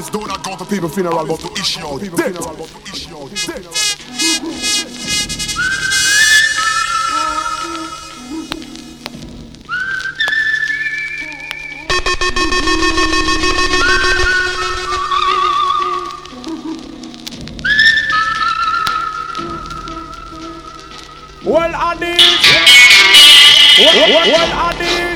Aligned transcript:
Elvis 0.00 0.10
do 0.12 0.26
not 0.26 0.42
go 0.42 0.56
to 0.56 0.64
people 0.64 0.88
funeral, 0.88 1.26
but 1.26 1.40
to 1.40 1.52
issue 1.60 1.80
out 1.80 2.00
death. 2.00 2.16
Well, 21.42 21.72
Addies. 21.72 22.20
Well, 23.78 23.94
well, 23.96 24.30
well 24.30 24.72
Addies. 24.72 25.09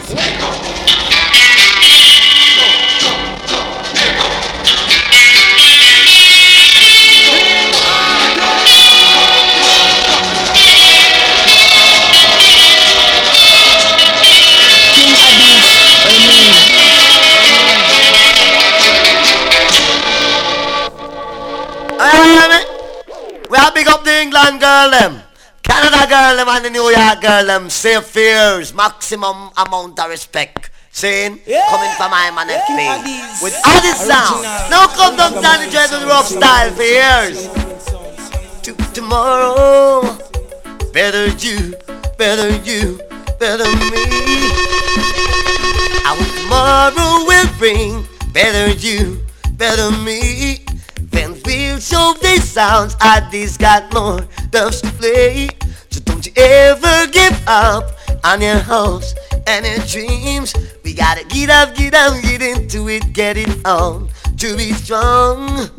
England 24.24 24.58
girl 24.58 24.90
them. 24.90 25.22
Canada 25.62 26.08
girl 26.08 26.36
them 26.36 26.48
and 26.48 26.64
the 26.64 26.70
New 26.70 26.88
York 26.88 27.20
girl 27.20 27.44
them. 27.44 27.68
Say 27.68 28.00
fears. 28.00 28.72
Maximum 28.72 29.50
amount 29.56 30.00
of 30.00 30.08
respect. 30.08 30.70
Saying, 30.90 31.40
coming 31.70 31.92
from 31.98 32.10
my 32.10 32.30
man 32.32 32.48
FP. 32.48 33.42
With 33.42 33.54
all 33.66 33.80
this 33.82 34.00
sound. 34.00 34.42
Now 34.70 34.86
come 34.86 35.16
down 35.16 35.42
Danny 35.42 35.70
Dread 35.70 35.90
with 35.90 36.04
rough 36.04 36.26
style 36.26 36.70
for 36.72 36.82
years. 36.82 37.48
To 38.62 38.72
tomorrow. 38.94 40.16
Better 40.92 41.26
you, 41.44 41.74
better 42.16 42.50
you, 42.62 43.00
better 43.38 43.68
me. 43.90 44.04
Our 46.06 46.24
tomorrow 46.38 47.26
will 47.26 47.50
bring 47.58 48.06
better 48.32 48.72
you, 48.72 49.20
better 49.58 49.90
me. 49.90 50.63
Then 51.14 51.40
we'll 51.44 51.78
show 51.78 52.14
these 52.20 52.42
sounds. 52.42 52.96
I 53.00 53.26
these 53.30 53.56
got 53.56 53.92
more 53.94 54.20
dubs 54.50 54.80
to 54.82 54.90
play. 54.98 55.48
So 55.90 56.00
don't 56.00 56.26
you 56.26 56.32
ever 56.36 57.06
give 57.06 57.40
up 57.46 57.92
on 58.24 58.40
your 58.40 58.58
hopes 58.58 59.14
and 59.46 59.64
your 59.64 59.78
dreams. 59.86 60.54
We 60.82 60.92
gotta 60.92 61.24
get 61.24 61.50
up, 61.50 61.76
get 61.76 61.94
up, 61.94 62.20
get 62.20 62.42
into 62.42 62.88
it, 62.88 63.12
get 63.12 63.36
it 63.36 63.64
on 63.64 64.10
to 64.38 64.56
be 64.56 64.72
strong. 64.72 65.70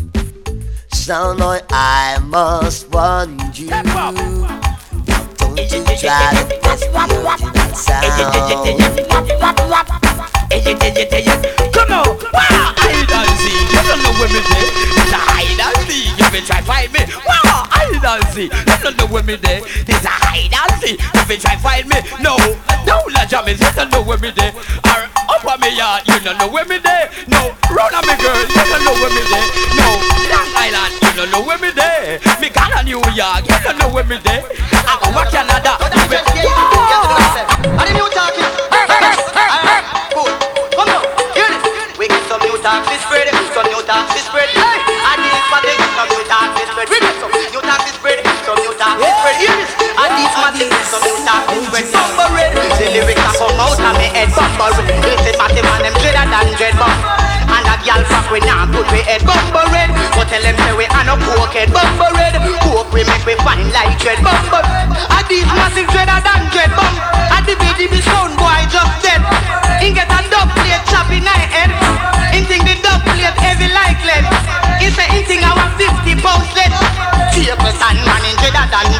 Sound 0.94 1.40
boy, 1.40 1.60
I 1.70 2.18
must 2.24 2.90
warn 2.94 3.38
you. 3.54 3.68
Don't 3.68 3.84
you 5.60 5.84
try 6.00 6.32
to 6.32 6.44
me 6.48 6.58
that 6.64 6.80
sound. 7.76 8.06
Come 11.74 11.92
on, 11.92 12.18
wow, 12.34 12.85
and 13.24 13.38
seek. 13.40 13.64
You 13.72 13.82
don't 13.88 14.02
know 14.04 14.14
where 14.20 14.32
me 14.32 14.42
there. 14.44 14.70
It's 15.00 15.14
a 15.16 15.22
hide 15.22 15.62
and 15.62 15.78
seek. 15.88 16.12
You 16.20 16.28
will 16.32 16.46
try 16.46 16.62
find 16.62 16.92
me. 16.92 17.04
Wow, 17.24 17.66
and 18.06 18.28
seek. 18.34 18.52
You 18.54 18.78
don't 18.84 18.98
know 18.98 19.08
where 19.08 19.24
me 19.24 19.36
there. 19.36 19.62
It's 19.66 20.06
a 20.06 20.14
hide 20.14 20.54
and 20.54 20.74
seek. 20.82 21.00
You 21.02 21.24
will 21.28 21.42
try 21.42 21.56
find 21.58 21.88
me. 21.90 21.98
No, 22.22 22.38
no, 22.86 23.02
la 23.12 23.26
jammies. 23.26 23.60
You 23.60 23.72
don't 23.74 23.92
know 23.92 24.04
where 24.04 24.18
me 24.18 24.32
there. 24.32 24.54
Or 24.54 25.00
up 25.32 25.46
on 25.46 25.60
me 25.60 25.76
yard. 25.76 26.08
You 26.08 26.20
don't 26.20 26.38
know 26.38 26.48
where 26.48 26.66
me 26.66 26.78
there. 26.78 27.10
No, 27.28 27.56
run 27.72 27.94
on 27.96 28.06
me 28.06 28.16
girl. 28.22 28.35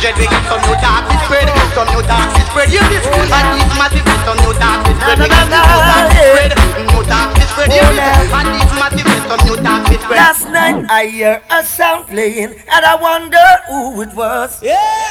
Dread. 0.06 0.22
We 0.22 0.30
get 0.30 0.46
some 0.46 0.62
new 0.62 0.78
talk 0.78 1.02
this 1.10 1.18
spread. 1.26 1.50
Some 1.74 1.90
new 1.90 2.02
talk 2.06 2.30
this 2.38 2.46
spread. 2.46 2.70
Hear 2.70 2.86
this. 2.94 3.06
And 3.10 3.58
these 3.58 3.74
massive 3.74 4.06
some 4.06 4.38
new 4.38 4.54
talk 4.54 4.86
this 4.86 5.02
spread. 5.02 5.18
We 5.18 5.26
get 5.34 5.50
some 5.50 5.66
new 5.66 5.82
talk 5.82 6.14
this 6.14 6.30
spread. 6.30 6.52
New 6.94 7.02
talk 7.10 7.30
this 7.34 7.50
spread. 7.50 7.70
Hear 7.74 7.90
this. 7.90 8.30
And 8.30 8.48
these 8.54 8.74
massive 8.78 9.10
some 9.26 9.42
new 9.50 9.58
talk 9.66 9.82
this 9.90 10.02
spread. 10.06 10.18
Last 10.22 10.46
night 10.54 10.86
I 10.94 11.08
hear 11.08 11.42
a 11.50 11.66
sound 11.66 12.06
playing 12.06 12.54
and 12.54 12.86
I 12.86 12.96
wonder 13.02 13.48
who 13.66 14.02
it 14.06 14.14
was. 14.14 14.62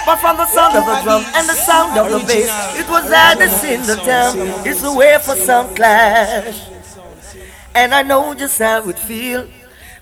But 0.06 0.16
from 0.22 0.36
the 0.36 0.46
sound 0.46 0.78
of 0.78 0.86
the 0.86 0.94
drum 1.02 1.26
and 1.34 1.48
the 1.48 1.58
sound 1.58 1.98
of 1.98 2.14
the 2.14 2.20
bass, 2.22 2.54
it 2.78 2.88
was 2.88 3.10
Addies 3.10 3.64
in 3.66 3.82
the 3.82 3.96
town. 3.96 4.38
It's 4.64 4.84
a 4.84 4.94
way 4.94 5.18
for 5.18 5.34
some 5.34 5.74
clash. 5.74 6.70
And 7.74 7.92
I 7.92 8.02
know 8.02 8.32
just 8.34 8.60
how 8.60 8.88
it 8.88 8.98
feel. 9.00 9.48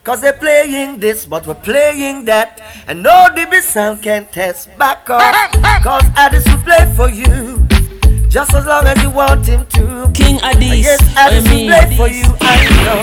Cause 0.05 0.21
they're 0.21 0.33
playing 0.33 0.99
this, 0.99 1.25
but 1.25 1.47
we're 1.47 1.55
playing 1.55 2.27
that. 2.27 2.61
And 2.93 3.03
no 3.03 3.29
DB 3.35 3.63
sound 3.63 4.03
can 4.03 4.27
test 4.27 4.69
back 4.77 5.09
up. 5.09 5.23
Cause 5.83 6.03
Addies 6.13 6.45
will 6.45 6.63
play 6.63 6.85
for 6.95 7.09
you. 7.09 7.67
Just 8.29 8.53
as 8.53 8.67
long 8.67 8.87
as 8.87 9.03
you 9.03 9.09
want 9.09 9.47
him 9.47 9.65
to. 9.69 10.11
King 10.13 10.37
Addies, 10.41 10.83
Yes, 10.83 11.01
Addies 11.15 11.43
will 11.49 11.73
play 11.73 11.97
for 11.97 12.09
you. 12.09 12.25
I 12.43 12.69
know 12.85 13.01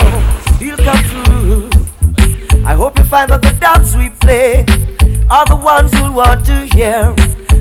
he'll 0.58 0.76
come 0.76 1.02
through. 1.10 2.64
I 2.64 2.74
hope 2.74 2.98
you 3.00 3.04
find 3.04 3.32
that 3.32 3.42
the 3.42 3.50
dance 3.58 3.96
we 3.96 4.10
play 4.10 4.60
are 5.28 5.44
the 5.46 5.56
ones 5.56 5.92
you'll 5.94 6.12
want 6.12 6.46
to 6.46 6.66
hear. 6.72 7.12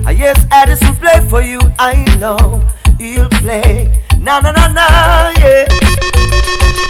Ah, 0.05 0.11
yes, 0.11 0.37
Addies 0.53 0.87
will 0.87 0.97
play 1.01 1.27
for 1.29 1.41
you. 1.41 1.59
I 1.79 2.05
know 2.19 2.63
he'll 2.99 3.27
play. 3.41 3.89
Na 4.19 4.39
na 4.39 4.51
na 4.51 4.67
na, 4.67 5.33
yeah. 5.41 5.65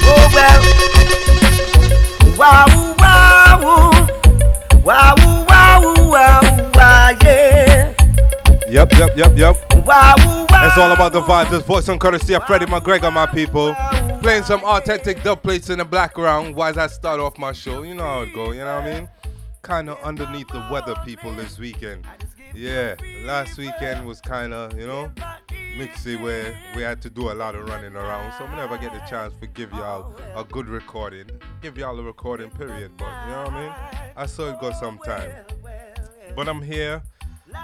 Oh 0.03 0.31
well. 0.35 0.61
Wow, 2.37 2.65
wow, 2.99 3.59
wow, 3.63 3.98
wow, 4.89 5.15
wow, 5.47 5.93
wow, 6.09 6.71
wow, 6.73 7.09
yeah. 7.21 7.93
Yep, 8.67 8.91
yep, 8.93 9.15
yep, 9.15 9.37
yep. 9.37 9.55
Wow, 9.85 10.15
wow. 10.17 10.67
It's 10.67 10.77
all 10.77 10.91
about 10.91 11.13
the 11.13 11.21
vibes. 11.21 11.51
This 11.51 11.63
voice 11.63 11.87
on 11.89 11.99
courtesy 11.99 12.33
of 12.33 12.43
Freddie 12.45 12.65
McGregor, 12.65 13.13
my 13.13 13.27
people. 13.27 13.75
Playing 14.21 14.43
some 14.43 14.63
authentic 14.63 15.23
dub 15.23 15.43
plates 15.43 15.69
in 15.69 15.77
the 15.77 15.85
background. 15.85 16.55
Why 16.55 16.69
does 16.69 16.75
that 16.77 16.91
start 16.91 17.19
off 17.19 17.37
my 17.37 17.51
show? 17.51 17.83
You 17.83 17.93
know 17.95 18.03
how 18.03 18.21
it 18.21 18.33
go, 18.33 18.51
you 18.51 18.59
know 18.61 18.75
what 18.75 18.83
I 18.85 18.99
mean? 18.99 19.09
Kind 19.61 19.89
of 19.89 19.99
underneath 20.01 20.47
the 20.47 20.65
weather, 20.71 20.95
people, 21.05 21.33
this 21.33 21.59
weekend. 21.59 22.05
Yeah, 22.53 22.95
last 23.23 23.57
weekend 23.57 24.05
was 24.05 24.21
kind 24.21 24.53
of, 24.53 24.77
you 24.77 24.87
know, 24.87 25.11
mixy 25.77 26.19
where 26.21 26.57
we 26.75 26.81
had 26.81 27.01
to 27.03 27.09
do 27.09 27.31
a 27.31 27.33
lot 27.33 27.55
of 27.55 27.67
running 27.69 27.95
around. 27.95 28.33
So 28.37 28.45
we 28.45 28.55
never 28.55 28.77
get 28.77 28.93
the 28.93 28.99
chance 29.09 29.33
to 29.39 29.47
give 29.47 29.71
y'all 29.71 30.13
a 30.35 30.43
good 30.43 30.67
recording. 30.67 31.29
Give 31.61 31.77
y'all 31.77 31.99
a 31.99 32.03
recording 32.03 32.49
period, 32.49 32.91
but 32.97 33.11
you 33.25 33.31
know 33.31 33.43
what 33.43 33.53
I 33.53 33.61
mean? 33.61 33.73
I 34.17 34.25
saw 34.25 34.49
it 34.49 34.59
go 34.59 34.71
sometime. 34.71 35.31
But 36.35 36.49
I'm 36.49 36.61
here. 36.61 37.01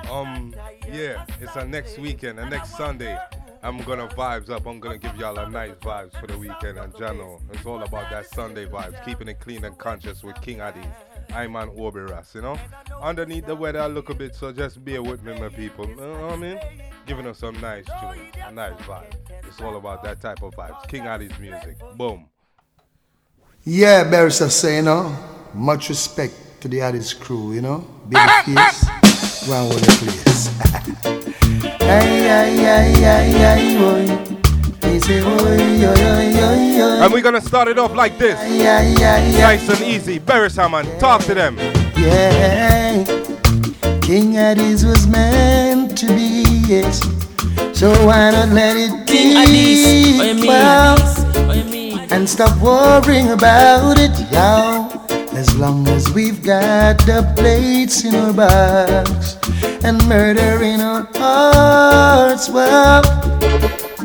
Um, 0.09 0.55
yeah, 0.91 1.25
it's 1.41 1.55
our 1.55 1.65
next 1.65 1.97
weekend, 1.99 2.39
and 2.39 2.49
next 2.49 2.75
Sunday. 2.77 3.17
I'm 3.63 3.79
gonna 3.79 4.07
vibes 4.07 4.51
up. 4.51 4.67
I'm 4.67 4.79
gonna 4.79 4.99
give 4.99 5.15
y'all 5.15 5.39
a 5.39 5.49
nice 5.49 5.73
vibes 5.81 6.19
for 6.19 6.27
the 6.27 6.37
weekend 6.37 6.77
in 6.77 6.93
general. 6.99 7.41
It's 7.51 7.65
all 7.65 7.81
about 7.81 8.11
that 8.11 8.27
Sunday 8.29 8.67
vibes, 8.67 9.03
keeping 9.03 9.27
it 9.27 9.39
clean 9.39 9.65
and 9.65 9.75
conscious 9.79 10.21
with 10.23 10.39
King 10.39 10.61
Adi. 10.61 10.83
I'm 11.33 11.55
on 11.55 11.69
Oberas, 11.71 12.33
you 12.35 12.41
know. 12.41 12.57
Underneath 13.01 13.45
the 13.45 13.55
weather, 13.55 13.81
I 13.81 13.87
look 13.87 14.09
a 14.09 14.13
bit, 14.15 14.35
so 14.35 14.51
just 14.51 14.83
bear 14.83 15.01
with 15.01 15.23
me, 15.23 15.37
my 15.39 15.49
people. 15.49 15.87
You 15.87 15.95
know 15.95 16.21
what 16.21 16.33
I 16.33 16.35
mean? 16.37 16.59
Giving 17.05 17.27
us 17.27 17.39
some 17.39 17.59
nice 17.61 17.85
tunes, 17.85 18.19
a 18.45 18.51
nice 18.51 18.73
vibe. 18.81 19.13
It's 19.47 19.61
all 19.61 19.77
about 19.77 20.03
that 20.03 20.21
type 20.21 20.41
of 20.41 20.53
vibes. 20.53 20.87
King 20.87 21.03
Addies 21.03 21.37
music. 21.39 21.77
Boom. 21.95 22.27
Yeah, 23.63 24.03
Barrister 24.09 24.49
say, 24.49 24.77
you 24.77 24.81
know, 24.83 25.15
much 25.53 25.89
respect 25.89 26.33
to 26.61 26.67
the 26.67 26.81
Addis 26.81 27.13
crew, 27.13 27.53
you 27.53 27.61
know. 27.61 27.87
Big 28.09 28.19
face, 28.45 28.87
run 29.47 29.69
with 29.69 29.81
the 29.81 29.91
place. 30.01 31.25
Ay, 31.87 32.27
ay, 32.27 32.65
ay, 32.65 33.43
ay, 33.45 33.77
boy. 33.77 34.34
And 37.05 37.13
we're 37.13 37.21
gonna 37.21 37.41
start 37.41 37.67
it 37.67 37.77
off 37.77 37.93
like 37.93 38.17
this. 38.17 38.39
Yeah, 38.51 38.81
yeah, 38.81 39.23
yeah. 39.27 39.41
Nice 39.41 39.69
and 39.69 39.81
easy. 39.81 40.19
Beres 40.19 40.55
Hammond, 40.55 40.99
talk 40.99 41.21
to 41.25 41.33
them. 41.33 41.57
Yeah. 41.95 43.03
King 44.01 44.33
Addies 44.33 44.83
was 44.83 45.07
meant 45.07 45.97
to 45.97 46.07
be, 46.07 46.43
yes. 46.67 46.99
So 47.77 47.91
why 48.05 48.31
not 48.31 48.49
let 48.49 48.77
it 48.77 49.07
King 49.07 49.35
Addies, 49.35 50.19
be? 50.19 50.33
mean? 50.33 50.47
Well, 50.47 50.97
Addies, 50.97 51.97
what 51.97 52.11
and 52.11 52.29
stop 52.29 52.59
worrying 52.61 53.31
about 53.31 53.97
it, 53.99 54.17
yo. 54.31 54.89
As 55.37 55.55
long 55.57 55.87
as 55.89 56.09
we've 56.11 56.41
got 56.41 56.97
the 57.05 57.31
plates 57.35 58.03
in 58.05 58.15
our 58.15 58.33
box 58.33 59.37
and 59.83 60.03
murder 60.07 60.63
in 60.63 60.81
our 60.81 61.07
hearts, 61.15 62.49
well, 62.49 63.03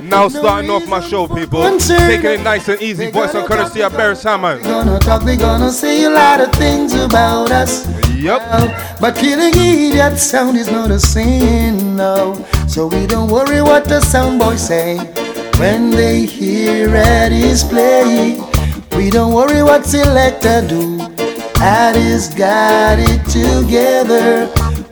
Now 0.03 0.29
starting 0.29 0.71
off 0.71 0.87
my 0.89 1.01
show, 1.01 1.27
people. 1.29 1.79
Taking 1.79 2.31
it 2.31 2.43
nice 2.43 2.69
and 2.69 2.81
easy. 2.81 3.11
Voice 3.11 3.35
and 3.35 3.47
courtesy 3.47 3.83
of 3.83 3.93
Beres 3.93 4.23
Hammond. 4.25 4.63
gonna 4.63 4.99
talk, 4.99 5.23
they 5.25 5.37
gonna 5.37 5.71
say 5.71 6.05
a 6.05 6.11
lot 6.11 6.41
of 6.41 6.53
things 6.53 6.95
about 6.95 7.51
us. 7.51 7.87
Yep. 8.15 8.41
But 9.01 9.17
killing 9.17 9.55
idiot 9.55 10.19
sound 10.19 10.57
is 10.57 10.71
not 10.71 10.91
a 10.91 10.99
sin, 10.99 11.97
no. 11.97 12.35
So 12.69 12.87
we 12.87 13.07
don't 13.07 13.31
worry 13.31 13.63
what 13.63 13.85
the 13.85 14.01
sound 14.01 14.39
boys 14.39 14.67
say 14.67 14.99
when 15.59 15.91
they 15.91 16.27
hear 16.27 16.89
Eddie's 16.95 17.65
play. 17.65 18.41
We 18.97 19.11
don't 19.11 19.33
worry 19.33 19.63
what 19.63 19.87
selector 19.87 20.67
do. 20.67 20.99
Addies 21.61 22.37
got 22.37 22.99
it 22.99 23.25
together. 23.29 24.49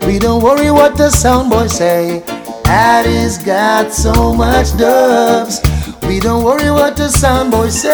We 0.07 0.19
don't 0.19 0.43
worry 0.43 0.71
what 0.71 0.97
the 0.97 1.11
sound 1.11 1.51
boys 1.51 1.77
say. 1.77 2.23
Addies 2.69 3.39
got 3.45 3.93
so 3.93 4.35
much 4.35 4.77
dubs. 4.77 5.61
We 6.07 6.21
don't 6.21 6.45
worry 6.45 6.71
what 6.71 6.97
the 6.97 7.09
sound 7.09 7.51
boys 7.51 7.81
say. 7.83 7.91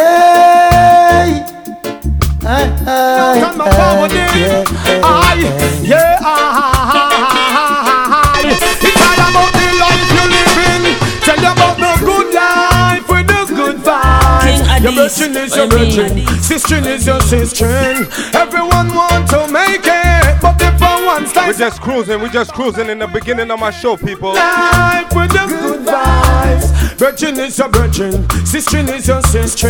I, 2.47 2.47
I, 2.47 3.38
Stand 3.38 3.59
back 3.59 3.73
forward 3.73 4.11
I, 4.11 4.15
there. 4.15 4.35
yeah, 4.37 5.00
Aye, 5.03 5.81
yeah, 5.82 6.19
aye. 6.21 7.15
It's 8.44 9.00
all 9.00 9.21
about 9.31 9.53
the 9.55 9.67
life 9.81 10.11
you're 10.12 10.29
living. 10.29 10.85
Tell 11.25 11.38
you 11.41 11.53
about 11.55 11.76
the 11.79 11.93
good 12.05 12.29
life 12.35 13.06
with 13.09 13.26
the 13.26 13.41
good 13.55 13.76
King 13.76 13.85
vibes. 13.85 14.61
Your 14.82 14.93
Addies, 14.93 15.17
virgin 15.17 15.32
is 15.37 15.56
your 15.56 15.67
what 15.69 15.81
you 15.81 15.87
virgin. 16.03 16.15
mean? 16.17 16.29
Sister 16.43 16.76
is 16.87 17.06
your 17.06 17.21
sister. 17.23 17.71
Everyone 18.37 18.88
want 18.94 19.25
to 19.31 19.38
make 19.50 19.63
it, 19.63 19.63
but 19.63 19.63
if 21.22 21.32
for 21.32 21.46
We're 21.46 21.52
just 21.52 21.81
cruising. 21.81 22.20
We're 22.20 22.28
just 22.28 22.52
cruising 22.52 22.88
in 22.88 22.99
the 22.99 23.06
beginning 23.06 23.50
of 23.50 23.58
my 23.61 23.70
show, 23.70 23.96
people. 23.96 24.32
life 24.32 25.12
with 25.14 25.31
the 25.31 25.46
good 25.49 25.87
vibes. 25.87 26.84
Virgin 26.96 27.38
is 27.38 27.58
your 27.58 27.69
virgin. 27.69 28.28
Sister 28.46 28.78
is 28.78 29.08
your 29.08 29.20
sister. 29.22 29.69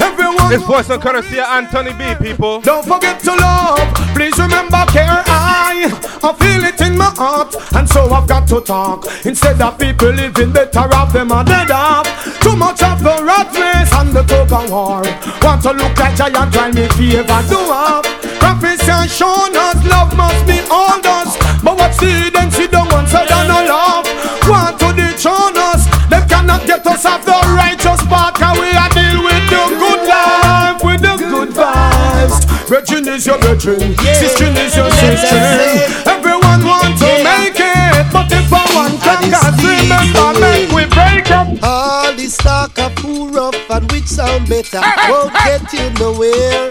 Everyone 0.00 0.48
This 0.50 0.62
voice 0.62 0.88
and 0.90 1.02
courtesy 1.02 1.38
of 1.38 1.46
Anthony 1.46 1.92
B, 1.92 2.14
people. 2.20 2.60
Don't 2.60 2.84
forget 2.84 3.20
to 3.20 3.34
love. 3.34 3.94
Please 4.14 4.36
remember 4.38 4.84
care. 4.88 5.22
I, 5.26 5.90
I 6.22 6.32
feel 6.32 6.64
it 6.64 6.80
in 6.80 6.96
my 6.96 7.12
heart, 7.14 7.54
and 7.74 7.88
so 7.88 8.08
I've 8.08 8.26
got 8.26 8.48
to 8.48 8.60
talk. 8.60 9.06
Instead 9.24 9.60
of 9.60 9.78
people 9.78 10.10
living 10.10 10.52
better 10.52 10.88
off, 10.94 11.12
them 11.12 11.32
are 11.32 11.44
dead 11.44 11.70
off. 11.70 12.06
Too 12.40 12.56
much 12.56 12.82
of 12.82 13.02
the 13.02 13.22
rat 13.22 13.52
race 13.52 13.92
and 13.92 14.10
the 14.10 14.22
tug 14.22 14.52
of 14.52 14.70
war. 14.70 15.02
Want 15.42 15.62
to 15.62 15.72
look 15.72 15.98
like 15.98 16.16
giant, 16.16 16.52
try 16.52 16.70
me 16.70 16.88
favor, 16.88 17.42
do 17.48 17.58
up. 17.70 18.25
Are 18.66 19.06
shown 19.06 19.54
us 19.54 19.78
love 19.86 20.16
must 20.16 20.46
be 20.46 20.58
all 20.70 20.98
us. 20.98 21.38
But 21.62 21.78
what's 21.78 21.98
the 21.98 22.30
then 22.34 22.50
she 22.50 22.66
don't 22.66 22.90
want 22.90 23.06
to 23.14 23.22
do 23.22 23.38
no 23.46 23.62
love. 23.62 24.06
Want 24.42 24.78
to 24.80 24.90
dethrone 24.90 25.56
us. 25.70 25.86
Them 26.10 26.26
cannot 26.28 26.66
get 26.66 26.84
us 26.86 27.06
off 27.06 27.24
the 27.24 27.38
righteous 27.54 28.02
path. 28.10 28.34
Cause 28.34 28.58
we 28.58 28.70
are 28.74 28.90
deal 28.90 29.22
with 29.22 29.46
the 29.50 29.62
good 29.78 30.02
life, 30.10 30.82
with 30.82 31.00
the 31.00 31.14
good 31.14 31.50
vibes. 31.50 32.42
Virgin 32.66 33.06
is 33.06 33.26
your 33.26 33.38
virgin, 33.38 33.78
sister 34.18 34.50
is 34.50 34.74
your 34.76 34.90
sister. 34.90 36.10
Everyone 36.10 36.66
want 36.66 36.98
to 36.98 37.10
make 37.22 37.54
it, 37.54 38.06
but 38.10 38.26
if 38.34 38.50
I 38.50 38.66
want 38.74 38.98
to, 38.98 39.14
cause 39.30 39.62
remember, 39.62 40.40
make 40.42 40.70
we 40.74 40.86
break 40.90 41.30
up. 41.30 41.46
All 41.62 42.12
this 42.14 42.36
talk 42.36 42.76
of 42.78 43.05
who 43.80 43.86
which 43.94 44.06
sound 44.06 44.48
better 44.48 44.80
won't 45.08 45.32
get 45.44 45.72
you 45.72 45.90
nowhere. 46.00 46.70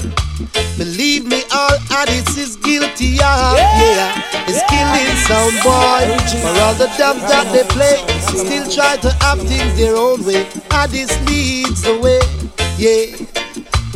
Believe 0.78 1.25
me, 1.25 1.42
all 1.54 1.78
addicts 1.92 2.38
is 2.38 2.56
guilty 2.57 3.13
of, 3.16 3.56
yeah. 3.57 4.22
It's 4.48 4.62
killing 4.69 5.16
sound 5.28 5.56
boy. 5.63 6.04
For 6.42 6.54
all 6.62 6.74
the 6.75 6.92
dubs 6.98 7.22
that 7.22 7.48
they 7.54 7.63
play, 7.72 7.98
still 8.19 8.69
try 8.69 8.98
to 8.98 9.12
have 9.24 9.40
things 9.42 9.78
their 9.78 9.96
own 9.96 10.24
way. 10.25 10.46
Addicts 10.72 11.18
leads 11.30 11.81
the 11.84 12.00
way, 12.00 12.19
yeah. 12.78 13.16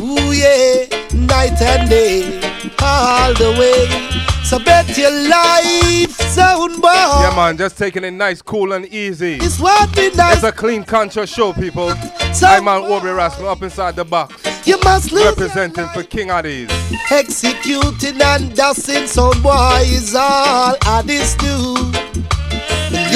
Ooh 0.00 0.32
yeah, 0.32 0.86
night 1.14 1.60
and 1.60 1.90
day, 1.90 2.40
all 2.80 3.34
the 3.34 3.54
way. 3.58 4.29
So 4.44 4.58
bet 4.58 4.98
your 4.98 5.10
life, 5.28 6.10
sound 6.10 6.82
boy. 6.82 6.88
Yeah, 6.92 7.32
man, 7.36 7.56
just 7.56 7.78
taking 7.78 8.02
it 8.02 8.10
nice, 8.10 8.42
cool, 8.42 8.72
and 8.72 8.84
easy. 8.86 9.34
It's 9.36 9.60
what 9.60 9.94
we 9.96 10.10
It's 10.12 10.42
a 10.42 10.50
clean, 10.50 10.82
conscious 10.82 11.30
show, 11.32 11.52
people. 11.52 11.90
So- 12.34 12.46
I'm 12.48 12.64
man 12.64 12.82
Aubrey 12.82 13.12
Rasmus 13.12 13.46
up 13.46 13.62
inside 13.62 13.94
the 13.94 14.04
box, 14.04 14.34
You 14.66 14.76
must 14.82 15.12
lose. 15.12 15.24
representing 15.24 15.86
for 15.88 16.02
King 16.02 16.28
Addies. 16.28 16.68
Executing 17.12 18.20
and 18.20 18.54
dusting 18.56 19.06
some 19.06 19.40
boy 19.40 19.82
is 19.84 20.14
all 20.16 20.74
this 21.04 21.34
do. 21.36 21.76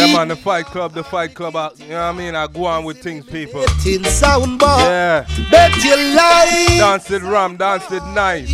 Yeah, 0.06 0.16
man, 0.16 0.28
the 0.28 0.36
Fight 0.36 0.66
Club, 0.66 0.92
the 0.92 1.02
Fight 1.04 1.34
Club. 1.34 1.56
I, 1.56 1.70
you 1.78 1.88
know 1.88 1.94
what 1.96 2.02
I 2.02 2.12
mean? 2.12 2.34
I 2.34 2.46
go 2.46 2.66
on 2.66 2.84
with 2.84 2.98
things, 3.02 3.24
people. 3.26 3.62
Sound 4.04 4.58
boy. 4.58 4.66
Yeah, 4.66 5.26
Bet 5.50 5.72
your 5.84 5.96
life. 5.96 6.78
dance 6.78 7.10
it 7.10 7.22
ram, 7.22 7.56
dance 7.56 7.90
it 7.90 8.04
nice. 8.06 8.52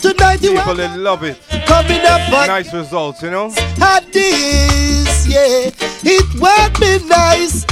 Tonight 0.00 0.42
you 0.42 0.52
People, 0.56 0.74
they 0.74 0.88
love 0.96 1.24
it. 1.24 1.38
coming 1.66 2.00
up 2.02 2.32
on 2.32 2.46
Nice 2.46 2.72
results, 2.72 3.22
you 3.22 3.30
know? 3.30 3.46
at 3.82 4.04
this. 4.12 5.26
Yeah, 5.26 5.70
it 6.04 6.40
would 6.40 6.80
be 6.80 7.06
nice. 7.08 7.64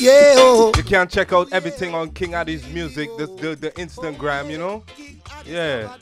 Yeah, 0.00 0.32
oh. 0.38 0.72
You 0.78 0.82
can 0.82 1.06
check 1.08 1.30
out 1.34 1.52
everything 1.52 1.94
on 1.94 2.10
King 2.12 2.30
Addies 2.30 2.66
music, 2.72 3.10
the, 3.18 3.26
the, 3.26 3.54
the 3.54 3.70
Instagram, 3.72 4.50
you 4.50 4.56
know? 4.56 4.82
Yeah. 5.44 5.94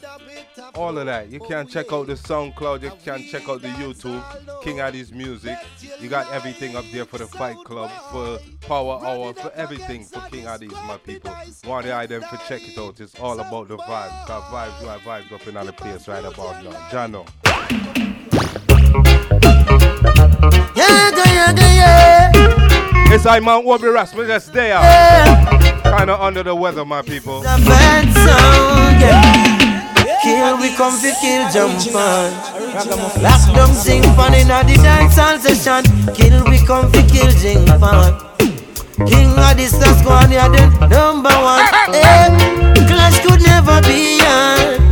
All 0.76 0.96
of 0.96 1.06
that. 1.06 1.30
You 1.30 1.40
can 1.40 1.66
check 1.66 1.92
out 1.92 2.06
the 2.06 2.12
SoundCloud, 2.12 2.82
you 2.82 2.92
can 3.02 3.24
check 3.24 3.48
out 3.48 3.60
the 3.60 3.66
YouTube, 3.70 4.22
King 4.62 4.76
Addies 4.76 5.10
music. 5.10 5.58
You 5.98 6.08
got 6.08 6.32
everything 6.32 6.76
up 6.76 6.84
there 6.92 7.06
for 7.06 7.18
the 7.18 7.26
Fight 7.26 7.56
Club, 7.64 7.90
for 8.12 8.38
Power 8.60 9.04
Hour, 9.04 9.34
for 9.34 9.50
everything 9.54 10.04
for 10.04 10.20
King 10.30 10.44
Addies, 10.44 10.86
my 10.86 10.96
people. 10.98 11.34
Want 11.64 11.86
the 11.86 11.96
item 11.96 12.22
for 12.22 12.36
check 12.46 12.68
it 12.68 12.78
out. 12.78 13.00
It's 13.00 13.18
all 13.18 13.40
about 13.40 13.66
the 13.66 13.78
vibes. 13.78 14.26
Cause 14.26 14.44
vibes, 14.44 14.86
right, 14.86 15.00
vibes 15.00 15.32
up 15.32 15.44
in 15.48 15.56
other 15.56 15.72
place 15.72 16.06
right 16.06 16.24
about 16.24 16.62
now. 16.62 16.70
Jano. 16.90 17.26
Yeah, 20.76 21.10
yeah, 21.16 21.52
yeah, 21.56 22.32
yeah. 22.32 22.47
It's 23.28 23.36
I 23.36 23.40
man 23.40 23.62
Aubrey 23.66 23.90
Rasmus, 23.90 24.26
just 24.26 24.54
there. 24.54 24.68
yeah. 24.68 25.98
Kinda 25.98 26.18
under 26.18 26.42
the 26.42 26.54
weather, 26.54 26.86
my 26.86 27.02
people. 27.02 27.40
A 27.40 27.60
bad 27.60 28.08
sound, 28.24 29.00
yeah. 29.04 30.16
Kill, 30.24 30.56
we 30.56 30.74
come 30.74 30.96
fi 30.96 31.12
kill, 31.20 31.44
jump 31.52 31.94
on. 31.94 32.32
Lock 33.20 33.44
them 33.54 33.74
sing 33.76 34.02
fun 34.16 34.32
in 34.32 34.48
the 34.48 34.80
dance 34.82 35.18
hall 35.18 35.36
session. 35.38 35.84
Kill, 36.14 36.42
we 36.48 36.64
come 36.64 36.90
fi 36.90 37.04
kill, 37.04 37.28
jump 37.36 37.82
on. 37.82 38.16
King 39.04 39.36
of 39.36 39.60
the 39.60 40.08
on, 40.08 40.32
yeah, 40.32 40.48
the 40.48 40.88
number 40.88 41.28
one. 41.28 41.68
Hey, 41.92 42.32
clash 42.88 43.20
could 43.20 43.42
never 43.42 43.82
be 43.84 44.24
on. 44.24 44.88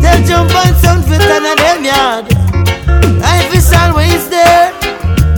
Tell 0.00 0.22
jump 0.24 0.56
on 0.64 0.74
sound 0.80 1.04
fit 1.04 1.20
and 1.20 1.44
them 1.60 1.84
yard. 1.84 2.24
Life 3.20 3.54
is 3.54 3.70
always 3.74 4.30
there. 4.30 4.75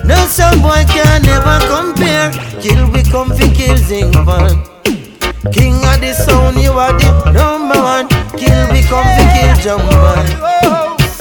No 0.09 0.17
sound 0.27 0.63
boy 0.63 0.85
can 0.89 1.23
never 1.23 1.59
compare. 1.69 2.33
Kill, 2.63 2.91
we 2.91 3.03
come 3.05 3.31
fi 3.37 3.53
kill, 3.53 3.77
zing 3.77 4.13
fun. 4.13 4.65
King 5.53 5.77
of 5.85 6.01
the 6.01 6.13
sound, 6.17 6.57
you 6.59 6.73
are 6.73 6.97
the 6.99 7.33
number 7.33 7.79
one. 7.79 8.09
Kill, 8.41 8.61
we 8.73 8.83
come 8.89 9.05
to 9.05 9.25
kill 9.37 9.55
jump 9.63 9.85
man. 9.85 10.27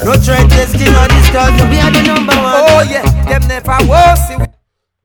No 0.04 0.14
try 0.14 0.46
test 0.48 0.76
king 0.78 0.94
of 0.94 1.08
the 1.08 1.22
stars, 1.28 1.52
you 1.60 1.66
be 1.68 1.76
the 1.76 2.02
number 2.06 2.32
one. 2.32 2.54
Oh 2.56 2.82
yeah, 2.88 3.02
them 3.24 3.46
never 3.48 3.76
was 3.86 4.28
see 4.28 4.36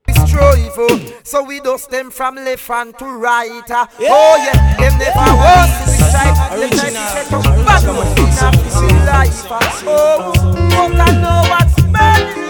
we 0.06 0.12
strive 0.26 0.72
oh. 0.78 1.20
So 1.24 1.42
we 1.42 1.60
dust 1.60 1.90
them 1.90 2.10
from 2.10 2.36
left 2.36 2.66
hand 2.68 2.98
to 2.98 3.04
right 3.04 3.70
uh. 3.70 3.86
Oh 4.00 4.36
yeah, 4.44 4.76
them 4.78 4.98
never 4.98 5.30
was 5.36 5.70
see 5.84 5.90
we 5.90 5.98
strive 6.08 6.36
Them 6.60 6.70
try 6.70 6.88
to 6.88 7.04
set 7.12 7.32
up 7.32 7.44
bad 7.66 7.84
man 7.84 8.06
in 8.16 8.30
a 8.38 8.50
busy 8.62 8.90
life 9.04 9.50
uh. 9.50 9.60
Oh, 9.86 10.32
you 10.54 10.96
can 10.96 11.20
know 11.20 11.42
what's 11.50 11.74
burning 11.82 12.43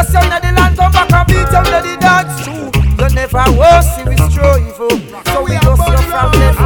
you 0.00 0.06
The 0.06 0.12
sound 0.12 0.32
of 0.32 0.40
the 0.40 0.52
land 0.56 0.76
come 0.76 0.92
back 0.92 1.12
and 1.12 1.26
beat 1.28 1.48
them 1.52 1.64
to 1.64 1.78
the 1.84 1.96
dance 2.00 2.44
too. 2.44 2.72
You 2.96 3.08
never 3.14 3.44
was 3.52 3.84
see 3.96 4.04
we 4.08 4.16
strive 4.16 4.80
oh. 4.80 4.96
So 5.28 5.44
we 5.44 5.52
dust 5.60 5.84
you 5.88 6.00
from 6.08 6.32
left 6.40 6.60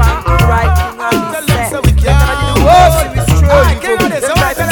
right 0.47 0.71
of 1.03 1.35
the 1.35 1.41
set. 1.43 1.71
Them 1.73 1.83
never 1.83 1.91
did 1.99 2.47
the 2.47 2.63
worst 2.63 2.95
see 3.03 3.11
we 3.11 3.21
strive 3.35 3.83
oh. 3.83 4.07
Them 4.07 4.35
try 4.39 4.55
to 4.55 4.63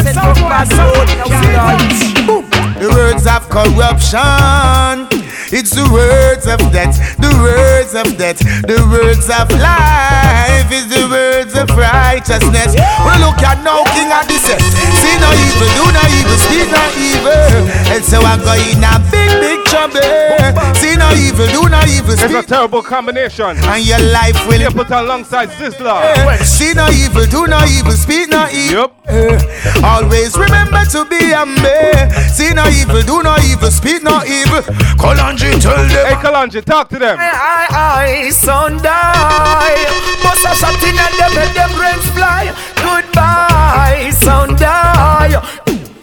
bad 0.47 0.71
road 0.79 1.11
in 1.11 1.19
our 1.21 1.43
lives 1.59 2.03
corruption. 3.53 5.22
It's 5.53 5.77
the 5.77 5.85
words 5.93 6.47
of 6.49 6.57
death, 6.73 6.97
the 7.21 7.29
words 7.45 7.93
of 7.93 8.17
death, 8.17 8.41
the 8.65 8.81
words 8.89 9.29
of 9.29 9.53
life. 9.61 10.65
It's 10.73 10.89
the 10.89 11.05
words 11.05 11.53
of 11.53 11.69
righteousness. 11.77 12.73
Well, 13.05 13.21
look 13.21 13.37
at 13.45 13.61
now, 13.61 13.85
King 13.93 14.09
of 14.09 14.25
this. 14.25 14.49
See 14.49 15.17
no 15.21 15.29
evil, 15.29 15.69
do 15.77 15.85
no 15.93 16.03
evil, 16.09 16.39
speak 16.41 16.73
no 16.73 16.81
evil. 16.97 17.69
And 17.93 18.01
so 18.01 18.25
I 18.25 18.41
go 18.41 18.57
in 18.57 18.81
a 18.81 18.97
big, 19.13 19.29
big 19.45 19.61
trouble. 19.69 20.01
See 20.73 20.97
no 20.97 21.13
evil, 21.21 21.45
do 21.53 21.69
no 21.69 21.85
evil, 21.85 22.17
speak. 22.17 22.33
It's 22.33 22.49
a 22.49 22.49
terrible 22.49 22.81
combination. 22.81 23.61
And 23.69 23.85
your 23.85 24.01
life 24.09 24.41
will 24.49 24.57
You 24.57 24.71
put 24.73 24.89
alongside 24.89 25.51
Sizzla. 25.51 26.17
Eh, 26.17 26.37
see 26.45 26.73
no 26.73 26.89
evil, 26.89 27.29
do 27.29 27.47
no 27.47 27.61
evil, 27.69 27.93
speak 27.93 28.31
no 28.33 28.49
evil. 28.49 28.89
Yep. 28.89 28.91
Eh, 29.05 29.85
always 29.85 30.33
remember 30.33 30.81
to 30.97 31.05
be 31.13 31.21
humble. 31.37 32.09
See 32.33 32.57
no 32.57 32.65
evil, 32.73 33.05
do 33.05 33.23
no 33.23 33.37
evil, 33.45 33.71
speak 33.71 34.03
no 34.03 34.25
evil. 34.25 34.65
Kalanji 35.43 35.61
tell 35.61 35.77
them. 35.77 36.07
Hey, 36.07 36.15
Kalanji, 36.23 36.65
talk 36.65 36.89
to 36.91 36.99
them. 36.99 37.19
I, 37.19 37.67
I, 37.71 38.31
son 38.31 38.79
die. 38.79 39.75
Bust 40.23 40.47
a 40.47 40.55
shot 40.55 40.83
in 40.87 40.95
and 40.95 41.15
them, 41.19 41.35
make 41.35 41.55
them 41.55 41.73
brains 41.75 42.07
fly. 42.15 42.55
Goodbye, 42.79 44.11
son 44.15 44.57
die. 44.57 45.43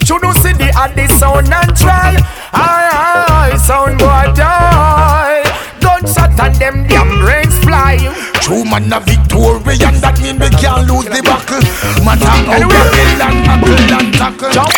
You 0.05 0.19
don't 0.19 0.35
see 0.37 0.53
the 0.53 0.73
at 0.75 0.95
the 0.95 1.07
sound 1.07 1.53
and 1.53 1.77
try. 1.77 2.17
I, 2.51 3.53
I, 3.53 3.57
son 3.57 3.97
boy 3.97 4.33
die. 4.35 5.43
Gunshot 5.79 6.39
and 6.39 6.55
them 6.55 6.87
damn 6.87 7.19
brains 7.19 7.57
fly. 7.59 7.97
True 8.41 8.65
man 8.65 8.91
a 8.91 8.99
Victorian, 8.99 10.01
that 10.01 10.19
mean 10.21 10.39
we 10.39 10.49
can't 10.49 10.87
lose 10.89 11.05
the 11.05 11.21
battle. 11.23 11.61
Man 12.03 12.19
a 12.19 12.59
buckle 12.67 13.21
and 13.23 13.39
buckle 13.45 13.93
and 13.95 14.13
tackle. 14.15 14.68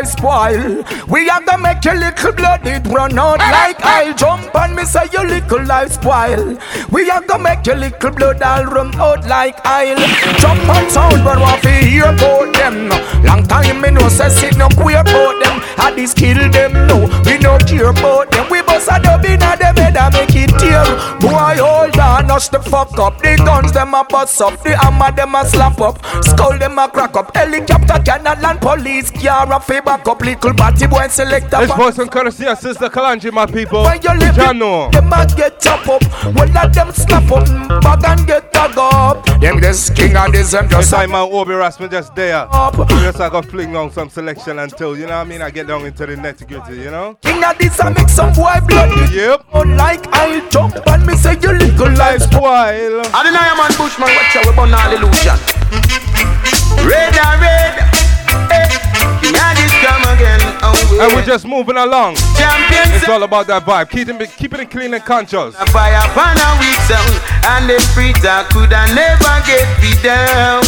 Life 0.00 0.08
spoil. 0.12 0.84
We 1.08 1.28
are 1.28 1.42
gonna 1.42 1.62
make 1.62 1.84
your 1.84 1.94
little 1.94 2.32
blood 2.32 2.66
it 2.66 2.86
run 2.86 3.18
out 3.18 3.38
like 3.38 3.80
I'll 3.84 4.14
jump 4.14 4.54
on 4.54 4.74
me 4.74 4.84
say 4.84 5.06
your 5.12 5.26
little 5.26 5.64
life 5.64 5.92
spoil. 5.92 6.56
We 6.90 7.10
are 7.10 7.20
gonna 7.22 7.42
make 7.42 7.66
your 7.66 7.76
little 7.76 8.10
blood 8.10 8.42
all 8.42 8.64
run 8.64 8.94
out 8.94 9.26
like 9.26 9.58
I'll 9.64 9.98
jump 10.38 10.68
on 10.68 10.88
sound 10.90 11.22
but 11.24 11.38
want 11.38 11.62
to 11.62 11.70
hear 11.70 12.04
about 12.04 12.52
them. 12.54 12.88
Long 13.24 13.46
time 13.46 13.80
me 13.80 13.90
no 13.90 14.08
say 14.08 14.30
sit 14.30 14.56
no 14.56 14.68
queer 14.70 15.00
about 15.00 15.36
them. 15.44 15.60
I 15.76 15.92
this 15.94 16.14
kill 16.14 16.50
them 16.50 16.72
no, 16.86 17.04
we 17.26 17.38
no 17.38 17.58
care 17.58 17.90
about 17.90 18.30
them. 18.30 18.48
We 18.50 18.62
bust 18.62 18.88
a 18.90 19.00
dub 19.02 19.24
in 19.24 19.42
a 19.42 19.56
them 19.56 19.76
head 19.76 19.96
and 19.96 20.14
make 20.14 20.34
it 20.34 20.50
tear. 20.58 20.84
Boy 21.20 21.56
hold 21.60 21.98
on, 21.98 22.30
us 22.30 22.48
the 22.48 22.60
fuck 22.60 22.98
up. 22.98 23.18
The 23.18 23.36
guns 23.36 23.72
them 23.72 23.94
a 23.94 24.04
bust 24.04 24.40
up, 24.40 24.62
the 24.62 24.76
hammer 24.76 25.12
them 25.12 25.34
a 25.34 25.44
slap 25.44 25.80
up, 25.80 25.98
skull 26.24 26.58
them 26.58 26.78
a 26.78 26.88
crack 26.88 27.16
up. 27.16 27.34
Helicopter 27.36 28.02
cannot 28.04 28.40
land, 28.40 28.60
police 28.60 29.10
car 29.10 29.52
a 29.52 29.60
fee 29.60 29.80
back 29.90 30.06
up. 30.06 30.20
Little 30.20 30.54
party 30.54 30.86
boy 30.86 30.98
and 30.98 31.12
select 31.12 31.52
a 31.52 31.58
This 31.58 31.72
voice 31.72 31.98
and 31.98 32.10
courtesy 32.10 32.46
of 32.46 32.58
Sister 32.58 32.88
Kalanji, 32.88 33.32
my 33.32 33.46
people. 33.46 33.82
when 33.82 34.00
you 34.02 34.14
live 34.18 34.34
Jano. 34.34 34.92
them 34.92 35.12
a 35.12 35.26
get 35.36 35.60
chop 35.60 35.88
up. 35.88 36.02
Well, 36.34 36.48
let 36.48 36.72
them 36.72 36.92
snap 36.92 37.30
up, 37.32 37.46
bag 37.82 38.04
and 38.04 38.26
get 38.26 38.52
tag 38.52 38.78
up. 38.78 39.24
Them 39.40 39.60
this 39.60 39.90
king 39.90 40.16
and 40.16 40.32
this 40.32 40.52
them 40.52 40.68
This 40.68 40.76
just 40.76 40.90
time 40.92 41.10
my 41.10 41.20
Obi 41.20 41.54
Rasmus 41.54 41.90
just 41.90 42.14
there. 42.14 42.46
up. 42.52 42.76
Just 42.88 43.20
I 43.20 43.28
got 43.30 43.46
fling 43.46 43.74
on 43.74 43.90
some 43.90 44.08
selection 44.08 44.58
until, 44.60 44.96
you 44.96 45.06
know 45.06 45.18
what 45.18 45.26
I 45.26 45.30
mean? 45.30 45.42
I 45.42 45.50
get 45.50 45.66
down 45.66 45.84
into 45.84 46.06
the 46.06 46.14
nitty 46.14 46.46
gritty, 46.46 46.82
you 46.82 46.90
know? 46.90 47.18
King 47.22 47.42
of 47.42 47.58
this 47.58 47.80
I 47.80 47.90
make 47.90 48.08
some 48.08 48.32
boy 48.32 48.58
blood. 48.68 48.90
Yep. 49.12 49.46
Oh, 49.52 49.62
like 49.62 50.06
I 50.12 50.46
jump 50.50 50.76
and 50.86 51.04
me 51.06 51.14
say 51.16 51.34
you 51.42 51.52
little 51.52 51.90
life 51.94 52.22
Spoil. 52.22 53.02
I 53.12 53.22
deny 53.24 53.50
a 53.50 53.56
man 53.56 53.72
Bushman, 53.76 54.08
watch 54.14 54.36
out, 54.36 54.46
we 54.46 54.52
burn 54.54 54.74
all 54.74 54.92
illusion. 54.92 55.38
Red 56.86 57.16
and 57.16 57.40
red, 57.40 57.99
Oh, 60.62 60.98
and 61.00 61.14
we're 61.14 61.24
just 61.24 61.46
moving 61.46 61.76
along. 61.76 62.16
champions. 62.36 63.00
It's 63.00 63.08
all 63.08 63.22
about 63.22 63.46
that 63.46 63.64
vibe. 63.64 63.90
Keeping 63.90 64.20
it, 64.20 64.30
keeping 64.36 64.60
it 64.60 64.70
clean 64.70 64.92
and 64.94 65.04
conscious. 65.04 65.56
Fire 65.72 65.96
upon 66.04 66.36
a 66.36 66.50
weak 66.60 66.76
sound 66.84 67.14
And 67.48 67.70
the 67.70 67.78
freezer 67.94 68.44
could 68.52 68.72
I 68.72 68.90
never 68.92 69.34
get 69.46 69.66
me 69.80 69.94
down 70.02 70.60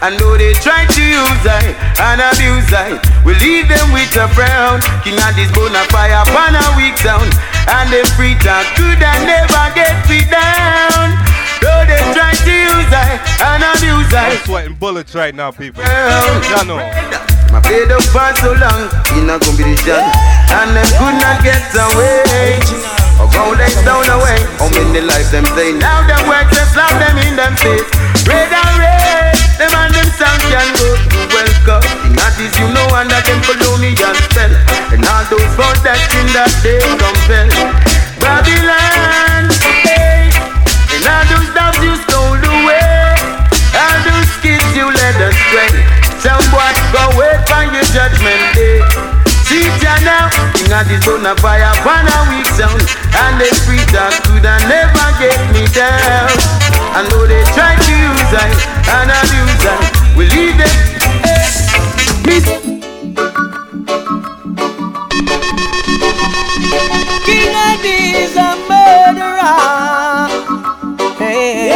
I 0.00 0.14
know 0.16 0.36
they 0.36 0.54
try 0.62 0.86
to 0.86 1.02
use 1.02 1.44
I 1.44 1.74
and 1.98 2.20
abuse 2.22 2.70
I 2.72 2.96
We 3.26 3.34
leave 3.42 3.68
them 3.68 3.92
with 3.92 4.14
a 4.16 4.28
frown 4.32 4.80
King 5.02 5.18
of 5.20 5.32
this 5.36 5.50
bone 5.52 5.74
fire 5.90 6.22
upon 6.22 6.54
a 6.54 6.66
weak 6.78 6.96
sound 6.98 7.28
And 7.66 7.88
the 7.90 8.06
freezer 8.16 8.62
could 8.78 9.00
I 9.00 9.16
never 9.26 9.64
get 9.74 9.96
me 10.06 10.22
down 10.30 11.18
Though 11.60 11.84
they 11.88 12.00
try 12.14 12.32
to 12.32 12.52
use 12.52 12.90
I 12.94 13.18
and 13.42 13.64
abuse 13.64 14.12
I 14.12 14.32
I'm 14.32 14.44
sweating 14.44 14.74
bullets 14.74 15.14
right 15.14 15.34
now, 15.34 15.50
people. 15.50 15.82
Well, 15.82 16.40
Jano. 16.42 17.33
My 17.54 17.62
paid 17.62 17.86
up 17.94 18.02
for 18.10 18.26
so 18.42 18.50
long 18.58 18.90
in 19.14 19.30
a 19.30 19.38
competition 19.38 20.02
And 20.50 20.74
them 20.74 20.90
could 20.98 21.14
not 21.22 21.38
get 21.46 21.62
away. 21.70 22.58
Or 23.22 23.30
go 23.30 23.54
next 23.54 23.78
down 23.86 24.02
away. 24.10 24.42
How 24.58 24.66
many 24.74 24.98
lives 24.98 25.30
them 25.30 25.46
say 25.54 25.70
Now 25.78 26.02
them 26.02 26.26
work 26.26 26.50
to 26.50 26.62
slap 26.74 26.90
them 26.98 27.14
in 27.22 27.38
them 27.38 27.54
face. 27.62 27.86
Red 28.26 28.50
and 28.50 28.74
red 28.82 29.38
Them 29.54 29.70
and 29.70 29.94
them 29.94 30.08
sound 30.18 30.42
can 30.50 30.66
go. 30.82 30.98
To 30.98 31.20
welcome. 31.30 31.86
In 32.10 32.18
artists 32.18 32.58
you 32.58 32.66
know 32.74 32.90
under 32.90 33.22
them 33.22 33.38
colonial 33.46 34.14
spell. 34.26 34.50
And 34.90 35.06
all 35.06 35.22
those 35.30 35.46
bound 35.54 35.78
that 35.86 36.02
in 36.18 36.26
that 36.34 36.50
day 36.58 36.82
compel 36.98 37.46
Babylon 38.18 39.46
hey. 39.86 40.26
And 40.90 41.06
all 41.06 41.22
those 41.30 41.50
doves 41.54 41.78
you 41.86 41.94
stole 42.02 42.34
away. 42.34 43.14
All 43.78 43.98
those 44.10 44.32
kids 44.42 44.66
you 44.74 44.90
led 44.90 45.22
astray. 45.22 46.02
Some 46.18 46.40
boy 46.50 46.73
go 46.94 47.02
wait 47.18 47.42
for 47.50 47.66
your 47.74 47.82
judgment 47.90 48.38
day 48.54 48.78
See 49.50 49.66
ya 49.82 49.98
now, 50.06 50.30
King 50.54 50.72
of 50.72 50.86
this 50.88 51.04
bone 51.04 51.26
of 51.26 51.38
fire 51.42 51.66
upon 51.74 52.06
a 52.06 52.18
weak 52.30 52.46
sound 52.54 52.80
And 53.18 53.34
the 53.36 53.50
free 53.66 53.82
that 53.92 54.14
could 54.24 54.46
I 54.46 54.56
never 54.70 55.08
get 55.18 55.36
me 55.50 55.66
down 55.74 56.30
I 56.94 57.02
know 57.10 57.26
they 57.26 57.42
try 57.50 57.74
to 57.74 57.92
use 57.92 58.32
I 58.32 58.46
and 58.94 59.10
abuse 59.10 59.66
I 59.66 59.74
We 60.16 60.30
leave 60.30 60.56
them. 60.56 60.70
Miss 62.24 62.46
King 67.26 67.54
Addies 67.68 68.36
a 68.38 68.54
murderer. 68.70 69.58
Hey. 71.18 71.74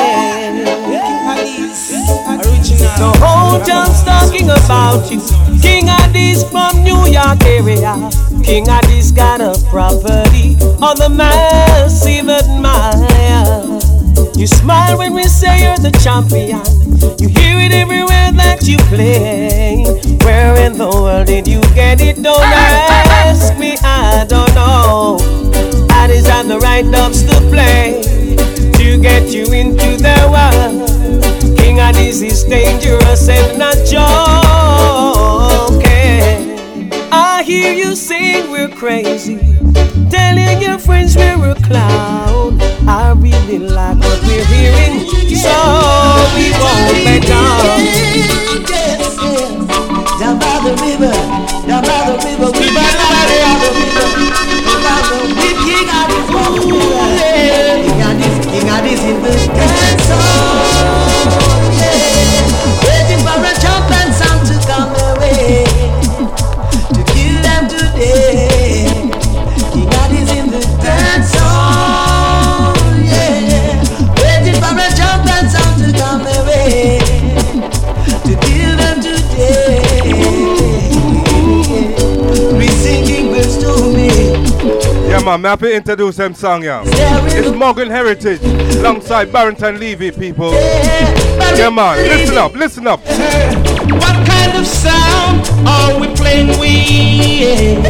The 2.99 3.11
whole 3.21 3.38
town's 3.65 4.03
talking 4.05 4.49
about 4.51 5.11
you. 5.11 5.21
King 5.61 5.87
Addies 5.87 6.49
from 6.51 6.83
New 6.83 7.07
York 7.07 7.43
area. 7.45 7.95
King 8.45 8.67
Addies 8.67 9.15
got 9.15 9.41
a 9.41 9.55
property 9.71 10.57
on 10.83 10.97
the 10.97 11.09
massive 11.09 12.29
admire. 12.29 13.79
You 14.37 14.47
smile 14.47 14.99
when 14.99 15.15
we 15.15 15.25
say 15.25 15.63
you're 15.63 15.79
the 15.79 15.91
champion. 16.03 16.63
You 17.19 17.29
hear 17.29 17.59
it 17.59 17.73
everywhere 17.73 18.33
that 18.33 18.63
you 18.63 18.77
play. 18.89 19.85
Where 20.25 20.57
in 20.65 20.79
the 20.79 20.89
world 20.89 21.27
did 21.27 21.47
you 21.49 21.61
get 21.75 22.01
it? 22.01 22.23
Don't 22.23 22.43
ask 22.43 23.57
me, 23.59 23.77
I 23.83 24.27
don't 24.29 24.55
know. 24.55 25.19
Addies 25.91 26.29
have 26.29 26.49
the 26.49 26.59
right 26.59 26.89
dubs 26.91 27.23
to 27.25 27.41
play 27.51 28.03
to 28.75 29.01
get 29.01 29.29
you 29.33 29.53
into 29.53 29.97
their 29.97 30.31
world. 30.31 30.98
Addies 31.99 32.23
is 32.23 32.45
dangerous 32.45 33.29
and 33.29 33.59
not 33.59 33.75
joking. 33.75 34.07
I 37.11 37.43
hear 37.43 37.73
you 37.73 37.97
saying 37.97 38.51
we're 38.53 38.69
crazy, 38.69 39.39
telling 40.09 40.63
your 40.63 40.79
friends 40.79 41.17
we're 41.17 41.51
a 41.51 41.55
clown. 41.57 42.61
I 42.87 43.15
really 43.17 43.59
like 43.59 43.99
what 43.99 44.23
we're 44.23 44.45
hearing, 44.47 45.09
so 45.35 45.51
we 46.39 46.53
won't 46.63 47.03
back 47.05 47.23
down. 47.27 47.83
Down 50.19 50.39
by 50.39 50.61
the 50.63 50.75
river, 50.83 51.15
down 51.67 51.83
by 51.83 51.99
the 52.07 52.15
river, 52.27 52.51
we 52.59 52.67
by 52.75 52.87
the 52.95 53.07
river, 53.27 53.75
by 54.87 55.03
the 55.11 55.19
King 55.67 55.89
Addies, 55.99 56.27
King 57.83 58.01
Addies, 58.07 58.37
King 58.51 58.69
Addies 58.71 59.03
in 59.03 59.19
the 59.23 59.35
Yeah, 85.29 85.37
man, 85.37 85.43
me 85.43 85.49
happy 85.51 85.67
to 85.67 85.75
introduce 85.77 86.17
them 86.17 86.33
song, 86.33 86.65
yeah. 86.65 86.83
It's 86.87 87.51
Morgan 87.55 87.91
Heritage 87.91 88.41
alongside 88.77 89.31
Barrington 89.31 89.79
Levy, 89.79 90.11
people. 90.11 90.53
Yeah, 90.53 91.69
man, 91.69 91.99
listen 92.09 92.39
up, 92.39 92.55
listen 92.55 92.87
up. 92.87 93.01
What 93.01 94.27
kind 94.27 94.57
of 94.57 94.67
sound 94.67 95.47
are 95.69 96.01
we 96.01 96.07
playing 96.17 96.59
with? 96.59 97.85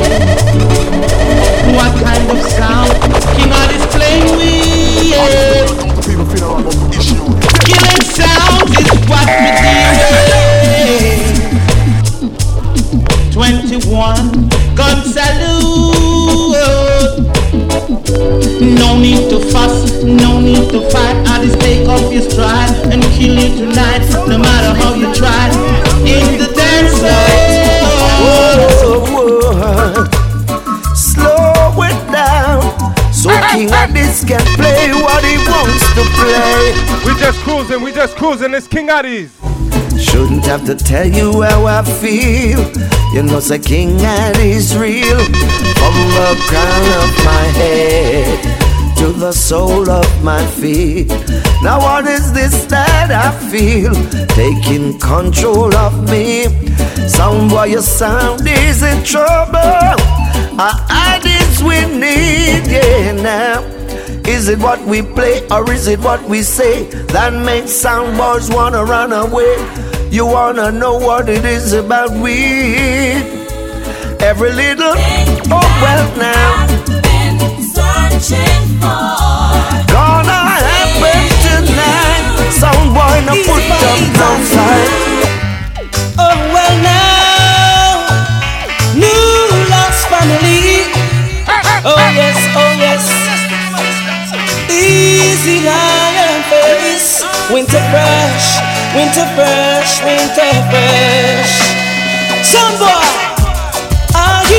What 1.77 1.95
kind 2.03 2.29
of 2.29 2.41
sound 2.43 2.91
King 3.37 3.53
of 3.53 3.71
is 3.71 3.87
playing 3.95 4.37
with? 4.37 5.15
Killing 7.63 8.03
sounds 8.03 8.75
is 8.81 8.91
what 9.07 9.29
we 9.39 9.51
deal 9.63 9.95
with. 13.23 13.33
21 13.33 14.49
gun 14.75 14.99
salute. 15.05 16.08
No 17.89 18.99
need 18.99 19.31
to 19.31 19.41
fuss, 19.51 20.03
no 20.05 20.41
need 20.41 20.69
to 20.73 20.81
fight. 20.91 21.17
I 21.27 21.43
just 21.43 21.59
take 21.59 21.89
off 21.89 22.13
your 22.13 22.21
stride 22.21 22.71
and 22.93 23.03
kill 23.17 23.35
you 23.35 23.57
tonight, 23.57 24.07
no 24.29 24.37
matter 24.37 24.79
how 24.79 24.93
you 24.95 25.11
try. 25.15 25.49
In 26.05 26.37
the 26.37 26.53
dance 26.55 26.99
floor. 26.99 27.49
Slow 30.95 31.83
it 31.83 32.13
down. 32.13 32.61
So 33.11 33.31
King 33.53 33.69
Addies 33.69 34.27
can 34.29 34.45
play 34.57 34.93
what 34.93 35.25
he 35.25 35.39
wants 35.49 35.89
to 35.95 36.05
play. 36.13 36.75
We 37.07 37.19
just 37.19 37.41
cruising, 37.41 37.83
we 37.83 37.93
just 37.93 38.17
cruising. 38.17 38.53
It's 38.53 38.69
King 38.69 38.89
Addies. 38.89 39.31
Shouldn't 39.99 40.45
have 40.45 40.67
to 40.67 40.75
tell 40.75 41.07
you 41.07 41.41
how 41.41 41.65
I 41.65 41.83
feel. 41.83 42.71
You 43.15 43.23
know, 43.23 43.41
say 43.41 43.59
King 43.59 43.97
Addies 43.97 44.79
real. 44.79 45.25
From 45.89 46.09
the 46.11 46.45
crown 46.49 46.87
of 47.03 47.25
my 47.25 47.45
head 47.57 48.97
to 48.99 49.11
the 49.11 49.33
sole 49.33 49.89
of 49.89 50.23
my 50.23 50.45
feet. 50.47 51.09
Now, 51.63 51.79
what 51.79 52.07
is 52.07 52.31
this 52.31 52.67
that 52.67 53.11
I 53.11 53.33
feel? 53.49 53.95
Taking 54.37 54.99
control 54.99 55.75
of 55.75 56.11
me. 56.11 56.45
Boy, 57.49 57.65
your 57.73 57.81
sound 57.81 58.47
is 58.47 58.83
in 58.83 59.03
trouble. 59.03 59.97
Our 60.61 60.77
ideas 61.09 61.63
we 61.63 61.81
need, 61.87 62.69
yeah, 62.69 63.13
now. 63.13 63.63
Is 64.29 64.49
it 64.49 64.59
what 64.59 64.85
we 64.85 65.01
play 65.01 65.41
or 65.49 65.73
is 65.73 65.87
it 65.87 66.01
what 66.01 66.23
we 66.29 66.43
say 66.43 66.85
that 67.15 67.33
makes 67.33 67.71
sound 67.71 68.19
boys 68.19 68.51
wanna 68.51 68.85
run 68.85 69.15
away? 69.15 69.57
You 70.11 70.27
wanna 70.27 70.71
know 70.71 70.99
what 70.99 71.31
it 71.31 71.47
is 71.47 71.73
about 71.73 72.11
we? 72.11 73.48
Every 74.21 74.53
little, 74.53 74.95
oh 75.51 75.69
well 75.81 76.07
now. 76.19 76.67
Gonna 79.89 80.41
happen 80.69 81.23
tonight. 81.43 82.25
Sound 82.53 82.95
boy, 82.95 83.17
no 83.25 83.35
put 83.47 83.63
them 83.63 84.01
downside. 84.19 84.91
Oh 86.19 86.37
well 86.53 86.77
now, 86.83 88.11
new 88.95 89.49
lost 89.71 90.03
family. 90.11 90.91
Oh 91.87 91.97
yes, 92.15 92.39
oh 92.59 92.73
yes. 92.77 93.05
Easy 94.69 95.67
iron 95.67 96.43
face, 96.51 97.25
winter 97.51 97.83
fresh, 97.91 98.61
winter 98.95 99.27
fresh, 99.35 100.03
winter 100.05 100.53
fresh. 100.69 101.55
Some 102.43 102.79
boy, 102.79 103.28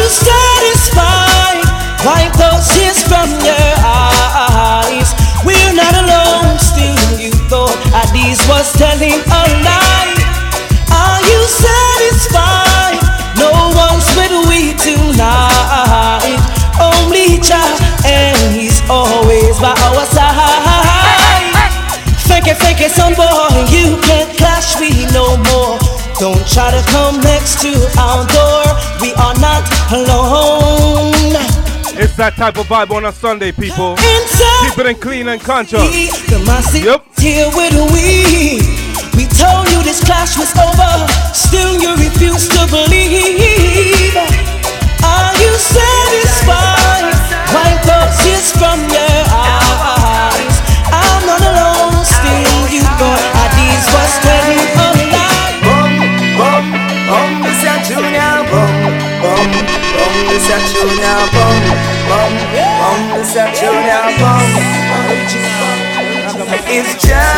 satisfied? 0.10 1.64
Wipe 2.04 2.34
those 2.34 2.68
tears 2.74 3.00
from 3.06 3.30
your 3.46 3.70
eyes. 3.86 5.14
We're 5.46 5.74
not 5.74 5.94
alone, 5.94 6.58
still 6.60 7.20
you 7.20 7.32
thought 7.48 7.80
was 8.50 8.74
telling 8.74 9.14
a 9.14 9.42
lie. 9.64 10.18
Are 10.92 11.22
you 11.32 11.40
satisfied? 11.48 13.00
No 13.38 13.52
one's 13.78 14.10
with 14.18 14.36
we 14.50 14.74
tonight. 14.76 16.42
Only 16.82 17.40
Jah, 17.40 17.78
and 18.06 18.36
He's 18.54 18.82
always 18.90 19.60
by 19.60 19.72
our 19.72 20.06
side. 20.12 21.70
Fake 22.28 22.48
it, 22.52 22.58
fake 22.58 22.82
it, 22.82 22.92
some 22.92 23.14
boy, 23.14 23.48
you 23.70 24.02
can't 24.02 24.36
clash 24.38 24.76
no 25.14 25.38
more. 25.54 25.78
Don't 26.20 26.46
try 26.48 26.72
to 26.72 26.84
come 26.92 27.22
next 27.22 27.62
to 27.62 27.72
our 27.98 28.28
door. 28.28 28.66
We 29.00 29.14
are 29.14 29.38
not 29.40 29.64
alone. 29.92 31.36
It's 32.02 32.16
that 32.16 32.36
type 32.36 32.58
of 32.58 32.68
vibe 32.68 32.92
on 32.92 33.06
a 33.06 33.12
Sunday, 33.12 33.52
people. 33.52 33.96
Keep 33.98 34.78
it 34.80 34.86
in 34.86 34.96
clean 34.96 35.28
and 35.28 35.42
conscious. 35.42 35.82
Yep. 36.84 37.06
here 37.18 37.50
with 37.56 37.74
we. 37.92 38.62
We 39.18 39.26
told 39.28 39.68
you 39.72 39.84
this 39.84 40.00
clash 40.04 40.38
was 40.38 40.54
over, 40.56 40.92
still 41.34 41.76
you 41.82 41.92
refuse 41.98 42.48
to 42.50 42.62
believe. 42.72 44.16
Are 45.04 45.34
you 45.42 45.52
satisfied? 45.58 47.12
Wipe 47.52 47.82
those 47.84 48.16
tears 48.24 48.52
from 48.56 48.80
your 48.90 49.24
eyes. 49.34 49.59
This 60.50 60.74
a 60.74 60.74
junior 60.74 61.22
bum, 61.30 61.58
bum, 62.10 62.34
bum, 62.82 63.00
this 63.14 63.36
a 63.36 63.46
junior 63.54 64.06
bum. 64.18 64.50
If 66.68 66.90
Jah 67.00 67.29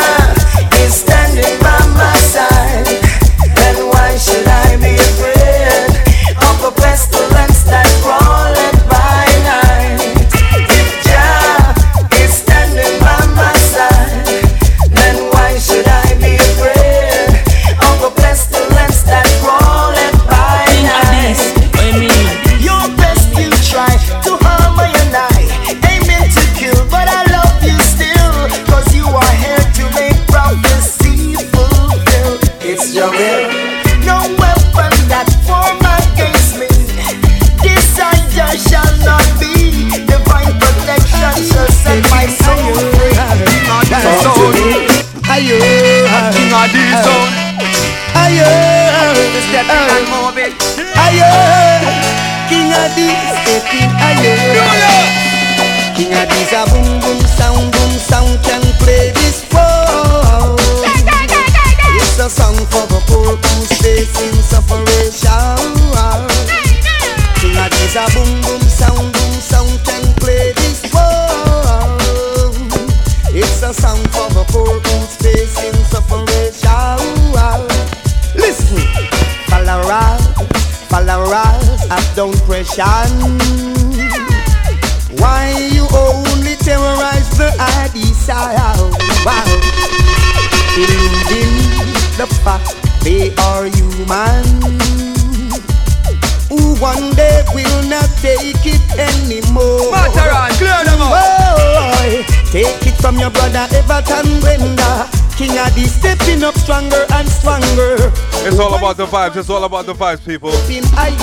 your 103.21 103.29
brother 103.29 103.67
Everton 103.77 104.25
Blender. 104.41 105.05
King 105.37 105.57
Adi 105.57 105.85
stepping 105.85 106.43
up 106.43 106.55
stronger 106.55 107.05
and 107.13 107.27
stronger. 107.29 107.95
It's 108.43 108.57
all 108.57 108.73
about 108.73 108.97
the 108.97 109.05
vibes. 109.05 109.37
It's 109.37 109.49
all 109.49 109.63
about 109.63 109.85
the 109.85 109.93
vibes, 109.93 110.25
people. 110.25 110.49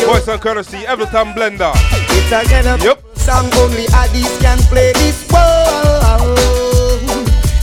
Voice 0.06 0.28
and 0.28 0.40
courtesy, 0.40 0.78
Everton 0.86 1.34
Blender. 1.34 1.72
It's 1.74 2.30
a 2.32 2.84
Yep. 2.84 3.02
song 3.16 3.50
only 3.54 3.86
Addies 3.86 4.40
can 4.40 4.58
play 4.70 4.92
this 4.94 5.26
world. 5.32 6.38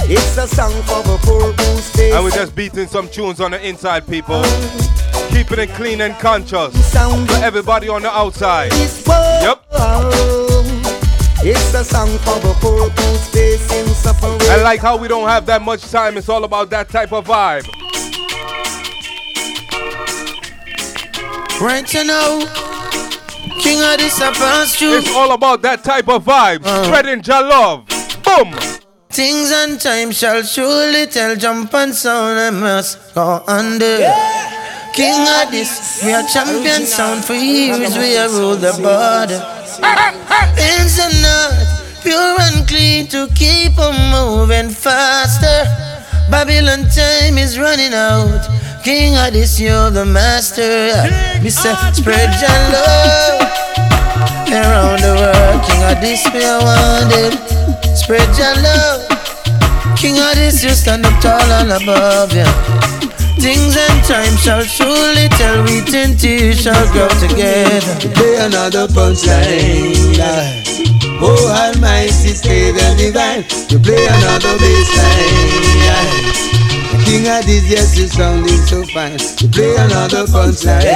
It's 0.08 0.38
a 0.38 0.48
song 0.48 0.74
for 0.84 1.02
the 1.04 1.17
poor 1.24 1.54
who's 1.54 1.89
facing 1.91 2.13
And 2.13 2.24
we're 2.24 2.32
just 2.32 2.56
beating 2.56 2.88
some 2.88 3.08
tunes 3.08 3.39
on 3.39 3.52
the 3.52 3.65
inside, 3.65 4.06
people. 4.06 4.43
Keeping 5.30 5.60
it 5.60 5.69
clean 5.76 6.02
and 6.02 6.17
conscious. 6.19 6.74
For 6.93 7.43
everybody 7.43 7.88
on 7.88 8.02
the 8.02 8.12
outside. 8.12 8.74
Yep. 8.74 10.35
It's 11.47 11.75
a 11.75 11.84
song 11.84 12.10
for 12.25 12.39
the 12.39 12.58
poor 12.60 12.89
who's 12.89 13.29
facing 13.29 13.86
suffering. 13.93 14.39
I 14.49 14.63
like 14.63 14.79
how 14.79 14.97
we 14.97 15.08
don't 15.08 15.27
have 15.27 15.45
that 15.45 15.62
much 15.62 15.91
time. 15.91 16.17
It's 16.17 16.27
all 16.27 16.43
about 16.43 16.71
that 16.71 16.89
type 16.89 17.13
of 17.13 17.27
vibe. 17.27 17.67
Right 21.62 21.93
you 21.93 22.03
know, 22.03 22.39
King 23.62 23.79
of 23.84 23.99
this 23.99 24.17
first 24.17 24.81
It's 24.81 25.15
all 25.15 25.34
about 25.34 25.62
that 25.62 25.84
type 25.84 26.10
of 26.10 26.25
vibe. 26.25 26.65
Uh. 26.65 26.84
Spreading 26.86 27.21
your 27.23 27.43
love. 27.43 27.86
Boom. 28.23 28.51
Things 29.10 29.51
and 29.51 29.79
time 29.79 30.12
shall 30.12 30.41
surely 30.41 31.05
tell 31.05 31.36
jump 31.36 31.71
and 31.75 31.93
sound 31.93 32.39
I 32.39 32.49
must 32.49 33.13
go 33.13 33.43
under. 33.47 33.97
King 34.95 35.21
of 35.43 35.51
this, 35.51 36.01
we 36.03 36.12
are 36.12 36.25
champion 36.25 36.88
sound 36.88 37.23
for 37.23 37.36
years, 37.36 37.95
we 37.95 38.17
are 38.17 38.29
rule 38.29 38.55
the 38.55 38.71
border. 38.81 39.64
Ends 40.58 41.00
and 41.00 41.21
not 41.21 41.54
pure 42.02 42.38
and 42.41 42.67
clean 42.67 43.08
to 43.08 43.28
keep 43.36 43.78
on 43.78 43.95
moving 44.12 44.69
faster. 44.69 45.65
Babylon 46.30 46.88
time 46.89 47.38
is 47.38 47.58
running 47.60 47.93
out. 47.93 48.48
King 48.84 49.15
of 49.17 49.34
this, 49.34 49.60
you're 49.60 49.89
the 49.89 50.06
master. 50.06 50.93
Me 51.41 51.50
say, 51.50 51.74
spread 51.93 52.30
your 52.41 52.60
love 52.74 53.41
around 54.52 55.00
the 55.02 55.13
world. 55.17 55.65
King 55.65 55.84
of 55.84 56.02
this, 56.02 56.21
we 56.34 56.43
are 56.43 56.62
wanted. 56.62 57.34
Spread 57.98 58.30
your 58.38 58.56
love. 58.62 59.14
King 59.97 60.19
of 60.19 60.36
this, 60.36 60.63
you 60.63 60.71
stand 60.71 61.05
up 61.05 61.21
tall 61.21 61.51
and 61.60 61.71
above, 61.71 62.34
yeah. 62.34 62.51
Things 63.39 63.75
and 63.77 64.03
time 64.03 64.36
shall 64.38 64.63
surely 64.63 65.27
tell 65.38 65.63
we 65.63 65.81
ten 65.81 66.17
shall 66.53 66.86
grow 66.91 67.08
together. 67.19 67.95
Play 68.13 68.38
another 68.38 68.88
punchline. 68.88 69.95
Oh, 71.21 71.47
Almighty 71.47 72.34
Savior 72.36 72.95
Divine, 72.97 73.45
you 73.69 73.79
play 73.79 74.05
another 74.05 74.58
bassline. 74.60 75.86
King 77.05 77.27
of 77.27 77.45
this, 77.45 77.69
yes, 77.69 77.97
you 77.97 78.08
sounding 78.08 78.65
so 78.67 78.84
fine. 78.93 79.17
You 79.39 79.47
play 79.47 79.75
another 79.75 80.25
punchline. 80.25 80.91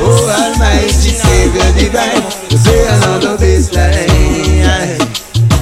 Oh, 0.00 0.26
Almighty 0.42 0.90
Savior 0.90 1.70
Divine, 1.78 2.22
you 2.50 2.58
play 2.58 2.86
another 2.88 3.36
bassline. 3.36 4.17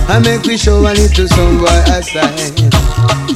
I 0.09 0.21
make 0.21 0.45
we 0.45 0.57
show 0.57 0.79
a 0.79 0.93
little 0.95 1.29
song 1.29 1.59
boy 1.59 1.83
aside. 1.91 2.55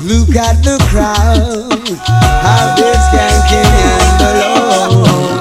Look 0.07 0.35
at 0.37 0.63
the 0.63 0.79
crowd, 0.89 1.99
how 2.43 2.75
they 2.77 2.95
skanking 3.07 3.75
and 3.91 4.23
alone. 4.31 5.41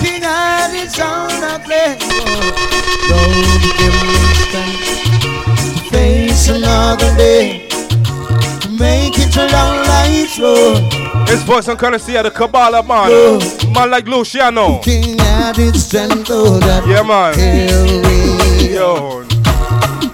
King 0.00 0.24
of 0.24 0.70
the 0.72 0.86
sound 0.88 1.42
I 1.42 1.58
play. 1.64 1.96
Don't 3.08 3.60
give 3.78 3.96
me 4.06 4.16
strength 4.44 5.74
to 5.74 5.80
face 5.90 6.48
another 6.48 7.10
day. 7.16 7.66
Make 8.78 9.18
it 9.18 9.36
a 9.36 9.46
long 9.50 9.76
life's 9.88 10.38
road. 10.38 11.26
This 11.26 11.42
voice 11.42 11.68
and 11.68 11.78
courtesy 11.78 12.16
of 12.16 12.24
the 12.24 12.30
Kabbalah 12.30 12.82
man. 12.82 13.40
Man 13.74 13.90
like 13.90 14.06
Luciano. 14.06 14.78
King 14.80 15.17
of 15.38 15.58
its 15.58 15.84
strength, 15.84 16.28
oh, 16.30 16.58
that 16.60 16.86
Yeah, 16.86 17.02
man. 17.02 17.34
carry. 17.34 18.74
Yo. 18.74 19.24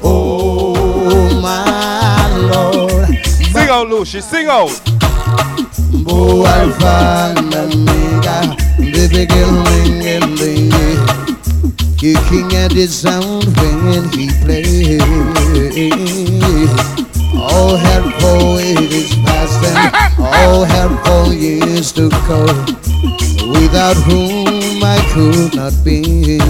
Oh, 0.03 1.41
my 1.41 2.37
Lord. 2.53 3.09
Sing 3.27 3.69
out, 3.69 3.89
Lucy. 3.89 4.21
Sing 4.21 4.47
out. 4.49 4.71
Oh, 6.07 6.45
Alpha 6.47 7.35
and 7.39 7.55
Omega, 7.55 8.57
the 8.79 9.09
beginning 9.11 10.07
and 10.07 10.39
the 10.39 10.55
end. 10.85 11.35
The 11.99 12.15
king 12.29 12.53
at 12.55 12.73
his 12.73 12.95
sound 12.95 13.47
when 13.57 14.11
he 14.11 14.29
plays. 14.45 15.01
All 17.35 17.77
help 17.77 18.13
for 18.21 18.61
it 18.61 18.93
is 18.93 19.15
past 19.25 19.65
and 19.65 20.19
all 20.45 20.65
help 20.65 20.93
for 21.07 21.33
years 21.33 21.93
to 21.93 22.11
come. 22.29 22.67
Without 23.53 23.97
whom 23.97 24.44
I 24.85 25.01
could 25.13 25.57
not 25.57 25.73
be. 25.83 26.03
King 26.05 26.41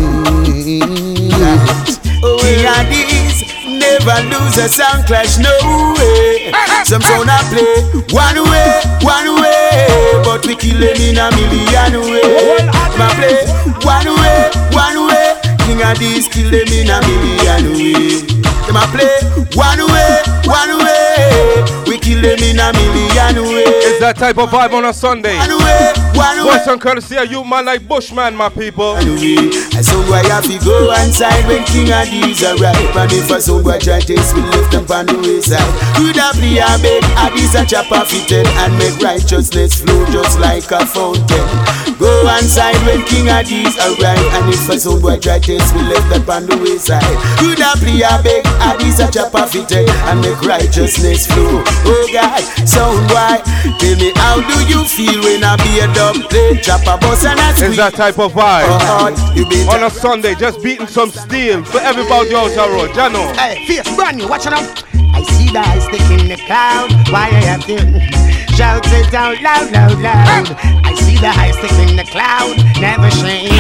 of 2.67 2.89
this, 2.91 3.45
never 3.65 4.19
lose 4.29 4.59
a 4.59 4.67
sound 4.69 5.07
clash, 5.07 5.39
no 5.39 5.49
way. 5.97 6.51
Some 6.85 7.01
sound 7.03 7.31
I 7.31 7.41
play 7.49 7.83
one 8.11 8.43
way, 8.51 8.83
one 9.07 9.37
way, 9.41 9.87
but 10.25 10.45
we 10.47 10.57
kill 10.57 10.81
them 10.81 10.97
in 10.99 11.17
a 11.19 11.31
million 11.31 12.01
way. 12.11 12.59
Ma 12.99 13.09
play 13.15 13.47
one 13.87 14.09
way, 14.19 14.51
one 14.75 15.07
way. 15.07 15.39
King 15.65 15.81
of 15.83 15.97
this, 15.99 16.27
kill 16.29 16.51
them 16.51 16.69
in 16.75 16.91
a 16.91 17.01
million 17.07 17.71
way. 17.73 18.21
Them 18.67 18.77
a 18.77 18.87
play 18.91 19.15
one 19.55 19.79
way, 19.93 20.23
one 20.51 20.75
way. 20.83 21.63
Kill 22.05 22.21
them 22.21 22.37
in 22.45 22.61
a 22.61 22.69
million 22.77 23.49
way. 23.49 23.65
It's 23.65 23.99
that 24.01 24.17
type 24.21 24.37
of 24.37 24.51
vibe 24.51 24.75
on 24.77 24.85
a 24.85 24.93
Sunday. 24.93 25.41
One 25.41 25.57
way, 25.65 25.93
one 26.13 26.37
way. 26.45 26.53
Voice 26.53 26.67
and 26.69 26.79
courtesy 26.79 27.17
of 27.17 27.33
you, 27.33 27.43
man 27.45 27.65
like 27.65 27.89
Bushman, 27.89 28.37
my 28.37 28.51
people. 28.51 28.93
And 29.01 29.81
so 29.81 29.97
I 30.13 30.21
have 30.29 30.45
to 30.45 30.61
go 30.61 30.93
inside 31.01 31.49
when 31.49 31.65
King 31.65 31.89
of 31.97 32.05
these 32.13 32.45
arrive. 32.45 32.77
And 32.93 33.09
if 33.09 33.33
I 33.33 33.41
so 33.41 33.57
I 33.65 33.79
try 33.81 34.05
taste, 34.05 34.37
we 34.37 34.43
left 34.53 34.69
them 34.77 34.85
on 34.93 35.09
the 35.09 35.17
wayside. 35.17 35.65
Could 35.97 36.21
have 36.21 36.37
be 36.37 36.61
a 36.61 36.69
big 36.85 37.01
Addis 37.17 37.57
a 37.57 37.65
chopper 37.65 38.05
fitted 38.05 38.45
and 38.47 38.77
make 38.77 39.01
righteousness 39.01 39.81
flow 39.81 40.05
just 40.13 40.37
like 40.39 40.69
a 40.77 40.85
fountain. 40.85 41.49
Go 41.97 42.13
inside 42.37 42.77
when 42.85 43.01
King 43.09 43.33
of 43.33 43.49
these 43.49 43.81
arrive. 43.81 44.21
And 44.37 44.53
if 44.53 44.69
I 44.69 44.77
so 44.77 45.01
I 45.09 45.17
try 45.17 45.41
taste, 45.41 45.73
we 45.73 45.81
left 45.89 46.13
them 46.13 46.29
on 46.29 46.45
the 46.45 46.61
wayside. 46.61 47.01
Could 47.41 47.65
have 47.65 47.81
be 47.81 48.05
a 48.05 48.21
big 48.21 48.45
Addis 48.61 49.01
a 49.01 49.09
chopper 49.09 49.49
fitted 49.49 49.89
and 49.89 50.21
make 50.21 50.37
righteousness 50.45 51.25
flow. 51.33 51.65
Oh 51.89 51.94
God, 52.13 52.43
sound 52.67 53.11
why? 53.11 53.43
Tell 53.79 53.97
me 53.97 54.13
how 54.17 54.41
do 54.41 54.57
you 54.67 54.85
feel 54.85 55.21
when 55.23 55.45
I 55.45 55.57
be 55.63 55.81
a 55.81 55.87
dub 55.95 56.17
play 56.31 56.57
chopper 56.61 56.99
boss 57.01 57.25
and 57.25 57.39
a 57.39 57.55
It's 57.65 57.77
that 57.77 57.95
type 57.95 58.19
of 58.19 58.33
vibe. 58.33 58.67
Oh, 58.69 59.33
you 59.35 59.47
be 59.49 59.67
On 59.69 59.83
a 59.83 59.91
Sunday, 59.91 60.35
just 60.35 60.63
beating 60.63 60.87
some 60.87 61.11
steel 61.11 61.65
for 61.65 61.81
everybody 61.81 62.35
out 62.35 62.51
the 62.51 62.67
road. 62.71 62.91
Jano. 62.91 63.35
Hey, 63.37 63.67
face 63.67 63.89
brand 63.97 64.19
new, 64.19 64.29
watch 64.29 64.47
it 64.47 64.53
out. 64.53 64.85
I 65.15 65.23
see 65.23 65.51
the 65.51 65.61
eye 65.61 65.79
stick 65.79 66.07
in 66.11 66.29
the 66.29 66.37
cloud. 66.47 66.91
Why 67.11 67.31
I 67.31 67.43
have 67.55 67.65
to 67.67 67.79
shout 68.57 68.87
it 68.87 69.15
out 69.15 69.41
loud, 69.43 69.71
loud, 69.71 69.99
loud. 70.03 70.47
I 70.85 70.95
see 70.95 71.17
the 71.17 71.29
eye 71.29 71.53
stick 71.53 71.73
in 71.89 71.97
the 71.97 72.05
cloud, 72.05 72.57
never 72.81 73.11
shame. 73.11 73.51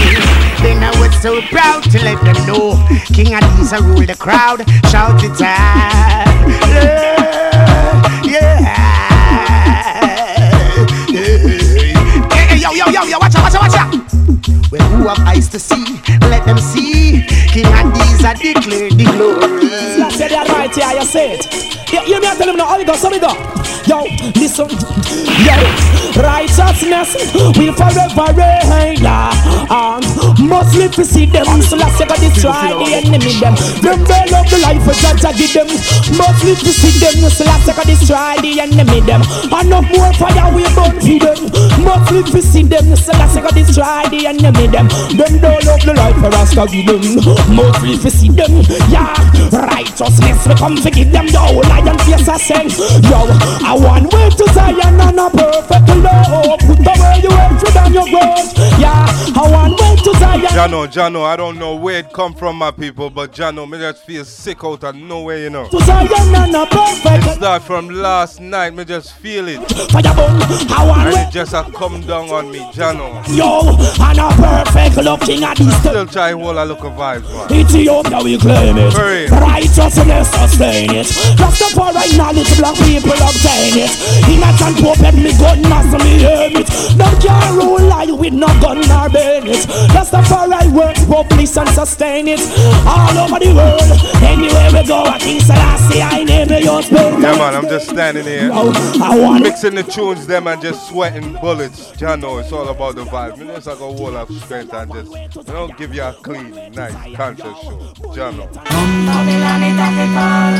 Then 0.62 0.82
I 0.82 0.90
was 0.98 1.14
so 1.22 1.40
proud 1.52 1.82
to 1.90 1.98
let 2.02 2.22
them 2.24 2.38
know 2.46 2.74
King 3.12 3.34
Adisa 3.34 3.80
rule 3.80 4.06
the 4.06 4.16
crowd. 4.16 4.66
Shout 4.90 5.22
it 5.22 5.40
out. 5.40 6.24
Yeah. 6.68 7.23
Yo, 13.04 13.10
yo, 13.10 13.18
watch 13.18 13.34
out, 13.34 13.42
watch 13.42 13.54
out, 13.54 13.62
watch 13.62 14.04
out. 14.04 14.13
Well, 14.70 14.82
who 14.90 15.08
have 15.08 15.20
eyes 15.20 15.48
to 15.48 15.58
see? 15.58 16.00
Let 16.22 16.46
them 16.46 16.58
see. 16.58 17.26
King 17.52 17.66
Adisa 17.66 18.34
declare 18.38 18.90
the 18.90 19.04
glory. 19.04 19.70
I 20.02 20.10
said 20.10 20.30
that 20.30 20.48
right 20.48 20.74
here, 20.74 20.98
you 20.98 21.04
say 21.04 21.38
it. 21.38 21.74
You, 21.92 22.00
you 22.14 22.20
me 22.20 22.26
tell 22.34 22.48
him 22.48 22.56
now, 22.56 22.66
how 22.66 22.78
we 22.78 22.84
go, 22.84 22.94
so 22.94 23.10
we 23.10 23.18
go. 23.20 23.30
Yo, 23.86 24.02
listen. 24.40 24.66
Yo, 25.44 25.54
righteousness 26.16 27.14
will 27.54 27.74
forever 27.76 28.32
reign. 28.32 28.96
Yeah. 28.98 29.30
And 29.68 30.04
must 30.48 30.74
live 30.74 30.92
to 30.96 31.04
see 31.04 31.26
them. 31.26 31.44
So 31.60 31.76
last 31.76 32.00
you 32.00 32.06
got 32.06 32.18
destroy 32.18 32.80
the 32.80 32.88
enemy 32.96 33.36
them. 33.36 33.54
Them 33.84 34.00
they 34.08 34.24
love 34.32 34.48
the 34.48 34.58
life 34.64 34.88
of 34.88 34.96
judge 34.96 35.24
I 35.24 35.36
give 35.36 35.52
them. 35.52 35.68
Must 36.16 36.40
live 36.42 36.60
to 36.64 36.72
see 36.72 36.96
them. 36.98 37.28
So 37.28 37.44
last 37.44 37.68
you 37.68 37.74
got 37.76 37.86
destroy 37.86 38.40
the 38.40 38.60
enemy 38.60 39.00
them. 39.04 39.22
And 39.52 39.68
no 39.68 39.82
more 39.84 40.12
fire 40.16 40.48
we 40.50 40.64
burn 40.72 40.96
for 40.96 41.18
them. 41.20 41.40
Must 41.84 42.10
live 42.10 42.30
to 42.32 42.40
see 42.40 42.64
them. 42.64 42.96
So 42.96 43.12
last 43.12 43.36
you 43.36 43.42
got 43.42 43.54
destroy 43.54 44.08
the 44.18 44.26
enemy 44.28 44.66
them. 44.68 44.88
Them 45.16 45.38
don't 45.40 45.64
love 45.64 45.80
the 45.82 45.94
life 45.94 46.16
of 46.16 46.32
Rasta 46.32 46.66
give 46.70 46.86
them. 46.86 47.02
Must 47.54 47.82
live 47.82 48.02
to 48.02 48.10
see 48.10 48.28
them. 48.30 48.62
Yeah, 48.90 49.14
righteousness 49.50 50.46
we 50.46 50.54
come 50.54 50.76
to 50.76 50.90
give 50.90 51.10
them. 51.10 51.26
Yo, 51.26 51.60
lion 51.66 51.98
face 51.98 52.28
I 52.28 52.38
sing. 52.38 52.70
Yo, 53.10 53.26
I 53.66 53.74
want 53.74 54.12
way 54.12 54.30
to 54.30 54.44
Zion 54.52 55.00
and 55.00 55.18
a 55.18 55.30
perfect 55.30 55.88
love. 55.98 56.58
Put 56.60 56.86
away 56.86 57.20
your 57.22 57.34
hatred 57.34 57.76
and 57.76 57.94
your 57.94 58.06
grudge. 58.08 58.54
Yeah, 58.78 59.06
I 59.34 59.42
want 59.50 59.80
way 59.80 59.96
to 59.96 60.12
Zion. 60.18 60.46
Jano, 60.54 60.86
Jano, 60.86 61.24
I 61.24 61.36
don't 61.36 61.58
know 61.58 61.74
where 61.74 61.98
it 62.00 62.12
come 62.12 62.34
from, 62.34 62.56
my 62.56 62.70
people, 62.70 63.10
but 63.10 63.32
Jano, 63.32 63.68
me 63.68 63.78
just 63.78 64.04
feel 64.04 64.24
sick 64.24 64.62
out 64.64 64.84
of 64.84 64.94
nowhere, 64.94 65.38
you 65.38 65.50
know. 65.50 65.68
To 65.68 65.78
Zion 65.80 66.34
and 66.34 66.54
a 66.54 66.66
perfect 66.66 67.26
It 67.26 67.34
start 67.36 67.62
from 67.62 67.88
last 67.88 68.40
night, 68.40 68.74
me 68.74 68.84
just 68.84 69.14
feel 69.16 69.48
it. 69.48 69.58
Fire 69.90 70.02
burn. 70.14 70.40
I 70.70 70.84
want 70.86 71.00
And 71.06 71.14
way. 71.14 71.22
it 71.22 71.32
just 71.32 71.52
a 71.52 71.64
come 71.74 72.00
down 72.02 72.28
on 72.30 72.50
me, 72.50 72.60
Jano. 72.72 73.22
Yo, 73.36 73.72
and 74.04 74.18
a 74.18 74.28
perfect 74.36 74.96
love 75.04 75.20
king 75.20 75.44
of 75.44 75.56
this 75.56 75.74
Still 75.80 76.06
try 76.06 76.32
hold 76.32 76.56
a 76.56 76.64
look 76.64 76.84
of 76.84 76.92
vibes, 76.92 77.24
man. 77.32 77.60
Ethiopia 77.60 78.20
we 78.22 78.38
claim 78.38 78.76
it. 78.76 78.92
Hurry. 78.92 79.26
Righteousness 79.28 80.28
sustain 80.30 80.90
it. 80.90 81.06
Just 81.06 81.38
the 81.38 81.64
Rastafari 81.74 82.16
knowledge, 82.16 82.56
black 82.58 82.76
people 82.76 83.12
obtain 83.12 83.84
it. 83.84 83.90
Pope 84.84 85.00
and 85.00 85.16
me 85.22 85.30
gun 85.38 85.64
as 85.72 85.92
me 86.02 86.24
aim 86.26 86.56
it. 86.56 86.66
Them 86.98 87.14
can't 87.20 87.56
rule 87.56 87.80
lie 87.88 88.10
with 88.10 88.32
no 88.34 88.46
gun 88.60 88.80
nor 88.88 89.08
burn 89.08 89.46
it. 89.46 89.64
Rastafari 89.94 90.72
works, 90.72 91.04
publish 91.04 91.56
and 91.56 91.68
sustain 91.70 92.28
it. 92.28 92.40
All 92.86 93.16
over 93.18 93.38
the 93.38 93.52
world, 93.54 93.82
anywhere 94.22 94.70
we 94.72 94.86
go, 94.86 95.04
I 95.04 95.18
King 95.18 95.40
Selassie, 95.40 96.02
I 96.02 96.24
name 96.24 96.50
it, 96.50 96.64
your 96.64 96.82
spirit. 96.82 97.20
Yeah, 97.20 97.36
man, 97.38 97.54
I'm 97.54 97.68
just 97.68 97.88
standing 97.88 98.24
here, 98.24 98.50
I 98.52 99.18
want- 99.18 99.42
mixing 99.42 99.74
the 99.74 99.82
tunes, 99.82 100.26
them, 100.26 100.46
and 100.46 100.60
just 100.60 100.88
sweating 100.88 101.32
bullets. 101.34 101.92
Know 102.00 102.38
it's 102.38 102.52
all 102.52 102.68
about 102.68 102.94
the 102.94 103.04
vibe. 103.04 103.38
You 103.38 103.44
know, 103.44 103.54
it's 103.56 103.66
like 103.66 103.80
a 103.80 103.90
wall 103.94 104.16
of 104.16 104.30
strength 104.42 104.72
and 104.74 104.92
just, 104.92 105.10
you 105.46 105.52
know, 105.52 105.68
give 105.78 105.94
you 105.94 106.02
a 106.02 106.12
clean, 106.12 106.50
nice, 106.72 107.16
conscious 107.16 107.58
show. 107.62 107.92
John 108.14 108.36
know. 108.36 108.46
Babylon 108.46 109.62
is 109.62 109.78
a 109.78 109.88
fi 109.94 110.06
fall. 110.14 110.54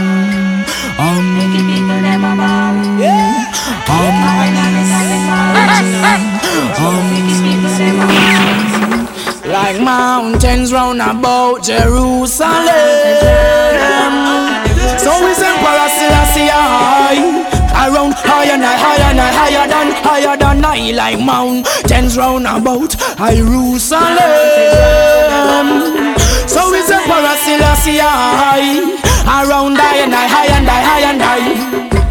Um, 0.95 1.25
make 1.37 1.53
the 1.55 1.63
people 1.67 2.01
them 2.03 2.25
a 2.25 2.33
ball. 2.39 2.75
Yeah. 3.01 3.51
Um, 3.91 4.15
Babylon 4.23 4.75
is 4.81 4.91
a 4.91 5.01
fi 5.09 5.19
fall. 5.27 5.55
Um, 6.85 7.03
make 7.11 7.29
the 7.29 7.37
people 7.45 7.73
them 7.79 7.97
a 7.99 8.07
ball. 8.11 8.35
Like 9.53 9.79
mountains 9.81 10.73
round 10.73 11.01
about 11.03 11.63
Jerusalem. 11.63 12.55
So 14.99 15.13
is 15.29 15.43
Emperor 15.43 15.89
Selassie 15.89 16.49
high. 16.49 17.54
Around 17.85 18.15
higher 18.17 18.53
and 18.53 18.65
higher 18.65 19.11
and 19.11 19.21
higher 19.21 19.69
than 19.69 19.93
higher 20.03 20.37
than 20.39 20.65
I 20.65 20.93
like 20.93 21.21
mountains 21.21 22.17
round 22.17 22.47
about 22.47 22.97
Jerusalem. 23.19 24.17
So 26.49 26.73
is 26.73 26.91
Emperor 26.91 27.37
Selassie 27.45 27.99
high. 28.01 28.81
Around 29.27 29.77
higher 29.77 30.05
and 30.05 30.15
I, 30.15 30.27
higher 30.27 30.57
and 30.57 30.71
I, 30.71 30.81
higher 30.81 31.13
and 31.13 31.21
high. 31.21 32.04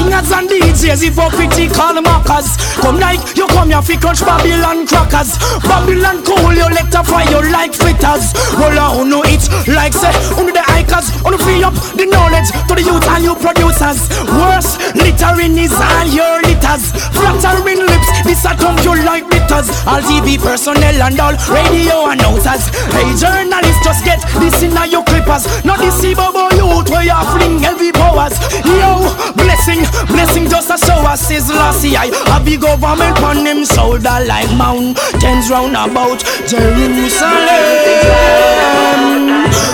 Wingers 0.00 0.32
and 0.32 0.48
DJs, 0.48 1.04
if 1.04 1.20
critical 1.36 2.00
mockers. 2.00 2.56
Come 2.80 2.96
like 2.96 3.20
you 3.36 3.46
come 3.48 3.68
here 3.68 3.82
fi 3.82 3.96
crunch 4.00 4.24
Babylon 4.24 4.86
crackers. 4.88 5.36
Babylon 5.68 6.24
cool, 6.24 6.56
you 6.56 6.64
let 6.72 6.88
a 6.96 7.04
fry 7.04 7.28
you 7.28 7.44
like 7.52 7.76
fritters. 7.76 8.32
Roll 8.56 8.80
on 8.80 9.10
no 9.10 9.20
it? 9.28 9.44
Like 9.68 9.92
say 9.92 10.08
Under 10.40 10.56
the 10.56 10.64
hikers, 10.64 11.12
on 11.20 11.36
free 11.36 11.60
up 11.60 11.76
the 12.00 12.08
knowledge 12.08 12.48
To 12.48 12.72
the 12.72 12.80
youth 12.80 13.04
and 13.12 13.24
you 13.28 13.36
producers? 13.36 14.08
Worse, 14.40 14.80
littering 14.96 15.60
is 15.60 15.76
all 15.76 16.08
your 16.08 16.40
litters. 16.48 16.96
Flattering 17.12 17.84
lips, 17.84 18.08
this 18.24 18.44
a 18.48 18.56
come 18.56 18.80
you 18.80 18.96
like 19.04 19.28
bitters. 19.28 19.68
All 19.84 20.00
TV 20.00 20.40
personnel 20.40 20.96
and 20.96 21.20
all 21.20 21.36
radio 21.52 22.08
announcers. 22.08 22.72
Hey 22.96 23.12
journalists, 23.20 23.84
just 23.84 24.00
get 24.08 24.24
this 24.40 24.64
in 24.64 24.72
your 24.88 25.04
clippers. 25.04 25.44
Not 25.64 25.84
deceive 25.84 26.16
about 26.16 26.56
youth 26.56 26.88
where 26.88 27.04
you 27.04 27.20
fling 27.36 27.60
heavy 27.60 27.92
powers. 27.92 28.40
Yo, 28.64 29.12
blessing, 29.36 29.84
blessing 30.08 30.48
just 30.48 30.70
a 30.70 30.78
show 30.78 31.00
us 31.06 31.30
is 31.30 31.48
lossy 31.48 31.96
I 31.96 32.10
a 32.34 32.42
big 32.44 32.60
government 32.60 33.20
on 33.22 33.44
him 33.46 33.64
shoulder 33.64 34.18
like 34.26 34.50
mountains 34.56 35.50
round 35.50 35.76
about 35.76 36.20
Jerusalem. 36.48 37.10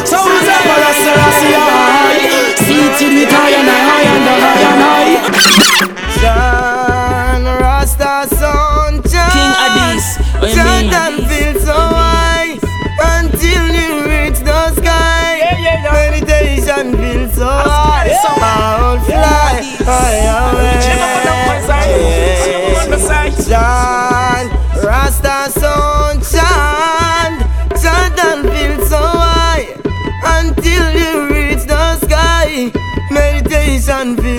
So 0.05 0.19
is 0.19 0.49
a 0.49 0.59
Selassie 1.05 1.57
Seated 2.65 3.13
with 3.15 3.31
high 3.31 3.55
and 3.55 3.69
high 3.69 4.07
and 4.15 4.27
high 4.27 4.63
and 4.71 4.81
high 6.23 6.56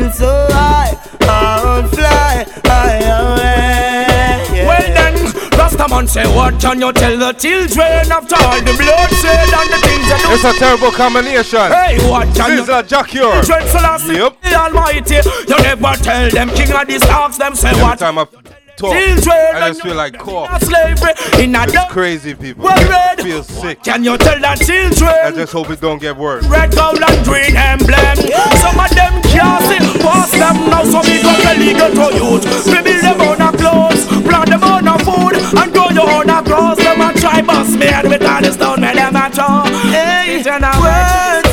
Meditation 0.08 0.12
feel 0.12 0.12
so 0.12 0.48
high 0.54 0.98
I'll 1.22 1.88
fly 1.89 2.46
high 2.65 3.00
away 3.04 4.65
Well 4.65 4.93
then, 4.93 5.15
Rastaman 5.52 6.08
say 6.08 6.26
what 6.36 6.60
can 6.60 6.80
you 6.80 6.93
tell 6.93 7.17
the 7.17 7.34
children 7.34 8.12
After 8.12 8.36
all 8.36 8.60
the 8.60 8.74
bloodshed 8.74 9.50
and 9.54 9.70
the 9.70 9.80
things 9.84 10.08
that 10.08 10.30
It's 10.32 10.43
a 10.43 10.54
terrible 10.60 10.91
combination. 10.91 11.72
Hey, 11.72 11.98
what 12.10 12.34
can 12.36 12.52
you 12.58 12.63
Sizzla 12.63 12.88
Jack 12.88 13.13
Ure. 13.13 13.43
Children 13.43 13.67
Selassie, 13.67 14.13
Yep. 14.13 14.41
the 14.41 14.56
Almighty 14.56 15.15
You 15.48 15.58
never 15.63 15.93
tell 16.04 16.30
them 16.30 16.50
king 16.52 16.72
of 16.72 16.88
these 16.88 17.02
dogs 17.02 17.38
Them 17.38 17.56
say 17.56 17.70
Every 17.70 17.84
what 17.84 18.00
time 18.00 18.20
I 18.20 18.57
talk, 18.78 18.94
Children 18.94 19.56
I 19.56 19.68
just 19.70 19.82
feel 19.82 19.96
like 19.96 20.18
cough. 20.18 20.63
slavery. 20.63 21.13
In 21.44 21.56
a 21.56 21.63
It's 21.63 21.92
crazy, 21.92 22.34
people. 22.36 22.63
Well 22.66 22.90
read. 22.90 23.22
feel 23.22 23.44
sick. 23.44 23.84
Can 23.84 24.04
you 24.04 24.18
tell 24.18 24.40
the 24.40 24.54
children 24.63 25.10
I 25.26 25.32
just 25.32 25.52
hope 25.52 25.70
it 25.70 25.82
don't 25.82 26.00
get 26.00 26.16
worse. 26.16 26.46
Red, 26.46 26.74
gold 26.76 27.02
and 27.02 27.26
green 27.26 27.56
emblem. 27.58 28.16
Some 28.62 28.80
of 28.80 28.90
them 28.94 29.13
can't 29.34 29.63
see. 29.66 29.82
Pass 30.00 30.32
them 30.32 30.70
now 30.70 30.84
so 30.86 31.02
we 31.02 31.22
got 31.22 31.58
illegal 31.58 31.90
to 31.90 32.08
youth 32.16 32.44
We 32.68 32.80
build 32.86 33.04
them 33.04 33.22
on 33.22 33.42
a 33.42 33.50
clothes. 33.58 34.06
Plant 34.24 34.50
them 34.50 34.63
on 34.63 34.88
a 34.88 34.96
food. 35.04 35.36
And 35.58 35.74
grow 35.74 35.90
your 35.90 36.10
own 36.10 36.30
a 36.30 36.44
cross 36.44 36.78
Them 36.78 37.02
a 37.02 37.13
try 37.13 37.42
bust 37.42 37.78
me 37.80 37.88
head 37.88 38.06
with 38.06 38.24
all 38.24 38.42
the 38.42 38.52
stone. 38.52 38.82
Me 38.82 38.94
them 38.94 39.16
a 39.16 39.30
throw 39.32 39.66
Hey, 39.92 40.38
Words 40.38 40.48
of 40.48 41.47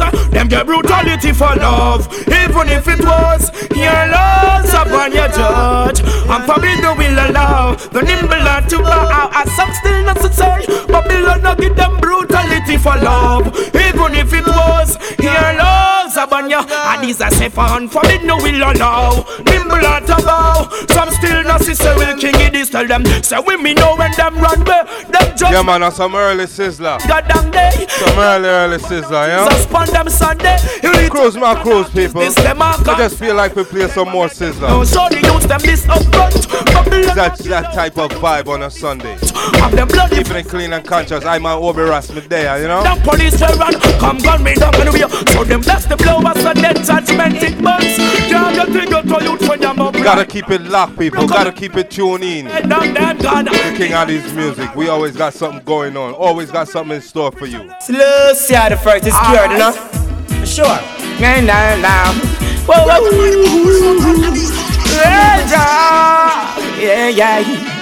of 0.00 0.23
this 0.54 0.66
now 0.66 0.66
sir 0.66 0.66
Them 0.66 0.66
get 0.66 0.66
brutality 0.66 1.32
for 1.32 1.54
love. 1.56 2.08
Even 2.28 2.68
if 2.68 2.88
it 2.88 3.04
was 3.04 3.50
your 3.76 4.06
loss 4.10 4.72
upon 4.72 5.12
your 5.12 5.28
judge. 5.28 6.00
And 6.00 6.44
forbid 6.44 6.82
the 6.82 6.94
will 6.96 7.30
allow 7.30 7.74
The 7.74 8.02
nimble 8.02 8.34
are 8.34 8.62
to 8.62 8.78
bow 8.78 9.30
As 9.32 9.50
some 9.56 9.72
still 9.74 10.04
not 10.04 10.16
to 10.16 10.32
say 10.32 10.86
Babylon 10.86 11.42
not 11.42 11.58
give 11.58 11.76
them 11.76 11.96
brutality 12.00 12.76
for 12.76 12.96
love. 12.96 13.46
Even 13.74 14.14
if 14.14 14.32
it 14.32 14.46
was 14.46 14.96
your 15.20 15.54
loss 15.58 16.16
upon 16.16 16.48
your 16.50 16.64
And 16.68 17.04
these 17.04 17.20
are 17.20 17.30
safe 17.30 17.58
and 17.58 17.90
forbid 17.90 18.24
no 18.24 18.36
will 18.36 18.62
allow 18.62 19.24
Nimble 19.44 19.84
are 19.86 20.00
to 20.00 20.16
bow 20.24 20.68
Some 20.90 21.10
still 21.10 21.42
not 21.44 21.60
see 21.60 21.74
say 21.74 21.94
will 21.96 22.16
king 22.18 22.34
it 22.40 22.54
is 22.54 22.70
tell 22.70 22.86
them. 22.86 23.04
Say 23.22 23.38
we 23.46 23.56
me 23.56 23.74
know 23.74 23.96
when 23.96 24.12
them 24.12 24.34
run 24.36 24.64
where 24.64 24.84
Them 24.84 25.36
just 25.36 25.52
Yeah, 25.52 25.62
man, 25.62 25.82
on 25.82 25.92
some 25.92 26.14
early 26.14 26.44
Sizzla. 26.44 27.06
God 27.06 27.26
damn 27.28 27.50
day. 27.50 27.86
Some 27.88 28.18
early, 28.18 28.48
early 28.48 28.78
Sizzla, 28.78 29.28
yeah? 29.28 29.48
Suspend 29.48 29.90
them 29.90 30.08
Sunday 30.44 30.80
You 30.82 30.92
need 30.92 31.10
Cruise 31.10 31.36
my 31.36 31.60
cruise, 31.62 31.88
people. 31.90 32.20
This 32.20 32.34
them 32.34 32.58
just 32.96 33.18
feel 33.18 33.34
like 33.34 33.54
we 33.54 33.64
play 33.64 33.88
some 33.88 34.10
more 34.10 34.26
No, 34.26 34.32
Sizzla. 34.32 34.86
so 34.86 35.08
the 35.08 35.20
youth 35.20 35.48
them 35.48 35.60
this 35.60 35.88
up 35.88 36.02
front 36.12 36.48
Babylon 36.66 37.16
That, 37.16 37.38
that 37.38 37.72
type 37.72 37.98
of 37.98 38.10
vibe 38.12 38.48
on 38.48 38.62
a 38.62 38.70
Sunday. 38.70 39.16
Have 39.60 39.72
them 39.72 39.88
bloody 39.88 40.16
Keeping 40.16 40.36
it 40.36 40.48
clean 40.48 40.72
and 40.72 40.84
conscious. 40.84 41.24
I'm 41.24 41.46
an 41.46 41.52
Obi 41.52 41.82
Rasmus 41.82 42.26
there, 42.26 42.60
you 42.60 42.68
know? 42.68 42.82
Them 42.82 43.00
police 43.02 43.40
will 43.40 43.56
run, 43.58 43.74
come 44.00 44.18
gun 44.18 44.42
me 44.42 44.54
down 44.54 44.74
and 44.74 44.92
we 44.92 45.00
So 45.00 45.44
them 45.44 45.60
bless 45.60 45.86
the 45.86 45.96
blowers 45.96 46.44
and 46.44 46.58
then 46.58 46.76
judgment 46.84 47.42
it 47.42 47.62
burns 47.62 47.96
Can't 48.28 48.54
get 48.54 48.66
to 48.66 48.90
go 48.90 49.18
to 49.18 49.24
youth 49.24 49.48
when 49.48 49.62
you're 49.62 49.80
up 49.80 49.94
Gotta 49.94 50.26
keep 50.26 50.50
it 50.50 50.62
locked, 50.62 50.98
people. 50.98 51.26
Gotta 51.26 51.52
keep 51.52 51.76
it 51.76 51.90
tuned 51.90 52.24
in. 52.24 52.46
Down 52.46 52.92
them 52.92 53.18
gun 53.18 53.44
The 53.44 53.74
King 53.76 53.92
Addies 53.92 54.34
music. 54.34 54.74
We 54.74 54.88
always 54.88 55.16
got 55.16 55.32
something 55.32 55.64
going 55.64 55.96
on. 55.96 56.12
Always 56.14 56.50
got 56.50 56.68
something 56.68 56.96
in 56.96 57.02
store 57.02 57.32
for 57.32 57.46
you. 57.46 57.58
Lucy 57.88 58.54
the 58.54 58.78
first 58.82 59.06
is 59.06 59.14
ah, 59.14 59.30
cured, 59.30 59.50
you 59.52 59.58
know? 59.58 60.03
For 60.44 60.50
sure. 60.50 60.80
Nah, 61.20 61.40
nah, 61.40 61.74
nah. 61.80 62.12
Whoa, 62.68 62.84
whoa. 62.84 63.00
Yeah, 66.78 67.08
yeah 67.08 67.73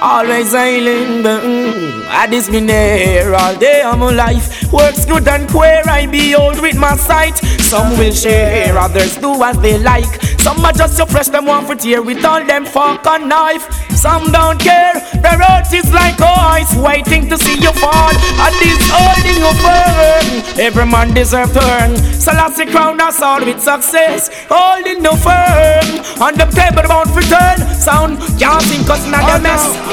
Always 0.00 0.54
island, 0.54 1.24
mm, 1.24 2.06
I 2.08 2.26
this 2.26 2.50
been 2.50 2.66
there 2.66 3.34
all 3.34 3.56
day 3.56 3.80
of 3.80 3.98
my 3.98 4.12
life. 4.12 4.70
Works 4.70 5.06
good 5.06 5.26
and 5.26 5.48
queer, 5.48 5.82
I 5.86 6.06
behold 6.06 6.60
with 6.60 6.76
my 6.76 6.96
sight. 6.96 7.38
Some 7.38 7.96
will 7.98 8.12
share, 8.12 8.76
others 8.76 9.16
do 9.16 9.42
as 9.42 9.58
they 9.60 9.78
like. 9.78 10.20
Some 10.40 10.64
are 10.64 10.72
just 10.72 10.96
so 10.96 11.06
fresh, 11.06 11.28
them 11.28 11.46
want 11.46 11.66
for 11.66 11.74
tear 11.74 12.02
with 12.02 12.24
all 12.24 12.44
them 12.44 12.66
fork 12.66 13.06
and 13.06 13.28
knife. 13.28 13.66
Some 13.90 14.30
don't 14.30 14.60
care, 14.60 14.92
their 15.22 15.40
earth 15.40 15.72
is 15.72 15.90
like 15.92 16.20
ice, 16.20 16.76
waiting 16.76 17.28
to 17.30 17.38
see 17.38 17.58
you 17.58 17.72
fall. 17.72 18.12
And 18.12 18.54
this 18.60 18.78
holding 18.92 19.40
you 19.40 19.52
firm, 19.64 20.60
every 20.60 20.86
man 20.86 21.14
deserve 21.14 21.52
to 21.54 21.62
earn. 21.80 21.96
Selassie 21.96 22.66
crown 22.66 23.00
us 23.00 23.20
all 23.22 23.44
with 23.44 23.60
success, 23.60 24.30
holding 24.48 25.02
no 25.02 25.16
firm. 25.16 26.04
On 26.22 26.34
the 26.34 26.46
table, 26.54 26.86
bound 26.86 27.10
for 27.10 27.22
turn, 27.22 27.58
sound 27.74 28.18
can't 28.38 28.62
sing 28.62 28.84
cause 28.84 29.06
not 29.10 29.40
a 29.40 29.42
mess. 29.42 29.85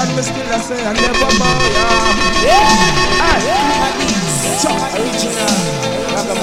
And 0.00 0.16
me 0.16 0.22
still 0.22 0.48
I 0.48 0.58
say 0.60 0.80
I 0.80 0.92
never 0.94 1.30
bow. 1.38 2.44
Yeah. 2.44 2.80
Original. 4.60 5.80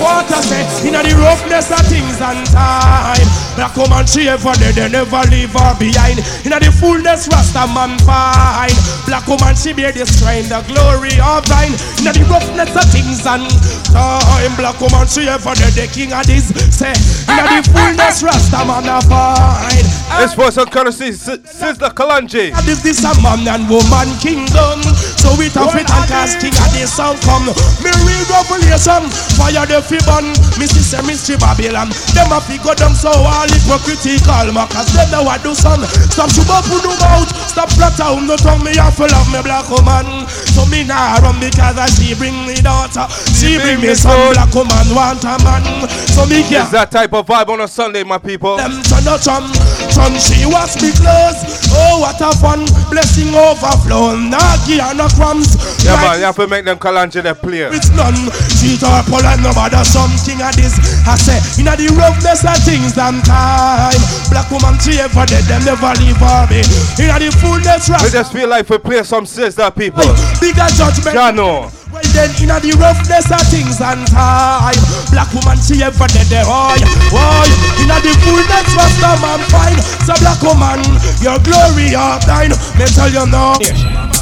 Water 0.01 0.41
say, 0.41 0.65
inna 0.87 1.03
the 1.03 1.13
roughness 1.15 1.69
of 1.71 1.85
things 1.85 2.19
and 2.19 2.45
time. 2.49 3.27
Black 3.55 3.75
woman 3.77 4.05
she 4.05 4.27
ever 4.27 4.53
dead, 4.57 4.75
they 4.75 4.89
never 4.89 5.21
leave 5.29 5.53
her 5.53 5.73
behind. 5.77 6.19
Inna 6.45 6.59
the 6.59 6.71
fullness, 6.73 7.27
Rasta 7.29 7.65
man 7.71 7.97
fine. 8.05 8.73
Black 9.05 9.25
woman 9.27 9.55
she 9.55 9.73
bear 9.73 9.91
the 9.91 10.05
strength, 10.05 10.49
the 10.49 10.61
glory 10.69 11.13
of 11.21 11.45
thine. 11.45 11.73
Inna 12.01 12.11
the 12.13 12.25
roughness 12.29 12.73
of 12.73 12.89
things 12.89 13.25
and 13.25 13.47
time. 13.93 14.53
Black 14.57 14.77
woman 14.81 15.07
she 15.07 15.29
ever 15.29 15.53
dead, 15.55 15.73
the 15.73 15.87
king 15.87 16.11
of 16.13 16.25
this. 16.25 16.49
Say, 16.73 16.93
inna 17.29 17.43
the 17.47 17.61
fullness, 17.69 18.21
Rasta 18.21 18.65
man 18.65 18.89
a 18.89 19.01
fine. 19.05 19.86
This 20.17 20.35
was 20.35 20.57
a 20.57 20.65
courtesy 20.65 21.11
Si- 21.11 21.37
Sizzla 21.45 21.93
Kalonji. 21.93 22.49
This 22.65 22.81
is 22.85 23.03
a 23.05 23.13
man 23.21 23.45
and 23.47 23.69
woman 23.69 24.09
kingdom. 24.17 24.81
So 25.19 25.29
we 25.37 25.49
tough 25.53 25.75
it 25.77 25.85
and 25.85 26.05
cause 26.09 26.33
king 26.41 26.55
of 26.57 26.69
this 26.73 26.89
sound 26.95 27.19
come. 27.21 27.45
Me 27.85 27.91
real 28.01 28.25
revelation, 28.31 29.05
fire 29.37 29.67
the 29.69 29.77
fi 29.83 29.99
burn. 30.09 30.25
Me 30.57 30.65
sister 30.65 31.03
mystery 31.05 31.37
Babylon. 31.37 31.93
Them 32.17 32.33
a 32.33 32.41
fi 32.41 32.57
go 32.65 32.73
down 32.73 32.95
so 32.97 33.13
all 33.13 33.45
hypocritical. 33.45 34.49
Cause 34.73 34.89
them 34.97 35.05
know 35.13 35.21
what 35.27 35.43
do 35.45 35.53
son. 35.53 35.85
Stop 36.09 36.33
shoot 36.33 36.49
up 36.49 36.65
the 36.65 36.81
mouth. 36.97 37.29
Stop 37.45 37.69
flat 37.77 37.99
out 38.01 38.17
no 38.25 38.35
tongue. 38.41 38.63
Me 38.65 38.73
have 38.79 38.97
to 38.97 39.05
love 39.05 39.29
me 39.29 39.37
black 39.45 39.69
woman. 39.69 40.25
So 40.49 40.65
me 40.65 40.81
nah 40.81 41.21
run 41.21 41.37
because 41.37 41.77
she 41.93 42.17
bring 42.17 42.33
me 42.49 42.57
daughter. 42.57 43.05
She 43.37 43.61
bring 43.61 43.85
me 43.85 43.93
son. 43.93 44.33
Black 44.33 44.49
woman 44.55 44.87
want 44.97 45.21
a 45.29 45.37
man. 45.45 45.85
So 46.09 46.25
me 46.25 46.41
It's 46.41 46.49
can't. 46.49 46.71
that 46.73 46.89
type 46.89 47.13
of 47.13 47.27
vibe 47.29 47.49
on 47.53 47.61
a 47.61 47.67
Sunday, 47.69 48.01
my 48.03 48.17
people. 48.17 48.57
Them 48.57 48.81
no 49.07 49.15
chum, 49.15 49.47
chum 49.87 50.11
she 50.19 50.43
was 50.43 50.75
me 50.83 50.91
clothes. 50.91 51.71
Oh 51.71 52.03
what 52.03 52.19
a 52.19 52.35
fun, 52.43 52.67
blessing 52.91 53.31
overflow. 53.31 54.19
Give 54.67 54.83
her 54.83 54.91
no 54.93 55.07
crumbs. 55.15 55.55
Yeah, 55.79 55.95
Like 55.95 56.03
man, 56.03 56.19
you 56.19 56.25
have 56.27 56.35
to 56.35 56.47
make 56.47 56.65
them 56.67 56.77
Kalonji 56.77 57.23
their 57.23 57.35
player. 57.35 57.71
it's 57.71 57.87
none. 57.95 58.19
Cheat 58.59 58.83
or 58.83 58.99
pull 59.07 59.23
and 59.23 59.39
no 59.39 59.53
bother 59.55 59.83
something 59.87 60.35
of 60.43 60.51
this. 60.59 60.75
I 61.07 61.15
say, 61.15 61.39
inna 61.63 61.79
the 61.79 61.87
roughness 61.95 62.43
of 62.43 62.59
things 62.67 62.99
and 62.99 63.23
time. 63.23 63.95
Black 64.27 64.51
woman 64.51 64.75
she 64.83 64.99
ever 64.99 65.23
dead, 65.23 65.47
them 65.47 65.63
never 65.63 65.95
leave 66.03 66.19
her 66.19 66.43
me. 66.51 66.59
Inna 66.99 67.15
the 67.23 67.31
fullness 67.39 67.87
We 68.03 68.11
just 68.11 68.33
feel 68.35 68.49
like 68.51 68.67
we 68.67 68.77
play 68.77 69.03
some 69.03 69.23
Sizzla 69.23 69.71
people. 69.71 70.03
Bigger 70.43 70.67
judgment. 70.75 71.15
Jano. 71.15 71.71
Well 71.86 71.86
then, 72.17 72.33
inna 72.41 72.57
the 72.57 72.73
roughness 72.81 73.29
of 73.29 73.45
things 73.53 73.77
and 73.77 74.01
time. 74.09 74.81
Black 75.13 75.29
woman 75.37 75.61
she 75.61 75.85
ever 75.85 76.09
dead, 76.09 76.25
there. 76.33 76.45
Why? 76.49 76.73
Why? 77.13 77.45
Inna 77.77 78.01
the 78.01 78.17
fullness 78.25 78.69
was 78.73 78.93
the 78.97 79.11
man 79.21 79.41
fine. 79.53 79.77
So 80.01 80.17
black 80.17 80.41
woman, 80.41 80.81
your 81.21 81.37
glory 81.45 81.93
of 81.93 82.25
thine. 82.25 82.57
Me 82.73 82.85
tell 82.89 83.13
you 83.13 83.29
now. 83.29 84.16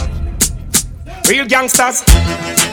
Real 1.26 1.50
gangsters, 1.50 2.06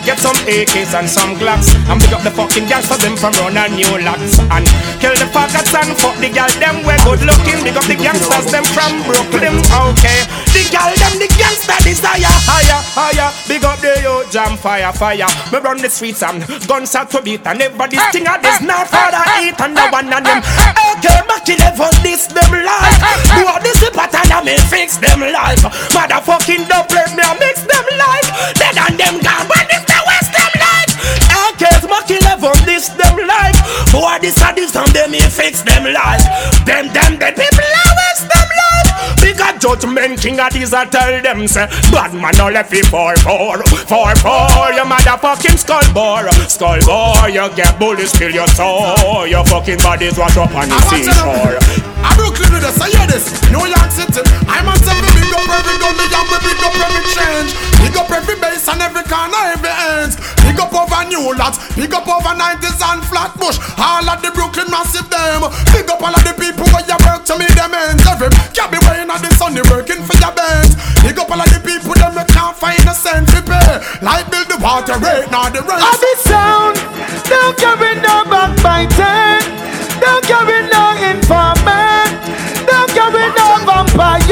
get 0.05 0.21
some 0.21 0.37
AKs 0.45 0.93
and 0.93 1.09
some 1.09 1.41
Glocks. 1.41 1.73
And 1.88 1.97
pick 1.97 2.12
up 2.12 2.21
the 2.21 2.31
fucking 2.31 2.69
gangsters 2.69 3.01
them 3.01 3.17
from 3.17 3.33
run 3.41 3.57
and 3.57 3.73
new 3.73 3.88
locks 4.05 4.37
And 4.53 4.69
kill 5.01 5.17
the 5.17 5.25
pockets 5.33 5.73
and 5.73 5.97
fuck 5.97 6.12
the 6.21 6.29
gal 6.29 6.53
them 6.61 6.85
we 6.85 6.93
good 7.01 7.25
looking. 7.25 7.65
Big 7.65 7.81
up 7.81 7.88
the 7.88 7.97
gangsters 7.97 8.53
them 8.53 8.61
from 8.77 8.93
Brooklyn, 9.09 9.57
okay. 9.57 10.29
The 10.53 10.69
gal 10.69 10.93
them 11.01 11.17
the 11.17 11.33
gangster 11.33 11.81
desire 11.81 12.29
higher, 12.45 12.81
higher 12.93 13.33
Big 13.49 13.65
up 13.65 13.81
the 13.81 13.97
yo 14.05 14.21
jam 14.29 14.61
fire, 14.61 14.93
fire. 14.93 15.33
Me 15.49 15.57
run 15.57 15.81
the 15.81 15.88
streets 15.88 16.21
and 16.21 16.45
guns 16.69 16.93
out 16.93 17.09
to 17.17 17.25
beat 17.25 17.41
And 17.49 17.57
never 17.57 17.88
this 17.88 18.05
thing 18.12 18.29
of 18.29 18.37
this 18.45 18.61
not 18.61 18.85
father 18.93 19.25
eat 19.41 19.57
And 19.65 19.73
the 19.73 19.88
one 19.88 20.12
and 20.12 20.27
them. 20.29 20.45
Okay, 21.01 21.25
Mackie 21.25 21.57
level 21.57 21.88
this 22.05 22.29
them 22.29 22.53
life. 22.53 23.01
Do 23.33 23.49
all 23.49 23.65
this 23.65 23.81
pattern 23.97 24.29
and 24.29 24.45
me 24.45 24.61
fix 24.69 25.01
them 25.01 25.25
life? 25.25 25.65
Motherfucking 25.97 26.69
double 26.69 27.09
me 27.17 27.25
I 27.25 27.33
mix 27.41 27.65
them 27.65 27.88
life 27.97 28.41
Dead 28.59 28.76
and 28.76 28.98
them 28.98 29.16
gone. 29.22 29.46
But 29.48 29.66
this 29.70 29.85
the 29.87 29.98
west 30.07 30.31
them 30.35 30.52
life 30.59 30.92
AKs 31.31 31.85
Mackie 31.88 32.20
level 32.24 32.55
this 32.64 32.88
them 32.90 33.16
life 33.26 33.59
Boy 33.92 34.18
this 34.20 34.40
and 34.42 34.57
this 34.57 34.74
and 34.76 34.88
them 34.94 35.11
me 35.11 35.20
fix 35.20 35.62
them 35.62 35.85
life 35.85 36.24
Them 36.64 36.88
them 36.92 37.18
dead 37.18 37.37
people 37.37 37.64
I 37.64 37.87
waste 37.98 38.28
them 38.28 38.52
judgment 39.62 40.18
king 40.20 40.40
of 40.40 40.53
these 40.53 40.75
I 40.75 40.85
tell 40.87 41.22
them 41.22 41.46
say 41.46 41.66
Bad 41.94 42.12
man 42.14 42.35
no 42.37 42.51
left 42.51 42.75
it 42.75 42.87
for 42.87 43.14
four 43.22 43.62
For 43.62 44.11
four 44.18 44.66
you 44.75 44.83
motherfucking 44.83 45.55
skull 45.55 45.87
bore 45.94 46.27
Skull 46.51 46.83
bore 46.83 47.31
you 47.31 47.46
get 47.55 47.79
bullets 47.79 48.18
kill 48.18 48.35
your 48.35 48.48
soul 48.59 49.25
Your 49.25 49.44
fucking 49.46 49.79
body's 49.79 50.18
wash 50.18 50.37
up 50.37 50.51
on 50.51 50.68
the 50.68 50.79
seashore 50.90 51.92
I 52.03 52.11
Brooklyn 52.18 52.51
with 52.51 52.66
us, 52.66 52.83
I 52.83 52.90
hear 52.90 53.07
this. 53.07 53.31
New 53.55 53.62
York 53.62 53.90
City. 53.94 54.27
I'm 54.51 54.66
on 54.66 54.75
seven, 54.83 55.07
big 55.14 55.31
up 55.31 55.46
every 55.46 55.79
gun, 55.79 55.94
the 55.94 56.07
young, 56.11 56.29
big 56.42 56.59
up 56.59 56.75
every 56.75 57.05
change. 57.14 57.51
Big 57.79 57.94
up 57.94 58.11
every 58.11 58.37
base 58.42 58.66
and 58.66 58.83
every 58.83 59.07
corner, 59.07 59.38
every 59.55 59.70
ends. 59.70 60.18
Big 60.42 60.59
up 60.59 60.75
over 60.75 61.03
New 61.07 61.31
Lots, 61.38 61.62
big 61.79 61.94
up 61.94 62.07
over 62.11 62.35
90s 62.35 62.83
and 62.83 63.01
Flatbush. 63.07 63.59
All 63.79 64.03
of 64.03 64.18
the 64.18 64.35
Brooklyn 64.35 64.66
massive 64.66 65.07
them. 65.09 65.46
Big 65.70 65.87
up 65.87 66.03
all 66.03 66.11
of 66.11 66.22
the 66.27 66.35
people 66.35 66.66
where 66.75 66.83
you 66.83 66.98
work 67.07 67.22
to 67.31 67.38
me 67.38 67.46
them 67.55 67.70
ends. 67.70 68.03
Every 68.03 68.29
can't 68.51 68.70
be 68.75 68.79
wearing 68.83 69.07
on 69.07 69.22
the 69.22 69.31
sun, 69.38 69.52
they 69.55 69.62
working 69.69 70.03
for 70.03 70.17
your. 70.17 70.33
Big 71.03 71.19
up 71.19 71.31
all 71.31 71.41
of 71.41 71.49
the 71.51 71.61
people 71.61 71.93
you 71.93 72.25
can't 72.33 72.57
find 72.57 72.81
a 72.88 72.95
cent 72.95 73.29
to 73.31 73.43
pay. 73.43 73.81
The 74.53 74.59
water 74.61 74.99
rate, 75.01 75.29
the. 75.31 75.61
Of 75.65 75.99
this 76.01 76.21
sound, 76.25 76.77
don't 77.29 77.57
carry 77.57 77.97
no 78.01 78.25
backbiting, 78.29 79.45
don't 80.01 80.25
carry 80.29 80.69
no 80.69 80.93
informant, 81.01 82.12
don't 82.69 82.91
carry 82.93 83.29
no 83.33 83.47
vampire. 83.65 84.29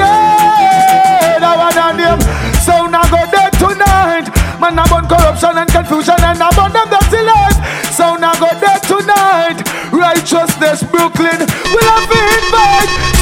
That 1.40 1.56
one 1.56 1.78
on 1.78 1.96
them 1.96 2.20
sound 2.61 2.94
I 2.94 3.04
go 3.09 3.24
dead 3.33 3.52
tonight. 3.56 4.28
Man, 4.61 4.78
I 4.78 4.85
burn 4.92 5.09
corruption 5.09 5.56
and 5.56 5.70
confusion 5.70 6.20
and 6.20 6.37
I 6.37 6.48
burn 6.52 6.72
them 6.72 6.88
dirty 6.92 7.22
life. 7.24 7.56
Sound 7.92 8.24
I 8.24 8.37
go 8.37 8.50
dead 8.61 8.83
tonight. 8.85 9.59
Righteousness, 9.88 10.85
Brooklyn, 10.85 11.40
will 11.72 11.88
have 11.88 12.12
invite. 12.12 13.19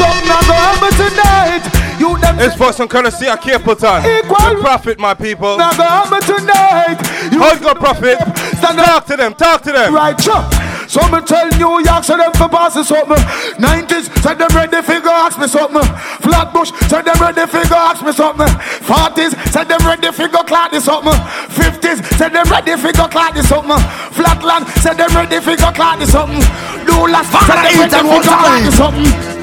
It's 2.41 2.55
for 2.55 2.73
some 2.73 2.89
currency 2.89 3.29
I 3.29 3.37
keep 3.37 3.55
of 3.55 3.63
Capleton. 3.63 4.03
The 4.03 4.61
profit, 4.61 4.99
my 4.99 5.15
people. 5.15 5.59
Now 5.59 5.73
go 5.73 5.83
happen 5.83 6.21
tonight. 6.23 6.99
Hold 7.35 7.63
God, 7.63 7.77
prophet. 7.77 8.19
Talk 8.61 9.07
to 9.07 9.17
them, 9.17 9.35
talk 9.35 9.63
to 9.63 9.73
them. 9.73 9.95
Right, 9.95 10.17
chop. 10.19 10.53
So 10.89 11.01
me 11.13 11.21
tell 11.21 11.47
New 11.59 11.85
York, 11.85 12.03
say 12.03 12.17
them 12.17 12.33
for 12.33 12.49
passes 12.49 12.89
something. 12.89 13.23
90s, 13.61 14.09
say 14.23 14.35
them 14.35 14.49
ready 14.57 14.81
fi 14.83 15.01
go 15.01 15.11
ask 15.11 15.39
me 15.39 15.47
something. 15.47 15.85
Flatbush, 16.25 16.73
say 16.89 17.03
them 17.03 17.17
ready 17.21 17.47
fi 17.47 17.69
go 17.69 17.77
ask 17.77 18.03
me 18.05 18.13
something. 18.13 18.49
40s, 18.89 19.37
say 19.53 19.65
them 19.65 19.81
ready 19.87 20.11
fi 20.11 20.29
go 20.29 20.43
clock 20.43 20.71
this 20.71 20.87
something. 20.87 21.13
50s, 21.13 22.03
say 22.17 22.29
them 22.31 22.47
ready 22.51 22.77
fi 22.77 22.93
go 22.93 23.07
clock 23.07 23.35
this 23.35 23.49
something. 23.49 23.79
Flatland, 24.17 24.67
say 24.81 24.95
them 24.95 25.11
ready 25.15 25.41
fi 25.41 25.57
go 25.57 25.71
clock 25.73 25.99
this 25.99 26.11
something. 26.11 26.41
Doulas, 26.89 27.29
say 27.47 27.55
them 27.55 27.79
ready 27.79 27.93
fi 27.93 28.03
go 28.03 28.23
clock 28.23 28.63
this 28.65 28.77
something. 28.77 29.38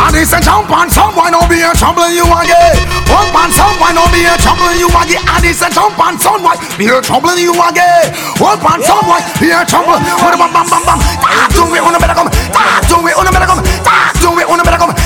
And 0.00 0.16
it's 0.16 0.32
a 0.32 0.40
jump 0.40 0.70
on 0.72 0.88
someone 0.88 1.32
will 1.36 1.46
be 1.46 1.60
a 1.60 1.72
trouble 1.76 2.08
you 2.08 2.24
again. 2.24 2.76
Jump 3.04 3.34
on 3.36 3.50
someone 3.52 3.94
will 3.94 4.10
be 4.10 4.24
a 4.24 4.34
trouble 4.40 4.72
you 4.74 4.88
again. 4.88 5.22
And 5.28 5.44
it's 5.44 5.60
a 5.60 5.68
jump 5.68 5.98
on 6.00 6.18
someone 6.18 6.56
be 6.80 6.88
a 6.88 7.00
trouble 7.04 7.36
you 7.36 7.52
again. 7.52 8.08
Jump 8.36 8.64
on 8.64 8.80
someone 8.82 9.22
be 9.36 9.52
a 9.52 9.60
trouble. 9.68 10.00
Bam 10.00 10.36
bam 10.36 10.66
bam 10.66 10.82
bam. 10.88 10.98
Talk 11.20 11.52
to 11.56 11.62
me, 11.68 11.78
wanna 11.84 12.00
better 12.00 12.16
come. 12.16 12.30
Talk 12.52 12.82
to 12.88 12.96
me, 13.04 13.12
wanna 13.12 13.32
better 13.32 13.46
come. 13.46 13.60
Talk 13.84 14.14
to 14.24 14.28
me, 14.32 14.42
wanna 14.48 14.64
better 14.64 14.80
come. 14.80 14.99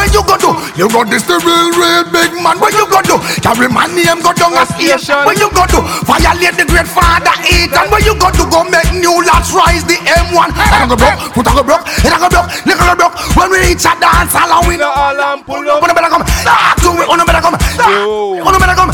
To 0.00 0.08
me, 0.08 0.08
where 0.08 0.08
you 0.16 0.22
go 0.24 0.36
do? 0.40 0.50
You 0.80 0.88
got 0.88 1.12
this 1.12 1.28
the 1.28 1.36
real, 1.44 1.68
real 1.76 2.04
big 2.08 2.32
man. 2.40 2.56
Where 2.56 2.72
you 2.72 2.88
go 2.88 3.04
do? 3.04 3.20
Carry 3.44 3.68
my 3.68 3.84
name, 3.84 4.24
go 4.24 4.32
down 4.32 4.56
a 4.56 4.64
station. 4.64 5.20
Where 5.28 5.36
you 5.36 5.52
go 5.52 5.68
do? 5.68 5.84
Violate 6.08 6.56
the 6.56 6.64
great 6.64 6.88
father 6.88 7.34
Ethan. 7.44 7.92
Where 7.92 8.00
you 8.00 8.16
go 8.16 8.32
to 8.32 8.44
go 8.48 8.64
make 8.64 8.88
new 8.96 9.20
lads 9.20 9.52
rise 9.52 9.84
the 9.84 10.00
M1? 10.00 10.56
I 10.56 10.88
go 10.88 10.96
broke, 10.96 11.20
put 11.36 11.44
on 11.48 11.60
go 11.60 11.64
broke, 11.64 11.84
and 12.00 12.14
I 12.14 12.18
go 12.18 12.28
broke, 12.32 12.48
nickel 12.64 12.86
go 12.88 12.96
broke. 12.96 13.14
When 13.36 13.52
we 13.52 13.60
reach 13.60 13.84
a 13.84 13.92
dance 14.00 14.32
and 14.32 14.48
we 14.64 14.80
know 14.80 14.88
all 14.88 15.20
I'm 15.20 15.44
pull 15.44 15.68
up. 15.68 15.84
Wanna 15.84 15.92
better 15.92 16.08
come, 16.08 16.24
talk 16.24 16.80
to 16.80 16.90
me, 16.96 17.04
oh, 17.04 17.12
wanna 17.12 17.28
better 17.28 17.44
come, 17.44 17.56
wanna 17.60 18.56
oh, 18.56 18.60
better 18.60 18.76
come, 18.76 18.88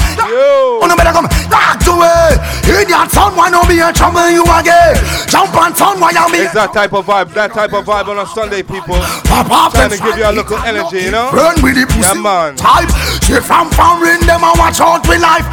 wanna 0.82 0.94
oh, 0.94 0.98
better 0.98 1.14
come, 1.14 1.28
talk 1.46 1.78
to 1.86 1.92
me. 2.02 2.56
Idiot 2.66 3.14
why 3.36 3.50
not 3.50 3.68
be 3.68 3.78
in 3.78 3.92
trouble 3.94 4.28
you 4.30 4.42
again? 4.42 4.96
Jump 5.28 5.54
on 5.54 5.72
why 6.00 6.10
you 6.10 6.24
be? 6.32 6.38
It's 6.44 6.54
that 6.54 6.72
type 6.72 6.92
of 6.92 7.06
vibe, 7.06 7.32
that 7.34 7.52
type 7.52 7.72
of 7.72 7.84
vibe 7.84 8.08
on 8.08 8.18
a 8.18 8.26
Sunday, 8.26 8.62
people. 8.62 8.96
Pop 9.28 9.50
off 9.50 9.72
Trying 9.72 9.90
to 9.90 10.00
give 10.00 10.16
you 10.16 10.24
a 10.24 10.32
little 10.32 10.58
energy, 10.64 10.95
you 11.02 11.10
know? 11.10 11.30
Run 11.32 11.60
with 11.62 11.74
the 11.74 11.80
Yeah, 11.80 12.12
pussy 12.12 12.20
man. 12.20 12.56
type. 12.56 12.88
She 13.24 13.34
from 13.40 13.70
foreign, 13.70 14.20
them 14.26 14.42
a 14.42 14.52
watch 14.56 14.80
out 14.80 15.06
with 15.08 15.20
life. 15.20 15.46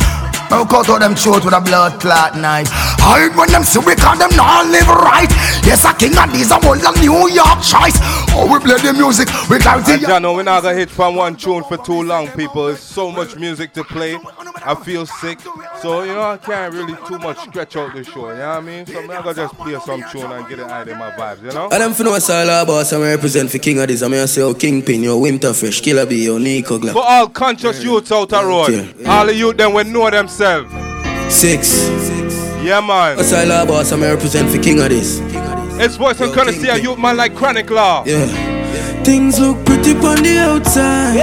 I'll 0.54 0.68
cut 0.68 0.88
out 0.88 1.00
them 1.00 1.16
throat 1.16 1.44
with 1.44 1.54
a 1.54 1.60
blood 1.60 2.00
clot 2.00 2.38
knife. 2.38 2.68
Hide 2.72 3.36
when 3.36 3.50
them 3.50 3.64
see 3.64 3.80
we 3.80 3.96
call 3.96 4.16
them 4.16 4.30
not 4.36 4.68
live 4.68 4.88
right. 4.88 5.28
Yes, 5.66 5.84
a 5.84 5.94
king 5.94 6.16
and 6.16 6.32
these 6.32 6.52
are 6.52 6.62
all 6.64 6.78
the 6.78 6.92
New 7.02 7.28
York 7.34 7.60
choice. 7.66 7.98
Oh, 8.36 8.46
we 8.52 8.60
play 8.60 8.78
the 8.78 8.94
music, 8.94 9.30
we 9.50 9.58
clarity. 9.58 9.94
And 9.94 10.02
Jano, 10.04 10.36
we're 10.36 10.44
not 10.44 10.62
gonna 10.62 10.76
hit 10.76 10.92
from 10.92 11.16
one 11.16 11.36
tune 11.36 11.64
for 11.64 11.78
too 11.78 12.04
long, 12.04 12.28
people. 12.30 12.68
There's 12.68 12.80
so 12.80 13.12
much 13.12 13.36
music 13.36 13.74
to 13.74 13.84
play. 13.84 14.20
I 14.66 14.76
feel 14.76 15.08
sick. 15.08 15.40
So, 15.82 16.04
you 16.04 16.14
know, 16.14 16.22
I 16.22 16.38
can't 16.38 16.74
really 16.74 16.96
too 17.08 17.18
much 17.18 17.40
stretch 17.50 17.76
out 17.76 17.94
the 17.96 18.04
show, 18.04 18.30
you 18.30 18.38
know 18.38 18.50
what 18.50 18.58
I 18.58 18.62
mean? 18.62 18.86
So 18.86 19.00
I'm 19.00 19.08
gonna 19.08 19.34
just 19.34 19.56
play 19.56 19.78
some 19.84 20.04
tune 20.12 20.32
and 20.32 20.48
get 20.48 20.60
it 20.60 20.70
out 20.70 20.88
of 20.88 20.98
my 20.98 21.12
vibes, 21.12 21.44
you 21.44 21.52
know? 21.52 21.70
And 21.72 21.82
them 21.82 21.94
for 21.94 22.04
know 22.04 22.12
what's 22.12 22.30
all 22.30 22.48
about, 22.48 22.86
so 22.86 23.02
I 23.02 23.16
represent 23.16 23.50
for 23.50 23.58
King 23.58 23.80
of 23.80 23.88
this. 23.88 24.04
I'm 24.04 24.12
gonna 24.12 24.28
say, 24.28 24.42
oh, 24.42 24.54
Kingpin, 24.54 25.02
your 25.02 25.20
Winterfresh, 25.22 25.82
Killer 25.82 26.06
B, 26.06 26.24
your 26.24 26.40
Nico 26.40 26.78
Glock. 26.78 26.94
For 26.94 27.04
all 27.04 27.28
conscious 27.28 27.84
youths 27.84 28.12
out 28.12 28.30
the 28.30 28.44
road, 28.44 28.96
all 29.08 29.26
the 29.26 29.34
youth 29.34 29.58
them 29.58 29.74
will 29.74 29.84
know 29.86 30.10
themselves. 30.10 30.43
Six. 30.44 31.88
Yeah, 32.62 32.82
man. 32.82 33.16
What's 33.16 33.32
I 33.32 33.44
about, 33.44 33.86
so 33.86 33.96
I'm 33.96 34.04
represent 34.04 34.50
for 34.52 34.62
King 34.62 34.82
of 34.82 34.90
this. 34.90 35.22
It's 35.80 35.96
voice 35.96 36.20
and 36.20 36.34
courtesy 36.34 36.64
see 36.64 36.68
a 36.68 36.76
youth 36.76 37.00
man 37.00 37.16
like 37.16 37.34
Chronic 37.34 37.70
Law. 37.70 38.04
Yeah. 38.06 38.28
Things 39.06 39.40
look 39.40 39.64
pretty 39.66 39.92
on 39.92 40.20
the 40.20 40.40
outside, 40.44 41.16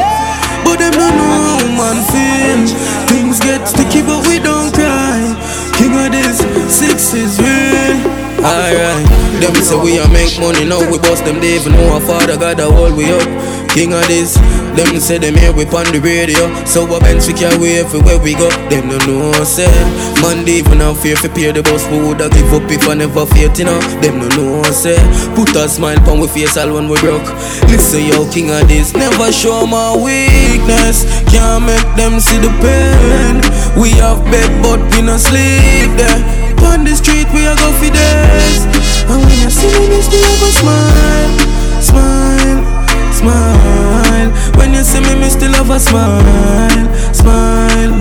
but 0.64 0.78
them 0.78 0.92
don't 0.92 1.16
know 1.20 1.36
how 1.52 1.60
man 1.76 2.00
feel. 2.08 2.64
Things 3.12 3.38
get 3.40 3.68
sticky, 3.68 4.00
but 4.00 4.26
we 4.26 4.38
don't 4.38 4.72
cry. 4.72 5.36
King 5.76 5.92
of 6.00 6.12
this, 6.12 6.40
six 6.72 7.12
is 7.12 7.36
real. 7.38 8.00
Alright, 8.40 9.04
them 9.36 9.54
say 9.60 9.76
we 9.76 9.98
a 9.98 10.08
make 10.08 10.32
money 10.40 10.64
now, 10.64 10.80
we 10.90 10.96
bust 10.96 11.26
them, 11.26 11.40
they 11.40 11.56
even 11.56 11.72
know 11.72 11.92
our 11.92 12.00
father 12.00 12.38
got 12.38 12.58
a 12.58 12.72
hold 12.72 12.96
we 12.96 13.12
up. 13.12 13.28
King 13.74 13.94
of 13.94 14.02
this, 14.08 14.34
them 14.74 14.98
say 14.98 15.18
them 15.18 15.34
hear 15.34 15.52
we 15.52 15.64
on 15.70 15.86
the 15.94 16.00
radio. 16.02 16.42
So 16.66 16.84
a 16.90 16.98
bench 16.98 17.26
we 17.26 17.34
carry 17.34 17.78
everywhere 17.78 18.18
we 18.18 18.34
go. 18.34 18.50
Them 18.66 18.90
don't 18.90 19.06
know 19.06 19.44
say, 19.44 19.70
they 20.44 20.58
even 20.58 20.80
have 20.80 20.98
fear 20.98 21.14
for 21.14 21.28
pay 21.30 21.52
the 21.52 21.62
bus. 21.62 21.86
We 21.86 22.02
woulda 22.02 22.28
give 22.30 22.50
up 22.52 22.66
if 22.66 22.88
I 22.88 22.94
never 22.94 23.26
faith, 23.26 23.58
you 23.58 23.66
know. 23.66 23.78
Them 24.02 24.18
don't 24.18 24.34
know 24.34 24.62
say, 24.74 24.98
put 25.38 25.54
a 25.54 25.68
smile 25.68 26.02
on 26.10 26.18
we 26.18 26.26
face 26.26 26.56
all 26.56 26.74
when 26.74 26.88
we 26.88 26.98
broke. 26.98 27.22
Listen, 27.70 28.06
yo, 28.10 28.26
king 28.30 28.50
of 28.50 28.66
this, 28.66 28.92
never 28.94 29.30
show 29.30 29.66
my 29.66 29.94
weakness. 29.94 31.06
Can't 31.30 31.62
make 31.62 31.86
them 31.94 32.18
see 32.18 32.42
the 32.42 32.50
pain. 32.58 33.38
We 33.78 33.94
have 34.02 34.18
bed, 34.34 34.50
but 34.66 34.82
we 34.90 35.02
no 35.06 35.16
sleep 35.16 35.94
there. 35.94 36.18
On 36.66 36.82
the 36.82 36.94
street, 36.98 37.30
we 37.32 37.46
a 37.46 37.54
go 37.54 37.70
for 37.78 37.86
days. 37.86 38.66
And 39.06 39.22
when 39.22 39.38
you 39.38 39.50
see 39.50 39.70
me, 39.78 39.88
me 39.94 40.02
a 40.02 40.50
smile, 40.58 41.32
smile, 41.78 42.79
smile. 43.20 44.30
When 44.58 44.72
you 44.74 44.82
see 44.82 45.00
me, 45.00 45.14
me 45.20 45.28
still 45.28 45.52
have 45.52 45.70
a 45.70 45.78
smile, 45.78 46.86
smile. 47.14 47.94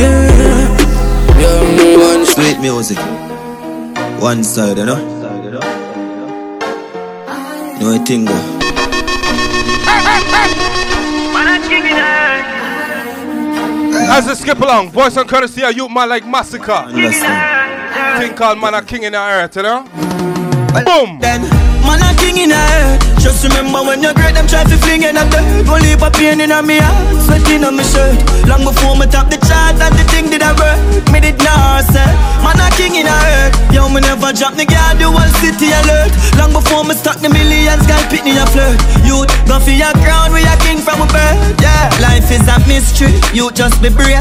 Yeah. 0.00 0.80
Yeah, 1.38 1.96
one 2.08 2.24
sweet 2.26 2.58
music, 2.60 2.98
one 4.20 4.42
side, 4.44 4.78
you 4.78 4.86
know. 4.86 5.10
No 7.80 8.02
thing 8.04 8.24
there. 8.24 8.44
Uh, 13.96 14.16
As 14.18 14.26
we 14.26 14.34
skip 14.34 14.58
along, 14.60 14.90
voice 14.90 15.16
and 15.16 15.28
courtesy 15.28 15.62
of 15.62 15.74
you 15.76 15.88
man 15.88 16.08
like 16.08 16.24
Masicka. 16.24 16.86
Understand. 16.86 18.20
Thing 18.22 18.34
called 18.36 18.58
man 18.58 18.74
a 18.74 18.82
king 18.82 19.02
in 19.02 19.12
the 19.12 19.18
earth, 19.18 19.56
you 19.56 19.62
know? 19.62 19.82
Boom! 20.84 21.18
Then, 21.20 21.42
man 21.82 22.00
a 22.02 22.14
king 22.18 22.36
in 22.38 22.48
the 22.50 22.56
earth. 22.56 23.13
Just 23.24 23.40
remember 23.40 23.80
when 23.80 24.04
you're 24.04 24.12
great, 24.12 24.36
them 24.36 24.44
try 24.46 24.68
to 24.68 24.76
fling 24.84 25.00
in 25.00 25.16
a 25.16 25.24
dirt. 25.32 25.64
Go 25.64 25.80
leave 25.80 26.04
a 26.04 26.10
pain 26.12 26.44
in 26.44 26.52
a 26.52 26.60
me 26.60 26.76
heart, 26.76 27.24
sweating 27.24 27.64
on 27.64 27.72
my 27.72 27.82
shirt. 27.82 28.20
Long 28.44 28.68
before 28.68 29.00
me 29.00 29.08
top 29.08 29.32
the 29.32 29.40
chart, 29.48 29.80
and 29.80 29.96
the 29.96 30.04
thing 30.12 30.28
did 30.28 30.44
I 30.44 30.52
work. 30.52 30.76
Me 31.08 31.24
did 31.24 31.40
not 31.40 31.88
say, 31.88 32.04
man 32.44 32.60
a 32.60 32.68
king 32.76 33.00
in 33.00 33.08
a 33.08 33.16
earth. 33.40 33.56
Yo, 33.72 33.88
me 33.88 34.04
never 34.04 34.28
drop 34.36 34.60
the 34.60 34.68
guard, 34.68 35.00
the 35.00 35.08
whole 35.08 35.32
city 35.40 35.72
alert. 35.72 36.12
Long 36.36 36.52
before 36.52 36.84
me 36.84 36.92
stuck 36.92 37.16
the 37.24 37.32
millions, 37.32 37.88
guy 37.88 37.96
pick 38.12 38.28
me 38.28 38.36
a 38.36 38.44
flirt. 38.52 38.76
Youth, 39.08 39.32
go 39.48 39.56
for 39.56 39.72
your 39.72 39.96
crown, 40.04 40.28
we 40.28 40.44
a 40.44 40.54
king 40.60 40.84
from 40.84 41.00
a 41.00 41.08
birth. 41.08 41.40
Yeah, 41.64 41.88
life 42.04 42.28
is 42.28 42.44
a 42.44 42.60
mystery. 42.68 43.16
You 43.32 43.48
just 43.56 43.80
be 43.80 43.88
brave. 43.88 44.20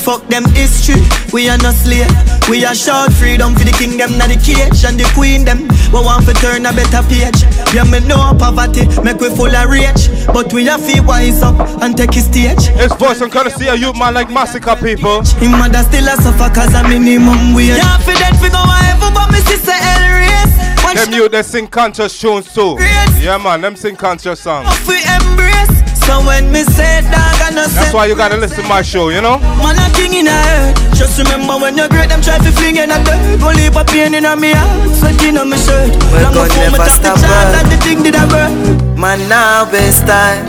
Fuck 0.00 0.26
them 0.28 0.44
history, 0.56 0.96
we 1.32 1.50
are 1.50 1.58
not 1.58 1.74
slave. 1.74 2.08
We 2.48 2.64
are 2.64 2.74
short 2.74 3.12
freedom 3.12 3.54
for 3.54 3.64
the 3.64 3.72
kingdom, 3.72 4.16
not 4.16 4.32
the 4.32 4.40
cage 4.40 4.82
and 4.88 4.98
the 4.98 5.04
queen 5.12 5.44
them. 5.44 5.68
We 5.92 6.00
want 6.00 6.24
to 6.26 6.32
turn 6.34 6.64
a 6.64 6.72
better 6.72 7.04
page. 7.06 7.44
Yeah, 7.76 7.84
me 7.84 8.00
know 8.08 8.32
poverty, 8.34 8.88
make 9.04 9.20
we 9.20 9.28
full 9.28 9.54
of 9.54 9.68
rage. 9.68 10.08
But 10.32 10.52
we 10.52 10.64
have 10.66 10.80
to 10.88 11.00
wise 11.02 11.42
up 11.42 11.60
and 11.82 11.96
take 11.96 12.14
his 12.14 12.24
stage. 12.24 12.72
It's 12.80 12.94
voice 12.96 13.20
and 13.20 13.30
courtesy 13.30 13.68
of 13.68 13.78
youth 13.78 13.96
man 13.98 14.14
like 14.14 14.28
Masicka 14.28 14.80
people. 14.80 15.20
Him 15.36 15.52
mother 15.52 15.84
still 15.84 16.08
a 16.08 16.16
suffer 16.16 16.48
cause 16.48 16.74
a 16.74 16.82
minimum 16.88 17.52
wage. 17.54 17.76
Yeah, 17.76 17.98
for 18.00 18.16
that 18.16 18.40
we 18.40 18.48
go 18.48 18.64
ever, 18.88 19.12
but 19.12 19.28
me 19.30 19.38
sister 19.44 19.76
El 19.76 20.16
race. 20.16 20.56
Them 20.96 21.12
youth 21.12 21.30
they 21.30 21.42
sing 21.42 21.68
conscious 21.68 22.18
tunes 22.18 22.52
too. 22.52 22.76
Yeah 23.20 23.36
man, 23.36 23.60
them 23.60 23.76
sing 23.76 23.96
conscious 23.96 24.40
songs. 24.40 24.66
We 24.88 24.96
embrace. 25.04 25.79
So 26.10 26.26
when 26.26 26.50
me 26.50 26.66
say 26.66 27.06
dog, 27.06 27.38
I 27.38 27.54
no 27.54 27.70
That's 27.70 27.86
say 27.86 27.94
why 27.94 28.06
you 28.10 28.18
gotta 28.18 28.34
listen 28.34 28.66
to 28.66 28.68
my 28.68 28.82
show, 28.82 29.14
you 29.14 29.22
know? 29.22 29.38
Man 29.62 29.78
a 29.78 29.86
king 29.94 30.10
in 30.18 30.26
a 30.26 30.34
earth 30.34 30.98
Just 30.98 31.22
remember 31.22 31.54
when 31.54 31.78
you're 31.78 31.86
great 31.86 32.10
Them 32.10 32.18
try 32.18 32.34
to 32.42 32.50
fling 32.50 32.82
in 32.82 32.90
a 32.90 32.98
dirt 33.06 33.38
Go 33.38 33.54
leave 33.54 33.78
a 33.78 33.86
pain 33.86 34.18
in 34.18 34.26
a 34.26 34.34
me 34.34 34.50
heart 34.50 34.90
Sweating 34.90 35.38
on 35.38 35.46
my 35.46 35.54
shirt 35.54 35.94
Well, 36.10 36.26
Long 36.26 36.34
God 36.34 36.50
before 36.50 36.66
me 36.66 36.74
never 36.74 36.82
the 36.82 36.90
stop 36.90 37.14
chart 37.14 37.30
uh, 37.30 37.38
work. 37.38 37.54
And 37.62 37.66
the 37.70 37.78
thing 37.86 38.02
did 38.02 38.18
I 38.18 38.26
work 38.26 38.50
Man, 38.98 39.22
now 39.30 39.70
best 39.70 40.02
time. 40.02 40.44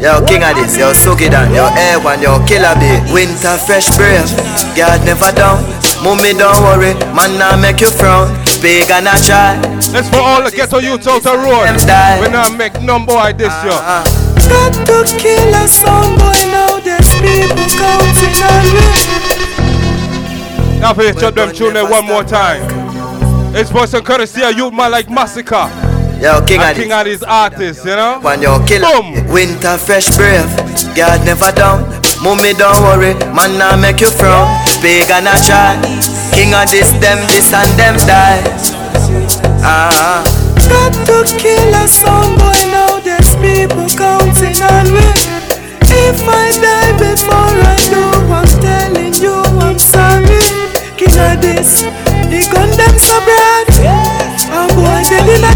Yo, 0.00 0.22
king 0.24 0.46
of 0.46 0.54
this, 0.54 0.78
yo, 0.78 0.92
suck 0.94 1.20
it 1.20 1.32
down, 1.32 1.52
yo, 1.52 1.68
air 1.76 2.00
one, 2.00 2.22
yo, 2.22 2.40
killer 2.46 2.72
bee. 2.80 2.96
Winter 3.12 3.58
fresh 3.66 3.92
brave, 3.98 4.24
God 4.72 5.04
never 5.04 5.28
down. 5.36 5.60
Mummy, 6.00 6.32
don't 6.32 6.56
worry, 6.64 6.94
man, 7.12 7.36
now 7.36 7.60
make 7.60 7.80
you 7.80 7.90
frown. 7.90 8.32
Big 8.62 8.88
and 8.90 9.08
I 9.08 9.20
try. 9.20 9.60
Let's 9.92 10.08
for 10.08 10.22
all 10.22 10.42
the 10.42 10.50
ghetto 10.50 10.78
youths 10.78 11.06
out 11.06 11.22
the 11.22 11.36
road. 11.36 11.68
We 12.22 12.32
not 12.32 12.56
make 12.56 12.80
no 12.80 13.04
boy 13.04 13.34
this 13.36 13.52
year. 13.64 14.23
Got 14.48 14.72
to 14.86 15.04
kill 15.18 15.54
a 15.54 15.66
song 15.68 16.16
boy 16.18 16.40
Now 16.52 16.78
there's 16.80 17.10
people 17.20 17.64
counting 17.76 18.36
on 18.44 18.64
me 18.74 18.88
Now 20.80 20.92
for 20.94 21.02
you 21.02 21.14
chop 21.14 21.34
them 21.34 21.52
tune 21.52 21.74
there 21.74 21.88
one 21.88 22.04
more 22.06 22.24
time. 22.24 22.62
It's 23.56 23.70
voice 23.70 23.94
and 23.94 24.04
courtesy 24.04 24.42
of 24.42 24.54
youth 24.56 24.74
man 24.74 24.90
like 24.90 25.06
Masicka. 25.06 25.70
Yo, 26.20 26.44
king 26.44 26.60
And 26.60 26.76
king 26.76 26.88
this. 26.88 26.98
of 26.98 27.04
these 27.06 27.22
artists, 27.22 27.84
you 27.84 27.94
know? 27.96 28.18
When 28.20 28.42
yo, 28.42 28.58
killer. 28.66 29.00
Winter 29.32 29.78
fresh 29.78 30.08
brave, 30.16 30.44
God 30.94 31.24
never 31.24 31.52
down. 31.52 31.88
Mummy, 32.22 32.52
don't 32.54 32.76
worry, 32.82 33.14
man, 33.32 33.56
now 33.58 33.76
make 33.80 34.00
you 34.00 34.10
frown. 34.10 34.48
Big 34.82 35.08
and 35.10 35.26
I 35.28 35.36
try. 35.46 35.76
King 36.34 36.52
of 36.54 36.68
this, 36.70 36.90
them, 37.00 37.18
this, 37.28 37.52
and 37.52 37.70
them 37.78 37.96
die. 38.04 38.42
Ah. 39.64 40.24
Got 40.68 40.92
to 41.06 41.24
kill 41.38 41.74
a 41.74 41.86
song 41.88 42.36
boy 42.36 42.52
Now 42.70 42.86
there's 42.88 42.93
people 43.44 43.88
counting 43.92 44.56
on 44.72 44.86
me 44.88 45.08
If 45.92 46.18
I 46.24 46.48
die 46.64 46.92
before 46.96 47.56
I 47.60 47.76
know 47.92 48.12
I'm 48.32 48.48
telling 48.64 49.14
you 49.20 49.36
I'm 49.60 49.78
sorry 49.78 50.40
King 50.96 51.16
of 51.28 51.36
this 51.44 51.84
The 52.32 52.40
gun 52.48 52.70
them 52.72 52.94
so 52.96 53.16
broad 53.26 53.68
A 54.48 54.62
boy 54.72 55.00
dead 55.12 55.28
in 55.28 55.44
a 55.44 55.52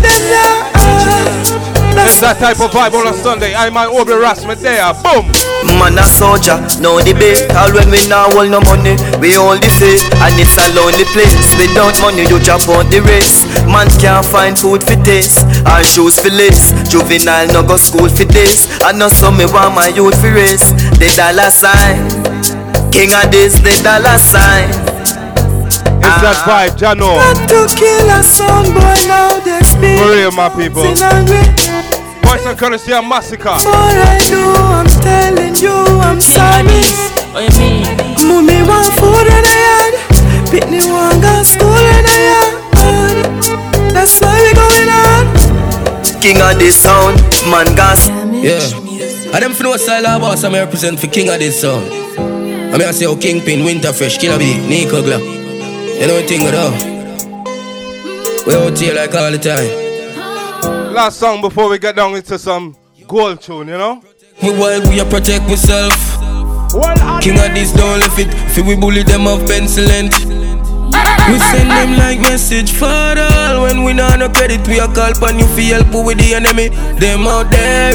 It's 2.04 2.20
that 2.20 2.36
type 2.38 2.60
of 2.60 2.70
vibe 2.70 2.94
on 2.94 3.06
a 3.08 3.14
Sunday. 3.14 3.54
I 3.54 3.70
might 3.70 3.88
Obi 3.88 4.14
Rasmus 4.14 4.60
there. 4.62 4.92
Boom! 5.02 5.57
Man 5.76 5.98
a 6.00 6.04
soldier, 6.08 6.56
no 6.80 6.96
debate. 7.04 7.44
All 7.52 7.68
when 7.74 7.90
we 7.92 8.00
now 8.08 8.30
hold 8.32 8.48
no 8.50 8.60
money 8.64 8.96
We 9.20 9.36
hold 9.36 9.60
the 9.60 9.68
faith. 9.76 10.00
And 10.24 10.34
it's 10.40 10.56
a 10.56 10.64
lonely 10.72 11.04
place 11.12 11.36
Without 11.60 11.92
money 12.00 12.24
you 12.24 12.40
drop 12.40 12.64
out 12.72 12.88
the 12.88 13.04
race. 13.04 13.44
Man 13.68 13.88
can't 14.00 14.24
find 14.24 14.56
food 14.56 14.80
for 14.82 14.96
taste 15.04 15.44
Or 15.68 15.84
shoes 15.84 16.16
for 16.16 16.32
lace. 16.32 16.72
Juvenile 16.88 17.52
no 17.52 17.60
go 17.62 17.76
school 17.76 18.08
for 18.08 18.24
this 18.24 18.66
I 18.82 18.92
know 18.92 19.08
some 19.08 19.36
me 19.36 19.44
want 19.44 19.74
my 19.74 19.88
youth 19.92 20.16
for 20.20 20.32
race. 20.32 20.72
The 20.96 21.12
dollar 21.14 21.50
sign. 21.52 22.08
King 22.90 23.12
of 23.12 23.30
this 23.30 23.54
the 23.60 23.74
dollar 23.84 24.16
sign. 24.18 24.70
It's 26.00 26.22
that 26.22 26.40
ah. 26.40 26.48
vibe, 26.48 26.78
Jano. 26.78 27.20
Got 27.20 27.48
to 27.48 27.60
kill 27.76 28.08
a 28.08 28.22
song 28.22 28.72
boy 28.72 28.96
Now 29.06 29.38
there's 29.44 29.74
people 29.74 29.98
For 29.98 30.14
real, 30.16 30.32
my 30.32 30.48
people. 30.48 31.97
Counting 32.22 32.26
on 32.26 32.26
me 32.26 32.28
Voice 32.28 32.46
and 32.46 32.58
courtesy 32.58 32.92
of 32.92 33.04
Masicka. 33.04 33.56
Before 33.58 33.72
I 33.74 34.18
do 34.28 34.40
I'm 34.74 34.86
telling 35.02 35.54
you 35.56 35.74
I'm 36.00 36.20
sorry 36.20 36.82
What 37.32 37.42
you 37.44 37.58
mean? 37.58 37.86
Mommy 38.26 38.62
want 38.62 38.92
food 38.94 39.26
in 39.28 39.42
the 39.44 39.54
yard 39.64 39.94
Pitney 40.50 40.82
want 40.90 41.22
go 41.22 41.42
school 41.42 41.68
in 41.68 42.04
the 42.04 42.18
yard 42.28 43.94
That's 43.94 44.20
why 44.20 44.36
we 44.40 44.52
going 44.54 44.88
on 44.88 46.20
King 46.20 46.40
of 46.40 46.58
this 46.58 46.76
sound 46.76 47.20
Man 47.50 47.66
gas 47.76 48.08
Yeah. 48.32 48.60
I 49.34 49.40
them 49.40 49.52
for 49.52 49.64
no 49.64 49.76
style 49.76 50.06
of 50.06 50.20
boss 50.20 50.44
I 50.44 50.50
represent 50.50 50.98
for 50.98 51.06
king 51.06 51.28
of 51.28 51.38
this 51.38 51.60
song. 51.60 51.84
I 51.84 52.78
mean 52.78 52.88
I 52.88 52.92
say 52.92 53.04
oh 53.06 53.14
Kingpin, 53.16 53.60
Winterfresh, 53.60 54.18
Killer 54.18 54.38
B, 54.38 54.56
Nico 54.68 55.02
Glock. 55.02 55.20
You 56.00 56.06
know 56.06 56.14
what 56.14 56.26
thing 56.28 56.44
though? 56.46 56.72
We 58.46 58.54
out 58.54 58.78
here 58.78 58.94
like 58.94 59.14
all 59.14 59.30
the 59.30 59.38
time. 59.38 59.87
Last 60.98 61.20
song 61.20 61.40
before 61.40 61.68
we 61.70 61.78
get 61.78 61.94
down 61.94 62.16
into 62.16 62.36
some 62.40 62.76
gold 63.06 63.40
tune, 63.40 63.68
you 63.68 63.78
know? 63.78 64.02
We 64.42 64.50
wild, 64.50 64.88
we 64.88 64.98
a 64.98 65.04
protect 65.04 65.46
myself. 65.46 65.94
King 67.22 67.38
of 67.38 67.54
this 67.54 67.72
don't 67.72 68.00
lift 68.00 68.18
it. 68.18 68.34
feel 68.50 68.66
we 68.66 68.74
bully 68.74 69.04
them 69.04 69.28
of 69.28 69.46
pencilent. 69.46 70.12
We 70.18 71.38
send 71.38 71.70
them 71.70 71.96
like 71.96 72.18
message 72.18 72.72
for 72.72 72.86
all. 72.86 73.62
When 73.62 73.84
we 73.84 73.92
not 73.92 74.18
no 74.18 74.28
credit, 74.28 74.66
we 74.66 74.80
a 74.80 74.88
call 74.88 75.14
pan 75.14 75.38
you 75.38 75.46
fi 75.54 75.70
help 75.78 76.04
with 76.04 76.18
the 76.18 76.34
enemy. 76.34 76.70
Them 76.98 77.28
out 77.28 77.48
there. 77.52 77.94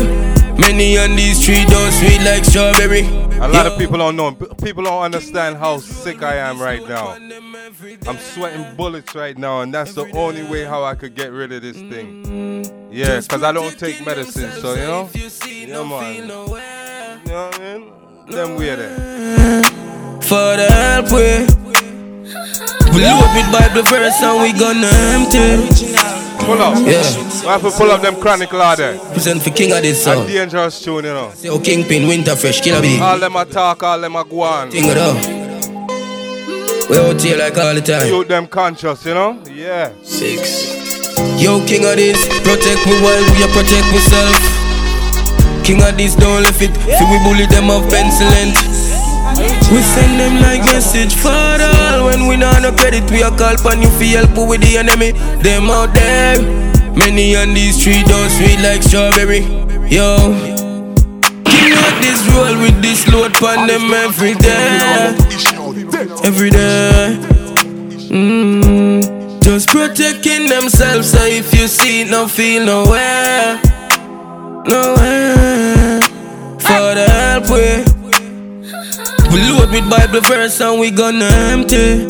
Many 0.58 0.97
on 0.97 1.18
these 1.18 1.41
streets 1.41 1.70
don't 1.70 1.91
sweet 1.91 2.22
like 2.22 2.45
strawberry. 2.45 3.01
A 3.41 3.49
lot 3.49 3.66
of 3.66 3.78
people 3.78 3.97
don't 3.97 4.16
know. 4.16 4.32
People 4.64 4.86
don't 4.86 5.01
understand 5.01 5.58
how 5.58 5.80
sick 5.80 6.24
I 6.24 6.36
am 6.36 6.62
right 6.62 6.88
now. 6.88 7.18
I'm 8.08 8.18
sweating 8.18 8.78
bullets 8.78 9.14
right 9.14 9.38
now, 9.38 9.60
and 9.60 9.74
that's 9.74 9.93
the 9.93 10.10
only 10.16 10.43
way 10.43 10.64
how 10.64 10.86
I 10.86 10.95
could 10.95 11.16
get 11.16 11.34
rid 11.34 11.51
of 11.51 11.62
this 11.62 11.76
thing. 11.76 12.53
Yeah, 12.94 13.22
because 13.22 13.41
I 13.41 13.52
don't 13.52 13.76
take 13.80 14.06
medicine, 14.06 14.52
so 14.62 14.76
you 14.76 14.86
know. 14.86 15.10
Yeah, 15.14 15.84
man. 15.84 16.16
You 16.16 16.28
know 16.28 16.46
what 16.46 16.62
I 17.34 17.58
mean? 17.60 17.91
Them 18.28 18.56
weird. 18.56 18.78
For 20.24 20.56
the 20.56 20.68
help 20.70 21.10
we 21.10 21.41
We 22.94 23.02
load 23.02 23.34
with 23.34 23.52
Bible 23.52 23.82
verse 23.89 24.22
and 24.22 24.41
we 24.44 24.54
gonna 24.54 24.94
empty 25.10 25.66
Pull 26.46 26.62
up. 26.62 26.78
Yeah 26.86 27.02
We 27.41 27.48
have 27.48 27.62
to 27.64 27.72
pull 27.72 27.89
up 27.89 28.04
them 28.04 28.22
chronic 28.22 28.54
law 28.54 28.76
there. 28.76 29.00
Present 29.12 29.41
for 29.41 29.50
King 29.50 29.72
of 29.72 29.82
this 29.82 30.02
A 30.02 30.14
song 30.14 30.28
dangerous 30.28 30.80
tune, 30.80 31.06
you 31.06 31.14
know. 31.14 31.32
Say 31.34 31.50
oh 31.50 31.58
Kingpin, 31.58 32.04
Winterfresh, 32.04 32.62
Killer 32.62 32.80
B 32.80 33.00
All 33.00 33.18
them 33.18 33.36
a 33.36 33.46
talk, 33.46 33.82
all 33.82 34.00
them 34.00 34.16
a 34.16 34.24
go 34.24 34.41
on. 34.44 34.70
Think 34.70 34.86
it 34.91 34.98
up 34.98 35.18
We 36.91 36.98
out 37.00 37.20
here 37.20 37.38
like 37.39 37.58
all 37.58 37.74
the 37.74 37.82
time 37.82 38.08
You 38.08 38.24
them 38.24 38.46
conscious, 38.46 39.04
you 39.04 39.16
know? 39.16 39.41
Yeah. 39.52 39.94
Six. 40.04 40.83
Yo, 41.38 41.59
king 41.66 41.86
of 41.86 41.95
this, 41.95 42.18
protect 42.41 42.82
me 42.88 42.95
while 43.03 43.24
we 43.36 43.45
protect 43.53 43.86
myself. 43.93 44.36
King 45.64 45.82
of 45.84 45.95
this, 45.97 46.16
don't 46.16 46.43
lift 46.43 46.61
it. 46.61 46.72
Feel 46.78 47.09
we 47.11 47.18
bully 47.24 47.45
them 47.47 47.70
of 47.70 47.89
pencilent. 47.89 48.55
We 49.72 49.82
send 49.82 50.20
them 50.20 50.41
like 50.41 50.61
message 50.66 51.16
for 51.16 51.30
all. 51.30 52.05
When 52.05 52.28
we 52.28 52.38
not 52.38 52.61
no 52.61 52.72
credit, 52.72 53.09
we 53.11 53.22
a 53.24 53.30
call 53.32 53.55
pan 53.57 53.82
you 53.82 53.89
for 53.89 54.03
help 54.05 54.36
with 54.47 54.61
the 54.61 54.78
enemy. 54.78 55.11
Them 55.41 55.70
out 55.70 55.93
there, 55.93 56.41
many 56.95 57.36
on 57.36 57.53
these 57.53 57.80
street 57.80 58.05
don't 58.05 58.30
sweet 58.30 58.59
like 58.61 58.84
strawberry. 58.84 59.41
Yo, 59.89 60.18
king 61.45 61.74
of 61.74 61.93
this 62.01 62.22
roll 62.34 62.55
with 62.61 62.82
this 62.82 63.07
load 63.07 63.34
pan 63.34 63.68
them 63.68 63.93
every 63.93 64.34
day, 64.36 65.16
every 66.24 66.49
day. 66.49 67.18
Mm, 68.14 69.23
just 69.54 69.70
protecting 69.70 70.47
themselves. 70.47 71.12
So 71.12 71.24
if 71.26 71.54
you 71.54 71.68
see 71.68 72.04
no 72.06 72.28
feel 72.28 72.66
nowhere, 72.66 73.62
nowhere. 74.66 76.01
For 76.58 76.86
the 76.97 77.06
help 77.14 77.45
we, 77.54 77.86
we 79.30 79.38
load 79.51 79.70
with 79.70 79.88
Bible 79.91 80.22
verse 80.22 80.60
and 80.60 80.80
we 80.80 80.89
gonna 80.89 81.30
empty. 81.54 82.08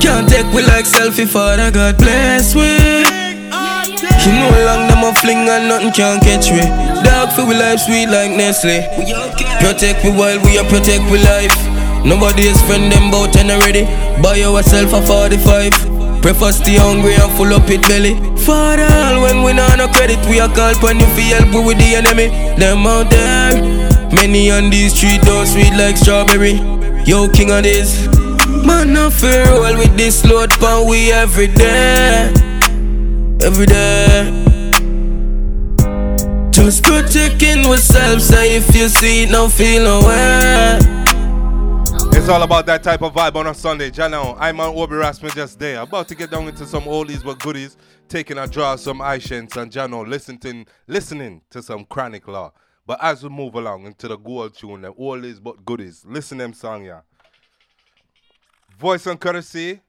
Can't 0.00 0.26
take 0.26 0.48
we 0.54 0.62
like 0.62 0.86
selfie, 0.86 1.28
Father 1.28 1.70
God 1.70 1.98
bless 1.98 2.54
we. 2.54 2.70
You 4.24 4.32
know 4.32 4.52
long 4.64 4.88
them 4.88 5.04
a 5.04 5.12
fling 5.20 5.48
and 5.48 5.68
nothing 5.68 5.92
can 5.92 6.18
catch 6.20 6.50
we. 6.50 6.60
Dog 7.04 7.30
for 7.32 7.44
we 7.44 7.54
life 7.54 7.80
sweet 7.80 8.06
like 8.06 8.30
Nestle. 8.30 8.80
Protect 9.60 10.02
we 10.02 10.10
while 10.12 10.40
we 10.44 10.56
are 10.56 10.64
protect 10.64 11.04
we 11.10 11.18
life. 11.22 11.79
Nobody 12.04 12.48
is 12.48 12.60
friend 12.62 12.90
them 12.90 13.10
bout 13.10 13.36
and 13.36 13.50
already. 13.50 13.84
Buy 14.22 14.36
yourself 14.36 14.92
a 14.92 15.02
45. 15.02 16.22
Prefer 16.22 16.52
stay 16.52 16.76
hungry 16.76 17.14
and 17.14 17.32
full 17.32 17.52
up 17.52 17.68
it 17.70 17.82
belly. 17.82 18.14
For 18.36 18.52
all 18.52 19.22
when 19.22 19.42
we 19.42 19.52
not 19.52 19.78
no 19.78 19.88
credit, 19.88 20.18
we 20.28 20.40
are 20.40 20.48
call 20.48 20.74
pan 20.76 21.00
you 21.00 21.06
for 21.16 21.20
help 21.32 21.64
with 21.64 21.78
the 21.78 21.94
enemy. 21.96 22.28
Them 22.56 22.86
out 22.86 23.10
there, 23.10 23.56
many 24.12 24.50
on 24.50 24.70
these 24.70 24.94
streets 24.94 25.24
don't 25.24 25.46
sweet 25.46 25.72
like 25.76 25.96
strawberry. 25.96 26.60
Yo, 27.04 27.28
king 27.28 27.50
of 27.50 27.62
this. 27.62 28.06
Man, 28.66 28.96
I 28.96 29.08
feel 29.08 29.44
roll 29.46 29.76
with 29.78 29.96
this 29.96 30.24
load 30.24 30.50
pan 30.60 30.88
we 30.88 31.10
every 31.12 31.46
day, 31.46 32.32
every 33.42 33.66
day. 33.66 34.44
Just 36.50 36.84
protecting 36.84 37.64
ourselves, 37.64 38.26
so 38.26 38.40
if 38.40 38.74
you 38.76 38.88
see 38.88 39.24
it, 39.24 39.30
don't 39.30 39.50
feel 39.50 39.84
nowhere. 39.84 40.99
It's 42.20 42.28
all 42.28 42.42
about 42.42 42.66
that 42.66 42.82
type 42.82 43.00
of 43.00 43.14
vibe 43.14 43.34
on 43.36 43.46
a 43.46 43.54
Sunday. 43.54 43.90
Jano, 43.90 44.36
I'm 44.38 44.60
on 44.60 44.76
Obi 44.76 44.94
Rasmus 44.94 45.34
just 45.34 45.58
there. 45.58 45.80
About 45.80 46.06
to 46.08 46.14
get 46.14 46.30
down 46.30 46.46
into 46.48 46.66
some 46.66 46.82
oldies 46.82 47.24
but 47.24 47.38
goodies, 47.38 47.78
taking 48.08 48.36
a 48.36 48.46
draw 48.46 48.76
some 48.76 48.98
Ishens 48.98 49.56
and 49.56 49.72
Jano, 49.72 50.06
listening, 50.06 50.66
listening 50.86 51.40
to 51.48 51.62
some 51.62 51.86
Chronic 51.86 52.28
Law. 52.28 52.52
But 52.86 53.02
as 53.02 53.22
we 53.22 53.30
move 53.30 53.54
along 53.54 53.86
into 53.86 54.06
the 54.06 54.18
gold 54.18 54.54
tune, 54.54 54.82
the 54.82 54.92
oldies 54.92 55.42
but 55.42 55.64
goodies, 55.64 56.04
listen 56.06 56.36
them 56.36 56.52
song, 56.52 56.84
yeah. 56.84 57.00
Voice 58.78 59.06
and 59.06 59.18
courtesy, 59.18 59.80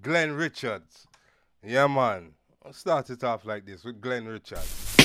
Glenn 0.00 0.32
Richards. 0.32 1.06
Yeah, 1.62 1.86
man. 1.86 2.30
I'll 2.64 2.72
start 2.72 3.10
it 3.10 3.22
off 3.22 3.44
like 3.44 3.66
this 3.66 3.84
with 3.84 4.00
Glenn 4.00 4.24
Richards. 4.24 4.96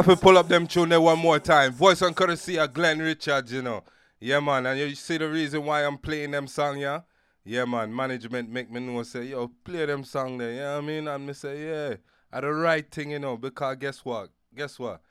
Have 0.00 0.06
to 0.06 0.16
pull 0.16 0.38
up 0.38 0.48
them 0.48 0.66
tune 0.66 0.88
there 0.88 0.98
one 0.98 1.18
more 1.18 1.38
time. 1.38 1.72
Voice 1.72 2.00
and 2.00 2.16
courtesy 2.16 2.58
of 2.58 2.72
Glenn 2.72 3.00
Richards, 3.00 3.52
you 3.52 3.60
know. 3.60 3.84
Yeah, 4.18 4.40
man. 4.40 4.64
And 4.64 4.80
you 4.80 4.94
see 4.94 5.18
the 5.18 5.28
reason 5.28 5.62
why 5.62 5.84
I'm 5.84 5.98
playing 5.98 6.30
them 6.30 6.46
song, 6.46 6.78
yeah? 6.78 7.00
Yeah, 7.44 7.66
man. 7.66 7.94
Management 7.94 8.48
make 8.48 8.70
me 8.70 8.80
know, 8.80 9.02
say, 9.02 9.24
yo, 9.24 9.48
play 9.62 9.84
them 9.84 10.02
song 10.04 10.38
there. 10.38 10.52
You 10.52 10.60
know 10.60 10.78
I 10.78 10.80
mean? 10.80 11.06
And 11.06 11.26
me 11.26 11.34
say, 11.34 11.66
yeah, 11.66 11.96
I 12.32 12.40
the 12.40 12.50
right 12.50 12.90
thing, 12.90 13.10
you 13.10 13.18
know, 13.18 13.36
because 13.36 13.76
guess 13.76 14.02
what? 14.02 14.30
Guess 14.56 14.78
what? 14.78 15.02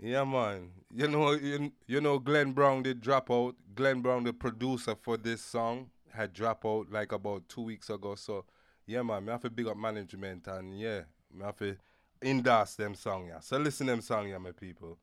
Yeah, 0.00 0.24
man. 0.24 0.70
You 0.92 1.06
know, 1.06 1.30
you, 1.30 1.70
you 1.86 2.00
know, 2.00 2.18
Glen 2.18 2.50
Brown 2.50 2.82
did 2.82 3.00
drop 3.00 3.30
out. 3.30 3.54
Glen 3.76 4.00
Brown, 4.00 4.24
the 4.24 4.32
producer 4.32 4.96
for 5.00 5.16
this 5.16 5.42
song, 5.42 5.90
had 6.12 6.32
dropped 6.32 6.64
out 6.64 6.90
like 6.90 7.12
about 7.12 7.48
two 7.48 7.62
weeks 7.62 7.88
ago. 7.88 8.16
So, 8.16 8.46
yeah, 8.84 9.02
man, 9.02 9.26
me 9.26 9.30
have 9.30 9.42
to 9.42 9.50
big 9.50 9.68
up 9.68 9.76
management 9.76 10.48
and 10.48 10.76
yeah, 10.76 11.02
me 11.32 11.44
have 11.44 11.56
to 11.58 11.76
endorse 12.22 12.74
them 12.74 12.94
song, 12.94 13.26
yeah. 13.28 13.40
So 13.40 13.58
listen 13.58 13.86
them 13.86 14.00
song, 14.00 14.28
yeah, 14.28 14.38
my 14.38 14.52
people. 14.52 14.98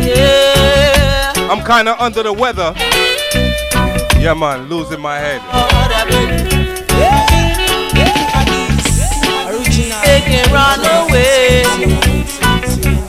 Yeah. 0.00 1.32
I'm 1.36 1.62
kind 1.64 1.88
of 1.88 2.00
under 2.00 2.22
the 2.22 2.32
weather. 2.32 2.74
Yeah, 4.18 4.34
man, 4.34 4.68
losing 4.68 5.00
my 5.00 5.18
head. 5.18 5.40
They 10.04 10.20
can 10.20 10.52
run 10.52 10.80
away 10.80 11.62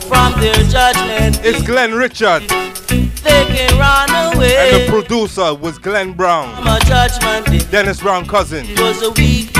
from 0.08 0.40
their 0.40 0.54
judgment. 0.70 1.40
It's 1.44 1.62
Glenn 1.62 1.94
Richard. 1.94 2.42
They 3.22 3.44
can 3.46 3.78
run 3.78 4.34
away. 4.34 4.56
And 4.56 4.82
the 4.82 4.90
producer 4.90 5.54
was 5.54 5.78
Glen 5.78 6.12
Brown. 6.12 6.54
from 6.56 6.66
a 6.66 6.80
judgment 6.80 7.46
day. 7.46 7.58
Dennis 7.70 8.00
Brown 8.00 8.26
cousin. 8.26 8.66
It 8.68 8.80
was 8.80 9.02
a 9.02 9.10
weak 9.12 9.50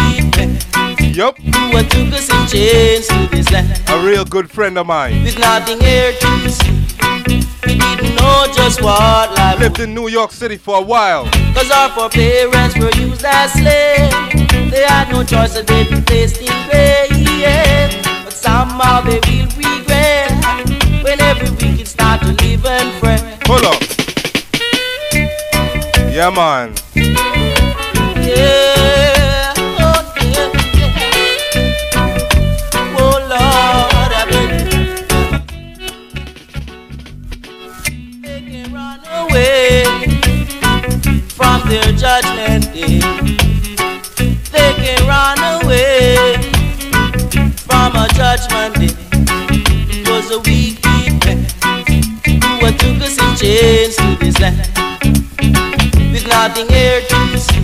Yup. 1.14 1.36
who 1.38 1.82
took 1.82 2.12
us 2.14 2.30
in 2.30 2.47
chains 2.49 3.07
to 3.09 3.28
this 3.30 3.51
land. 3.51 3.80
A 3.88 4.05
real 4.05 4.24
good 4.24 4.51
friend 4.51 4.78
of 4.78 4.86
mine. 4.86 5.22
With 5.24 5.38
nothing 5.38 5.80
here 5.80 6.12
to 6.12 6.51
see. 6.51 6.82
We 7.66 7.78
didn't 7.78 8.16
know 8.16 8.47
just 8.55 8.82
what 8.82 9.34
life 9.36 9.59
Lived 9.61 9.80
in 9.80 9.95
New 9.95 10.09
York 10.09 10.32
City 10.32 10.57
for 10.57 10.78
a 10.78 10.82
while. 10.82 11.24
Cause 11.55 11.70
our 11.70 11.90
foreparents 11.90 12.76
were 12.78 12.90
used 13.01 13.24
as 13.24 13.53
slaves. 13.53 14.14
They 14.70 14.84
had 14.86 15.11
no 15.11 15.22
choice, 15.22 15.53
so 15.53 15.62
they 15.62 15.84
be 15.84 16.01
placed 16.01 16.40
in 16.40 16.68
grave. 16.68 18.11
But 18.33 18.39
somehow 18.41 19.03
they 19.03 19.20
will 19.28 19.47
regret 19.59 20.33
when 21.05 21.20
every 21.20 21.51
wicked 21.51 21.87
start 21.87 22.22
to 22.22 22.28
live 22.28 22.64
and 22.64 22.93
fret. 22.99 23.47
Hold 23.47 23.64
up. 23.64 23.83
Yeah, 26.11 26.30
man. 26.30 26.72
Yeah, 28.24 29.53
oh 29.59 30.14
yeah, 30.16 30.51
yeah. 30.78 30.97
Oh 32.97 33.16
Lord, 33.33 34.12
I 34.16 34.24
beg. 34.30 34.51
They 38.22 38.41
can 38.41 38.72
run 38.72 39.01
away 39.20 39.85
from 41.28 41.59
their 41.68 41.93
judgment 41.93 42.72
day. 42.72 43.01
They 44.53 44.72
can 44.80 45.01
run 45.07 45.37
away 45.37 45.41
from 45.41 45.41
a 45.41 45.41
judgment 48.37 48.74
day. 48.76 48.95
Was 50.11 50.30
a 50.30 50.39
weak 50.41 50.80
people 50.83 51.37
who 52.61 52.68
took 52.80 53.03
us 53.07 53.16
in 53.20 53.37
chains 53.37 53.97
to 53.97 54.16
this 54.20 54.39
land 54.41 54.57
with 56.12 56.26
nothing 56.26 56.68
here 56.68 57.01
to 57.03 57.39
see. 57.39 57.61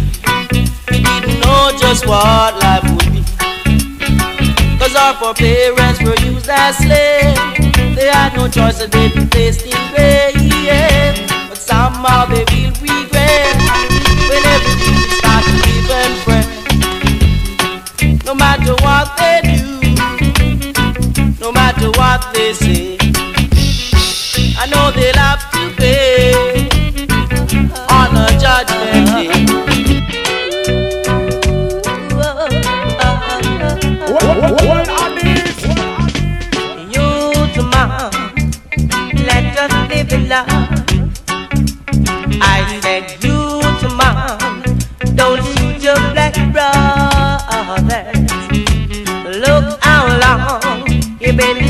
We 0.91 1.03
didn't 1.03 1.41
know 1.41 1.73
just 1.79 2.07
what 2.07 2.57
life 2.61 2.85
would 2.85 3.12
be. 3.12 3.23
Cause 4.79 4.95
our 4.95 5.14
foreparents 5.14 6.03
were 6.03 6.19
used 6.27 6.49
as 6.51 6.77
slaves. 6.77 7.41
They 7.97 8.09
had 8.09 8.37
no 8.37 8.49
choice, 8.49 8.79
so 8.79 8.87
they 8.87 9.09
be 9.09 9.27
placed 9.27 9.64
in 9.64 9.95
grave. 9.95 11.29
But 11.49 11.59
somehow 11.59 12.27
they 12.27 12.45
will 12.45 12.73
regret 12.83 13.18
I 24.61 24.66
know 24.66 24.90
they'll 24.90 25.14
have 25.14 25.50
to 25.52 25.70
pay 25.76 26.66
on 27.88 28.16
a 28.16 28.26
judgment 28.42 29.06
day. 29.14 29.28
What, 34.11 34.88
are 34.88 35.12
these? 35.14 35.62
Youth 36.92 37.56
man, 37.70 38.11
let 39.28 39.46
us 39.62 39.72
live 39.88 40.12
in 40.12 40.22
love. 40.28 40.48
I 42.42 42.80
said, 42.82 43.04
youth 43.22 43.82
man, 43.96 44.38
don't 45.14 45.40
shoot 45.54 45.78
your 45.80 46.00
black 46.12 46.34
brothers. 46.52 48.18
Look 49.38 49.66
how 49.84 50.02
long 50.18 50.88
you've 51.20 51.36
been. 51.36 51.68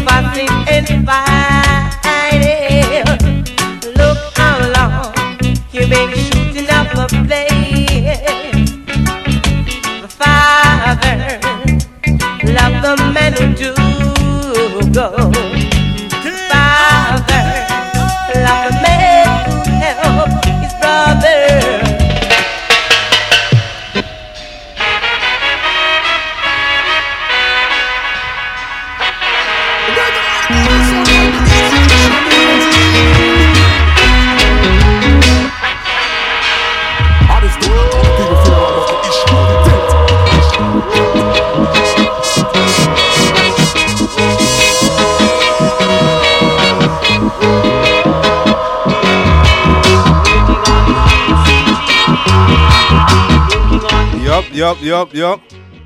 Yup, 54.58 54.82
yup, 54.82 55.14
yup. 55.14 55.40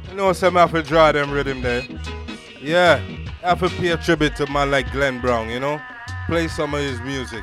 You 0.09 0.16
know 0.16 0.33
some 0.33 0.55
have 0.55 0.73
to 0.73 0.83
draw 0.83 1.12
them 1.12 1.31
rhythm 1.31 1.61
there. 1.61 1.83
Yeah, 2.59 2.97
have 3.43 3.61
to 3.61 3.68
pay 3.68 3.89
a 3.89 3.99
tribute 3.99 4.35
to 4.37 4.51
man 4.51 4.70
like 4.70 4.91
Glen 4.93 5.20
Brown, 5.20 5.51
you 5.51 5.61
know? 5.61 5.79
Play 6.27 6.49
some 6.49 6.73
of 6.73 6.81
his 6.81 6.99
music. 7.03 7.43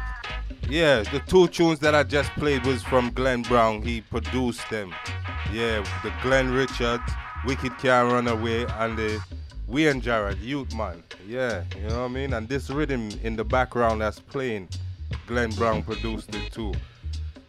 Yeah, 0.68 1.04
the 1.04 1.22
two 1.28 1.48
tunes 1.50 1.78
that 1.82 1.94
I 1.94 2.02
just 2.02 2.32
played 2.32 2.66
was 2.66 2.82
from 2.82 3.12
Glen 3.12 3.44
Brown. 3.44 3.84
He 3.84 4.02
produced 4.02 4.68
them. 4.72 4.92
Yeah, 5.54 5.86
the 6.02 6.12
Glenn 6.24 6.52
Richards, 6.52 7.04
Wicked 7.46 7.78
Can't 7.78 8.12
Run 8.12 8.28
Away, 8.28 8.66
and 8.66 8.98
the 8.98 9.22
We 9.68 9.88
and 9.88 10.02
Jared, 10.02 10.40
Youth 10.40 10.74
Man. 10.74 11.04
Yeah, 11.28 11.64
you 11.76 11.90
know 11.90 12.00
what 12.00 12.06
I 12.06 12.08
mean? 12.08 12.34
And 12.34 12.50
this 12.50 12.72
rhythm 12.72 13.08
in 13.22 13.36
the 13.36 13.46
background 13.46 14.02
that's 14.02 14.20
playing, 14.20 14.68
Glen 15.28 15.52
Brown 15.52 15.84
produced 15.84 16.34
it 16.34 16.52
too 16.52 16.74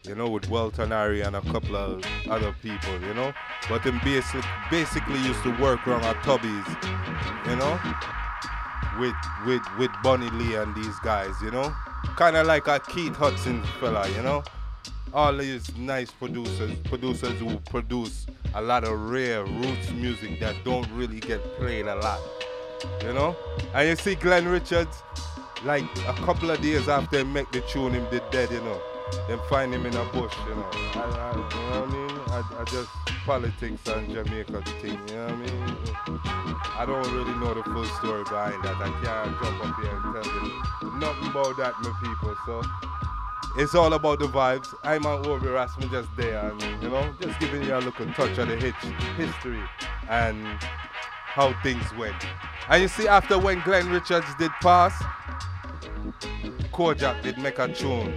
you 0.05 0.15
know, 0.15 0.29
with 0.29 0.49
Welton 0.49 0.91
Harry 0.91 1.21
and 1.21 1.37
a 1.37 1.41
couple 1.43 1.77
of 1.77 2.03
other 2.29 2.55
people, 2.63 3.01
you 3.01 3.15
know. 3.15 3.33
But 3.69 3.83
him 3.83 4.01
basic, 4.05 4.45
basically 4.71 5.19
used 5.21 5.43
to 5.43 5.51
work 5.61 5.87
around 5.87 6.05
at 6.05 6.23
Tubby's, 6.23 6.67
you 7.49 7.57
know, 7.57 7.79
with 8.99 9.15
with 9.47 9.63
with 9.79 9.91
Bunny 10.03 10.31
Lee 10.31 10.55
and 10.55 10.75
these 10.75 10.99
guys, 11.01 11.35
you 11.43 11.51
know. 11.51 11.75
Kind 12.17 12.37
of 12.37 12.47
like 12.47 12.67
a 12.67 12.81
Keith 12.81 13.15
Hudson 13.15 13.63
fella, 13.79 14.09
you 14.09 14.23
know. 14.23 14.43
All 15.13 15.37
these 15.37 15.77
nice 15.77 16.11
producers, 16.11 16.73
producers 16.85 17.39
who 17.39 17.57
produce 17.69 18.27
a 18.55 18.63
lot 18.63 18.85
of 18.85 19.11
rare 19.11 19.45
roots 19.45 19.91
music 19.91 20.41
that 20.41 20.55
don't 20.65 20.89
really 20.93 21.21
get 21.21 21.43
played 21.57 21.87
a 21.87 21.97
lot, 21.97 22.21
you 23.03 23.13
know. 23.13 23.37
And 23.75 23.89
you 23.89 23.97
see 23.97 24.15
Glenn 24.15 24.49
Richards, 24.49 25.03
like 25.65 25.85
a 26.07 26.15
couple 26.25 26.51
of 26.51 26.63
days 26.63 26.89
after 26.89 27.19
he 27.19 27.25
make 27.25 27.51
the 27.53 27.61
tune, 27.63 27.93
him 27.93 28.07
did 28.11 28.23
dead, 28.31 28.51
you 28.51 28.61
know. 28.61 28.81
Then 29.29 29.39
find 29.49 29.73
him 29.73 29.87
in 29.87 29.95
a 29.95 30.05
bush, 30.07 30.35
you 30.49 30.55
know. 30.55 30.71
I, 30.73 30.99
I, 30.99 31.35
you 31.35 31.41
know 31.41 31.81
what 31.81 31.89
I 31.89 31.93
mean? 31.93 32.21
I, 32.29 32.61
I 32.61 32.65
just 32.65 32.91
politics 33.27 33.87
and 33.89 34.13
Jamaica 34.13 34.63
thing, 34.81 34.99
you 35.09 35.15
know 35.15 35.27
what 35.27 35.33
I 35.33 35.37
mean? 35.37 35.77
I 36.77 36.85
don't 36.87 37.13
really 37.13 37.35
know 37.39 37.55
the 37.55 37.63
full 37.63 37.85
story 37.85 38.25
behind 38.25 38.63
that. 38.65 38.77
I 38.77 38.91
can't 39.05 39.39
jump 39.41 39.65
up 39.65 39.77
here 39.81 39.91
and 39.93 40.15
tell 40.15 40.35
you 40.35 40.99
nothing 40.99 41.29
about 41.29 41.57
that, 41.59 41.75
my 41.83 41.93
people. 42.03 42.37
So 42.47 42.63
it's 43.57 43.75
all 43.75 43.93
about 43.93 44.21
the 44.21 44.27
vibes. 44.27 44.75
I'm 44.83 45.07
on 45.07 45.27
Obi 45.27 45.49
Rasmus 45.49 45.91
just 45.91 46.09
there, 46.17 46.53
you 46.81 46.89
know, 46.89 47.13
just 47.21 47.39
giving 47.41 47.63
you 47.63 47.75
a 47.75 47.79
little 47.79 48.07
touch 48.15 48.39
of 48.39 48.49
the 48.49 48.57
hit, 48.57 48.75
history 49.17 49.61
and 50.09 50.45
how 51.31 51.55
things 51.63 51.85
went. 51.99 52.17
And 52.69 52.83
you 52.83 52.89
see, 52.89 53.07
after 53.09 53.39
when 53.39 53.61
Glenn 53.61 53.89
Richards 53.91 54.27
did 54.39 54.51
pass, 54.61 54.95
Kojak 56.73 57.23
did 57.23 57.39
make 57.39 57.59
a 57.59 57.69
tune. 57.69 58.13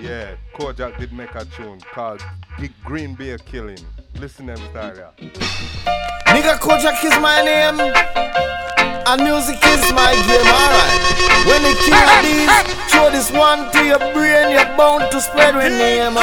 Yeah, 0.00 0.34
Kojak 0.54 0.98
did 0.98 1.12
make 1.12 1.34
a 1.34 1.44
tune 1.44 1.80
called 1.92 2.22
G- 2.58 2.70
Green 2.84 3.14
Beer 3.14 3.38
Killing. 3.38 3.78
Listen 4.18 4.46
them 4.46 4.56
style. 4.70 5.12
Nigga 5.18 6.58
Kojak 6.58 7.02
is 7.04 7.16
my 7.20 7.42
name, 7.42 7.78
and 7.80 9.22
music 9.22 9.56
is 9.64 9.92
my 9.92 10.12
game, 10.26 10.48
alright. 10.48 11.02
When 11.46 11.62
the 11.62 11.74
king 11.84 12.08
of 12.14 12.22
these, 12.24 12.92
throw 12.92 13.10
this 13.10 13.30
one 13.30 13.70
to 13.72 13.84
your 13.84 13.98
brain, 14.14 14.50
you're 14.50 14.76
bound 14.76 15.10
to 15.12 15.20
spread 15.20 15.54
with 15.54 15.72
name. 15.72 16.16
uh. 16.16 16.22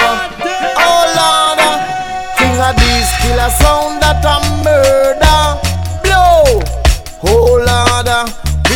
Oh 0.82 1.04
Lord, 1.16 1.60
uh, 1.62 2.36
king 2.38 2.58
of 2.60 2.76
these, 2.76 3.10
kill 3.22 3.40
a 3.40 3.50
sound 3.62 4.02
that 4.02 4.24
a 4.26 4.36
murder. 4.64 5.40
Blow, 6.04 6.62
oh 7.24 7.56
Lord, 7.58 8.08
uh, 8.08 8.28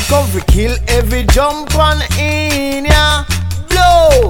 to 0.10 0.43
kill 0.47 0.76
every 0.88 1.24
jump 1.28 1.74
on 1.76 2.01
in 2.20 2.86
ya. 2.86 3.24
Blow, 3.70 4.30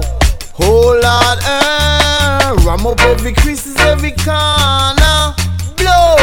oh 0.60 1.00
Lord, 1.02 1.38
uh, 1.42 2.56
ram 2.64 2.86
up 2.86 3.00
every 3.00 3.32
creases, 3.32 3.76
every 3.80 4.12
corner. 4.12 5.34
Blow. 5.76 6.16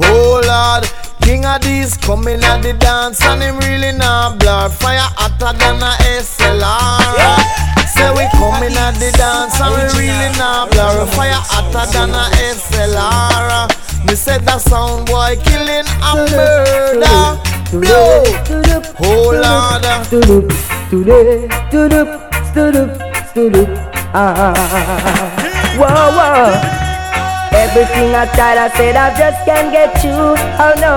Oh 0.00 0.40
Lord, 0.46 0.88
King 1.22 1.44
of 1.44 1.60
these 1.62 1.96
coming 1.96 2.42
at 2.44 2.62
the 2.62 2.72
dance 2.74 3.20
and 3.24 3.42
him 3.42 3.58
really 3.58 3.96
not 3.96 4.38
blood 4.38 4.72
fire 4.72 5.10
hotter 5.16 5.58
than 5.58 5.82
a 5.82 5.92
SLR. 6.20 7.38
Say 7.88 8.10
we 8.12 8.28
coming 8.38 8.76
at 8.76 8.94
the 8.94 9.10
dance 9.18 9.60
and 9.60 9.74
we 9.74 9.82
really 9.98 10.38
not 10.38 10.70
blood 10.70 11.08
fire 11.14 11.32
hotter 11.34 11.90
than 11.92 12.10
a 12.10 12.30
SLR. 12.54 13.87
Me 14.06 14.14
said 14.14 14.42
that 14.46 14.60
sound 14.60 15.06
boy 15.06 15.36
killing 15.44 15.86
a 16.02 16.14
murder. 16.30 17.38
Blow. 17.70 18.24
Oh 19.00 19.30
Lord. 19.34 19.84
Today, 20.88 21.48
stood-up, 21.68 22.32
stood-up, 22.46 22.90
stood-up, 23.28 23.68
ah. 24.14 24.54
Whoa, 25.76 26.10
whoa. 26.16 26.78
Everything 27.52 28.14
I 28.14 28.24
tried, 28.34 28.56
I 28.56 28.68
said 28.74 28.96
I 28.96 29.10
just 29.18 29.44
can't 29.44 29.70
get 29.70 30.02
you. 30.02 30.12
Oh 30.12 30.74
no, 30.80 30.94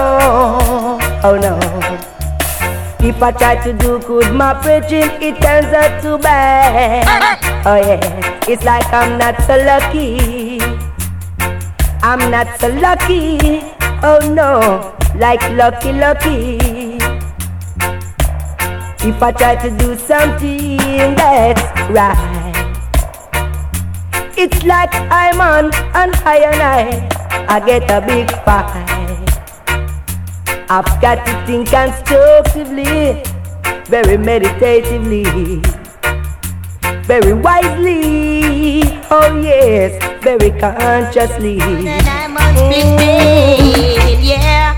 oh 1.27 1.35
no. 1.35 1.59
If 3.05 3.21
I 3.21 3.31
try 3.31 3.55
to 3.63 3.73
do 3.73 3.99
good, 3.99 4.31
my 4.33 4.53
preaching, 4.53 5.09
it 5.21 5.41
turns 5.41 5.73
out 5.73 6.01
too 6.01 6.17
bad. 6.19 7.65
Oh 7.65 7.75
yeah, 7.75 7.99
it's 8.47 8.63
like 8.63 8.87
I'm 8.93 9.17
not 9.17 9.41
so 9.43 9.57
lucky. 9.57 10.59
I'm 12.11 12.29
not 12.29 12.59
so 12.59 12.67
lucky. 12.67 13.39
Oh 14.03 14.19
no, 14.35 14.91
like 15.15 15.39
lucky, 15.51 15.93
lucky. 15.93 16.57
If 19.07 19.23
I 19.23 19.31
try 19.31 19.55
to 19.55 19.69
do 19.77 19.95
something 19.95 21.15
that's 21.15 21.61
right. 21.89 22.51
It's 24.35 24.61
like 24.65 24.93
I'm 24.93 25.39
on 25.39 25.65
an 25.95 26.11
high 26.15 26.43
and 26.51 26.61
I, 26.61 27.07
I 27.47 27.65
get 27.65 27.89
a 27.89 28.05
big 28.05 28.29
fight. 28.43 28.91
I've 30.69 30.91
got 30.99 31.25
to 31.25 31.45
think 31.47 31.69
constructively, 31.69 33.23
very 33.85 34.17
meditatively, 34.17 35.61
very 37.05 37.33
wisely. 37.33 38.83
Oh 39.09 39.41
yes, 39.43 39.91
very 40.23 40.51
consciously. 40.59 41.59
And 41.59 42.07
I'm 42.07 42.37
on 42.37 42.55
big 42.69 42.85
day, 42.97 44.17
yeah. 44.21 44.75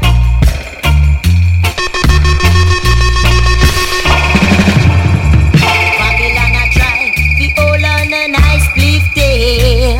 Babylon 6.00 6.56
a 6.56 6.66
try, 6.74 7.12
the 7.38 7.48
hold 7.58 7.84
on 7.84 8.14
a 8.14 8.28
nice 8.28 8.66
split 8.70 9.04
tail. 9.16 9.98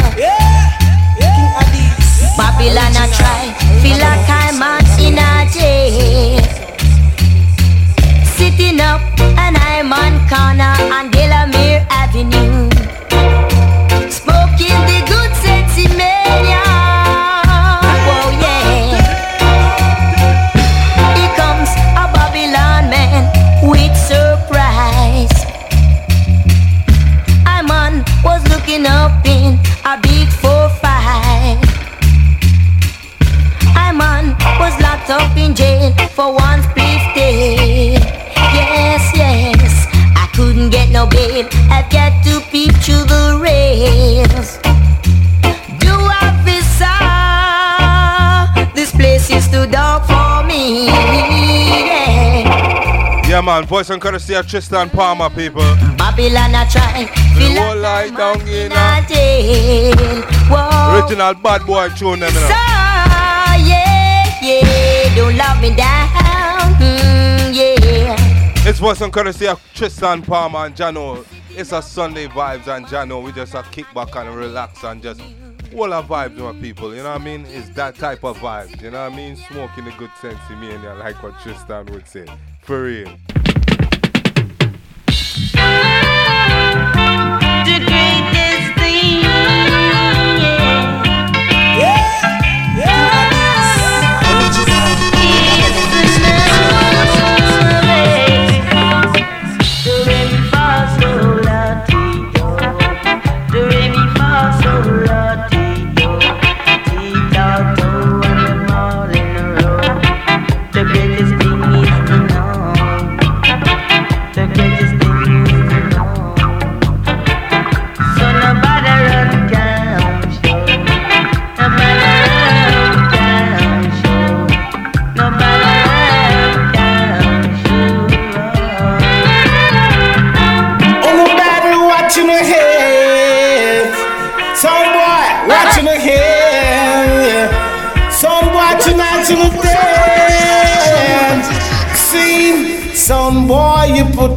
Babylon 2.38 2.96
a 2.98 3.06
try, 3.14 3.44
feel 3.82 3.98
like 4.00 4.30
I'm 4.30 4.62
in 5.00 5.18
a 5.20 5.46
jail. 5.52 6.42
Sitting 8.38 8.80
up 8.82 9.02
and 9.38 9.56
I'm 9.58 9.94
on 9.94 10.14
corner 10.28 10.73
locked 35.08 35.22
up 35.22 35.38
in 35.38 35.54
jail 35.56 35.92
for 36.10 36.34
one 36.34 36.62
split 36.64 37.16
day. 37.16 37.94
Yes, 38.36 39.12
yes, 39.16 39.88
I 40.16 40.28
couldn't 40.36 40.70
get 40.70 40.90
no 40.90 41.06
bail. 41.08 41.48
I've 41.70 41.90
got 41.90 42.24
to 42.26 42.42
peep 42.52 42.74
through 42.76 43.06
the 43.06 43.40
rails. 43.42 44.60
Do 45.80 45.92
I 45.92 46.32
visa? 46.46 46.94
This 48.76 48.92
place 48.92 49.30
is 49.30 49.48
too 49.50 49.66
dark 49.68 50.06
for 50.06 50.44
me. 50.48 50.88
Yeah, 50.88 52.42
yeah 53.28 53.42
man, 53.42 53.66
voice 53.66 53.90
and 53.90 54.02
courtesy 54.02 54.36
of 54.36 54.46
Triston 54.46 54.90
Palmer, 54.92 55.30
people. 55.30 55.64
Babylon 55.98 56.56
I 56.56 56.66
try 56.70 57.06
feel 57.38 57.76
like 57.80 57.82
light 57.82 58.16
down 58.18 58.42
in 58.48 58.72
a 58.72 59.06
jail. 59.08 60.22
Whoa. 60.50 61.02
Original 61.02 61.34
bad 61.36 61.66
boy 61.66 61.90
tune, 61.90 62.20
them, 62.20 62.34
you 62.34 62.40
know 62.40 62.93
love 65.38 65.62
me 65.62 65.76
down. 65.76 66.74
Mm, 66.80 67.54
yeah. 67.54 68.16
It's 68.66 68.80
voice 68.80 69.02
and 69.02 69.12
courtesy 69.12 69.48
of 69.48 69.60
Triston 69.74 70.26
Palmer 70.26 70.66
and 70.66 70.76
Jano. 70.76 71.26
It's 71.50 71.72
a 71.72 71.82
Sunday 71.82 72.28
vibes 72.28 72.68
and 72.68 72.86
Jano. 72.86 73.24
We 73.24 73.32
just 73.32 73.54
a 73.54 73.64
kick 73.64 73.86
back 73.94 74.16
and 74.16 74.34
relax 74.36 74.84
and 74.84 75.02
just 75.02 75.22
all 75.76 75.92
our 75.94 76.04
vibes, 76.04 76.38
my 76.38 76.60
people. 76.62 76.96
You 76.96 77.04
know 77.04 77.12
what 77.12 77.22
I 77.22 77.24
mean? 77.24 77.46
It's 77.48 77.70
that 77.70 77.96
type 77.96 78.24
of 78.24 78.38
vibes. 78.38 78.82
You 78.82 78.92
know 78.92 79.04
what 79.04 79.14
I 79.14 79.16
mean? 79.16 79.36
Smoking 79.36 79.88
a 79.88 79.98
good 79.98 80.12
sense 80.22 80.40
in 80.50 80.60
me 80.60 80.72
and 80.72 80.84
you 80.84 80.90
like 80.92 81.22
what 81.22 81.34
Triston 81.36 81.90
would 81.92 82.08
say. 82.08 82.26
For 82.62 82.84
real. 82.84 83.18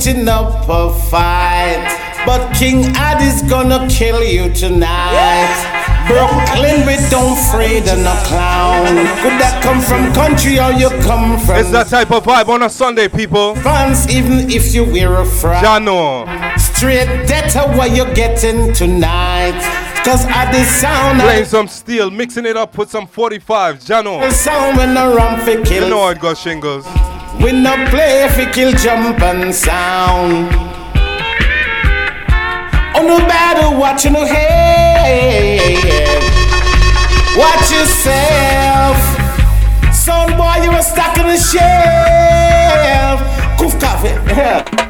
Putting 0.07 0.29
up 0.29 0.69
a 0.69 0.95
fight. 1.11 1.83
But 2.25 2.55
King 2.55 2.85
Addies 2.95 3.43
gonna 3.51 3.89
kill 3.89 4.23
you 4.23 4.53
tonight. 4.55 5.51
Brooklyn, 6.07 6.87
we 6.87 6.95
don't 7.11 7.37
afraid 7.37 7.89
of 7.89 7.99
no 7.99 8.15
clown. 8.23 8.87
Could 9.19 9.37
that 9.43 9.61
come 9.65 9.81
from 9.81 10.15
country 10.15 10.61
or 10.61 10.71
you 10.71 10.91
come 11.03 11.41
from? 11.41 11.57
It's 11.57 11.73
that 11.73 11.89
type 11.89 12.13
of 12.13 12.23
vibe 12.23 12.47
on 12.47 12.63
a 12.63 12.71
Sunday, 12.71 13.09
people. 13.09 13.57
Fans, 13.57 14.09
even 14.09 14.49
if 14.49 14.73
you 14.73 14.85
wear 14.85 15.13
a 15.17 15.27
frock. 15.27 15.65
Jano. 15.65 16.25
Straight 16.57 17.27
data 17.27 17.63
what 17.77 17.91
you 17.91 18.05
getting 18.15 18.73
tonight. 18.75 19.59
Cause 20.05 20.25
at 20.27 20.53
the 20.53 20.63
sound 20.63 21.19
Playing 21.19 21.47
some 21.47 21.67
steel, 21.67 22.13
mixing 22.13 22.47
it 22.47 22.57
up 22.57 22.79
with 22.79 22.93
some 22.93 23.09
45, 23.09 23.81
Jano. 23.81 24.21
The 24.21 24.31
sound 24.31 24.77
when 24.77 24.95
the 24.95 25.01
run 25.01 25.41
for 25.41 25.65
kill. 25.65 25.83
You 25.83 25.91
know 25.91 26.09
it 26.11 26.21
goes, 26.21 26.39
shingles. 26.39 26.87
We 27.43 27.53
no 27.53 27.75
play 27.91 28.29
for 28.29 28.51
kill 28.53 28.73
jump 28.73 29.21
and 29.21 29.55
sound. 29.55 30.49
Oh 32.95 33.03
no 33.07 33.19
matter 33.27 33.77
what 33.77 34.05
you 34.05 34.11
know 34.11 34.25
hey 34.25 35.77
Watch 37.37 37.71
yourself 37.71 38.97
Son 39.95 40.29
boy 40.39 40.65
you 40.65 40.71
are 40.71 40.83
stuck 40.83 41.19
in 41.19 41.27
the 41.27 41.37
shelf 41.37 41.77
coffee 43.79 44.77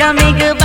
mistake, 0.00 0.42
I 0.42 0.59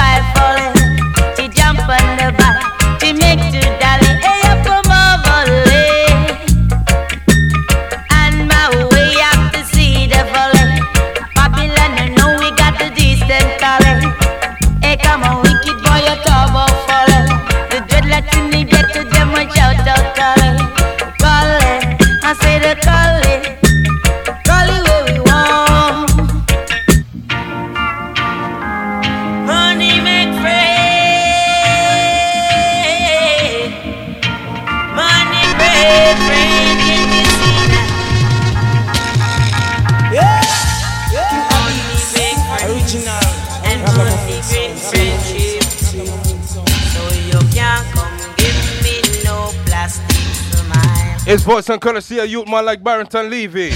voice 51.56 51.70
and 51.70 51.80
courtesy 51.80 52.20
of 52.20 52.28
youth 52.28 52.50
man 52.50 52.66
like 52.66 52.84
Barrington 52.84 53.30
Levy. 53.30 53.72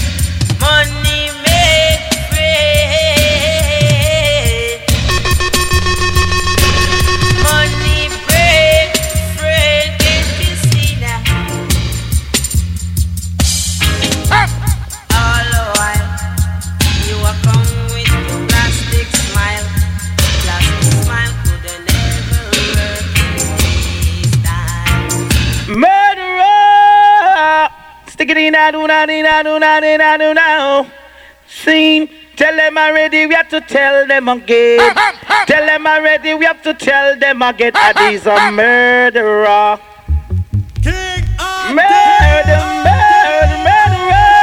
Money 0.60 0.99
Tell 32.50 32.56
them 32.56 32.78
already, 32.78 33.26
we 33.26 33.34
have 33.36 33.48
to 33.50 33.60
tell 33.60 34.08
them 34.08 34.28
again. 34.28 34.80
tell 35.46 35.66
them 35.66 35.86
already, 35.86 36.34
we 36.34 36.44
have 36.44 36.60
to 36.62 36.74
tell 36.74 37.16
them 37.16 37.42
again. 37.42 37.72
That 37.74 38.10
he's 38.10 38.26
a 38.26 38.50
murderer. 38.50 39.78
Murder, 41.70 42.58
murder, 42.82 43.54
murderer. 43.62 44.34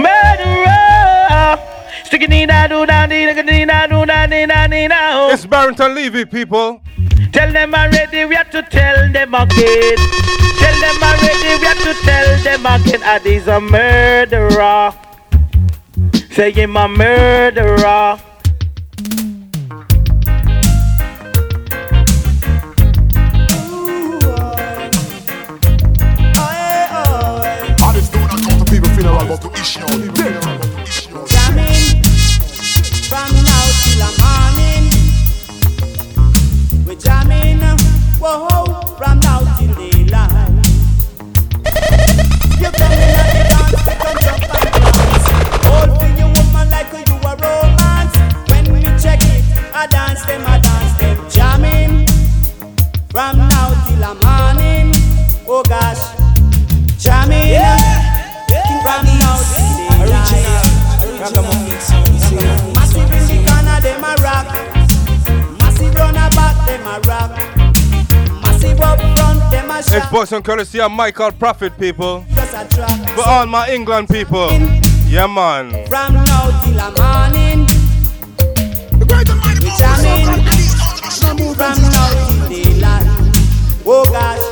Murderer. 0.00 1.58
Stick 2.04 2.22
it 2.22 2.32
in, 2.32 2.48
I 2.48 2.66
do 2.66 2.86
not, 2.86 3.12
in, 3.12 3.28
I 3.68 3.86
do 3.86 3.92
do 3.92 4.06
not, 4.06 4.32
in, 4.32 4.50
I 4.50 5.28
do. 5.28 5.34
It's 5.34 5.44
Barrington 5.44 5.94
Levy, 5.94 6.24
people. 6.24 6.80
Tell 7.30 7.52
them 7.52 7.74
already, 7.74 8.24
we 8.24 8.34
have 8.36 8.48
to 8.52 8.62
tell 8.62 9.12
them 9.12 9.34
again. 9.34 9.96
Tell 10.56 10.80
them 10.80 11.02
already, 11.02 11.60
we 11.60 11.66
have 11.66 11.82
to 11.82 11.92
tell 11.92 12.42
them 12.42 12.64
again. 12.64 13.00
Ah, 13.04 13.18
he's 13.22 13.46
a 13.48 13.60
murderer. 13.60 14.94
Say 16.30 16.52
him 16.52 16.76
a 16.76 16.86
murderer. 16.86 18.20
All 27.82 27.92
this 27.92 28.08
doing 28.10 28.26
not 28.26 28.64
to 28.64 28.64
people 28.70 28.88
funeral, 28.90 29.26
but 29.26 29.42
to 29.42 29.50
issue. 29.60 30.49
Boys 70.80 70.86
and 70.86 70.86
courtesy 70.86 70.86
of 70.86 70.90
Michael 70.92 71.32
Prophet, 71.32 71.78
people. 71.78 72.24
Just 72.30 72.54
a 72.54 72.74
track. 72.74 73.16
For 73.16 73.22
all 73.22 73.46
my 73.46 73.68
England 73.70 74.08
people. 74.08 74.50
Yeah, 75.06 75.26
man. 75.26 75.70
From 75.86 76.14
now 76.14 76.64
till 76.64 76.74
the 76.74 76.90
morning. 76.98 77.66
We 79.60 79.70
jamming. 79.78 80.26
From 81.54 81.82
now 81.82 82.08
till 82.28 82.48
daylight. 82.48 83.06
Oh 83.86 84.04
gosh. 84.10 84.49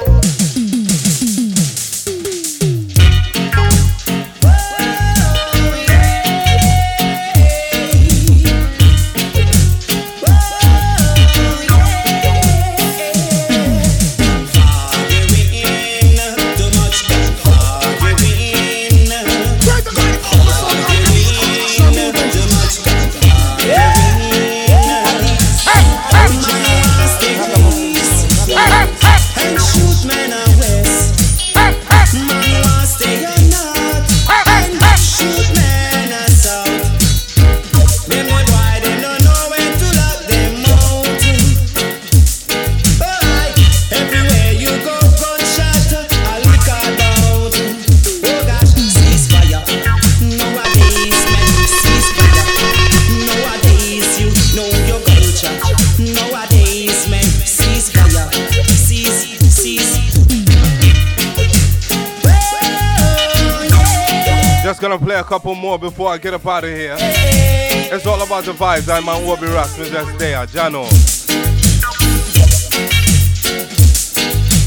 A 65.18 65.24
couple 65.24 65.54
more 65.54 65.78
before 65.78 66.10
I 66.10 66.18
get 66.18 66.34
up 66.34 66.46
out 66.46 66.64
of 66.64 66.70
here. 66.70 66.96
It's 67.00 68.06
all 68.06 68.22
about 68.22 68.44
the 68.44 68.52
vibes. 68.52 68.88
I'm 68.88 69.08
on 69.08 69.24
Warby 69.24 69.46
Rasmus. 69.46 69.90
That's 69.90 70.16
there, 70.16 70.46
Jano. 70.46 70.84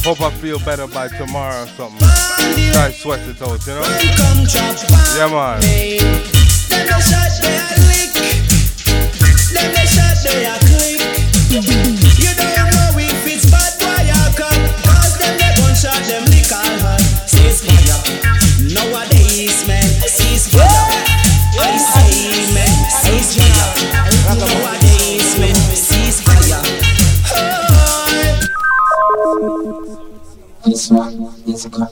Hope 0.04 0.22
I 0.22 0.32
feel 0.32 0.60
better 0.60 0.88
by 0.88 1.08
tomorrow 1.08 1.64
or 1.64 1.68
something. 1.68 1.99
Try 2.74 2.91
sweat 2.91 3.20
it 3.30 3.41
out, 3.41 3.66
you 3.66 3.76
know? 3.76 3.84
Yeah, 5.16 5.30
man. 5.30 5.62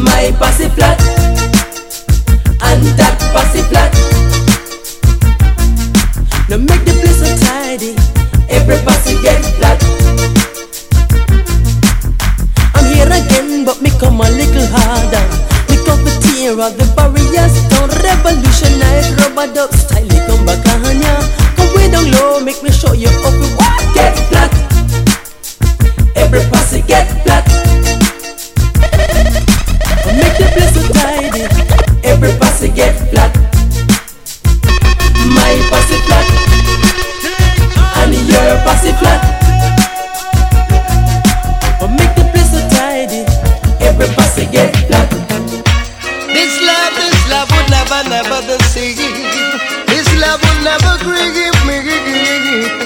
My 0.00 0.32
pussy 0.38 0.68
flat. 0.70 0.96
And 2.64 2.84
that 2.96 3.20
pussy 3.36 3.60
flat. 3.68 3.92
Now 6.48 6.56
make 6.56 6.84
the 6.88 6.96
place 7.04 7.20
so 7.20 7.28
tidy. 7.44 7.92
every 8.48 8.80
Everybody 8.80 9.20
get 9.20 9.44
flat. 9.60 9.76
I'm 12.74 12.86
here 12.94 13.12
again, 13.12 13.64
but 13.64 13.82
me 13.82 13.90
come 14.00 14.20
a 14.20 14.28
little 14.30 14.68
harder. 14.72 15.24
Me 15.68 15.76
come 15.84 16.00
to 16.00 16.12
tear 16.24 16.56
all 16.56 16.72
the 16.72 16.88
barriers 16.96 17.54
down, 17.68 17.92
revolutionize 18.00 19.12
rubber 19.20 19.52
duck 19.52 19.72
style. 19.72 20.04
Me 20.08 20.18
come 20.24 20.46
back 20.46 20.64
on 20.80 20.96
ya. 20.96 21.12
Come 21.56 21.74
way 21.76 21.90
down 21.90 22.10
low, 22.12 22.40
make 22.40 22.62
me 22.62 22.70
show 22.72 22.92
you 22.94 23.12
up. 23.20 23.36
Get 23.92 24.16
flat. 24.32 24.50
Every 26.16 26.40
pussy 26.48 26.80
get 26.88 27.04
flat. 27.22 27.69
The 30.40 30.46
place 30.56 30.72
so 30.72 30.80
tidy. 30.96 31.44
Every 32.02 32.32
pussy 32.40 32.68
get 32.72 32.96
flat. 33.10 33.28
My 35.36 35.52
pussy 35.68 36.00
flat. 36.08 36.26
And 38.00 38.16
your 38.24 38.56
pussy 38.64 38.96
flat. 38.96 39.20
But 41.78 41.90
make 41.92 42.14
the 42.16 42.24
place 42.32 42.50
so 42.56 42.60
tidy. 42.72 43.28
Every 43.84 44.08
pussy 44.16 44.46
get 44.48 44.72
flat. 44.88 45.12
This 46.32 46.56
love, 46.64 46.92
this 46.96 47.20
love 47.28 47.48
would 47.52 47.68
never, 47.68 48.00
never 48.08 48.40
the 48.48 48.56
same. 48.64 48.96
This 49.92 50.08
love 50.24 50.40
would 50.40 50.64
never 50.64 50.96
grieve 51.04 51.52
me. 51.68 51.84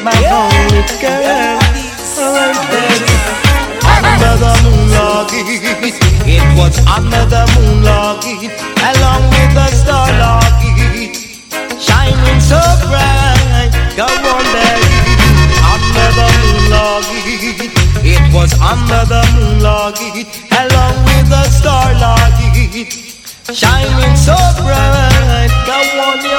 My 0.02 0.18
only 0.26 0.82
girl. 1.00 1.23
Under 6.86 7.24
the 7.26 7.44
moonlight, 7.54 8.24
along 8.90 9.22
with 9.30 9.52
the 9.54 9.68
starlight, 9.74 11.14
shining 11.78 12.40
so 12.40 12.60
bright. 12.86 13.70
Go 13.96 14.06
on, 14.06 14.44
baby, 14.54 15.14
under 15.62 16.08
the 16.18 16.28
moonlight, 16.42 17.06
it 18.04 18.24
was 18.34 18.52
under 18.60 19.02
the 19.06 19.22
moonlight, 19.34 20.00
along 20.50 20.94
with 21.06 21.26
the 21.28 21.44
starlight, 21.50 22.34
shining 23.52 24.16
so 24.16 24.36
bright. 24.62 25.52
Go 25.66 25.78
on, 26.02 26.18
yo. 26.24 26.38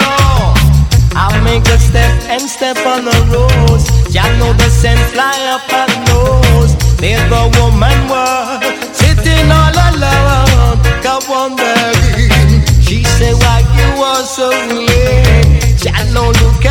I'll 1.17 1.41
make 1.43 1.65
a 1.69 1.79
step 1.79 2.11
and 2.27 2.41
step 2.41 2.77
on 2.85 3.05
the 3.05 3.15
rose. 3.31 3.87
Jah 4.11 4.27
know 4.37 4.51
the 4.53 4.69
scent 4.69 4.99
fly 5.11 5.31
up 5.47 5.61
her 5.71 5.87
nose. 6.11 6.75
There 6.97 7.23
the 7.29 7.43
woman 7.57 8.09
was. 8.09 8.64
She 12.81 13.03
said, 13.03 13.35
Why 13.37 13.61
you 13.77 14.01
are 14.01 14.23
so 14.25 14.49
late? 14.49 15.85
Look 16.41 16.63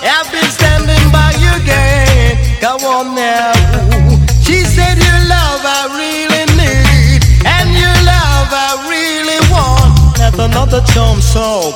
I've 0.00 0.30
been 0.32 0.48
standing 0.48 1.12
by 1.12 1.34
on 2.88 3.14
now. 3.14 3.52
She 4.40 4.64
said, 4.64 4.96
Your 4.96 5.20
love 5.28 5.60
I 5.60 5.92
really 6.00 6.44
need, 6.56 7.20
and 7.44 7.68
your 7.76 7.96
love 8.08 8.48
I 8.48 8.80
really 8.88 9.40
want. 9.52 10.16
Another 10.40 10.80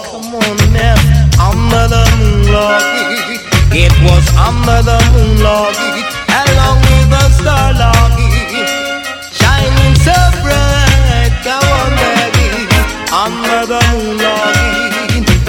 come 0.08 0.32
on 0.32 0.56
now. 0.72 0.96
Under 1.36 1.84
the 1.92 2.04
moonlight, 2.16 3.44
it 3.76 3.92
was 4.08 4.24
under 4.40 4.80
the 4.88 4.98
moonlight, 5.12 5.76
along 6.32 6.80
with 6.80 7.08
the 7.12 7.24
starlight, 7.36 8.27
the. 13.68 13.78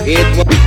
It 0.05 0.37
was. 0.37 0.59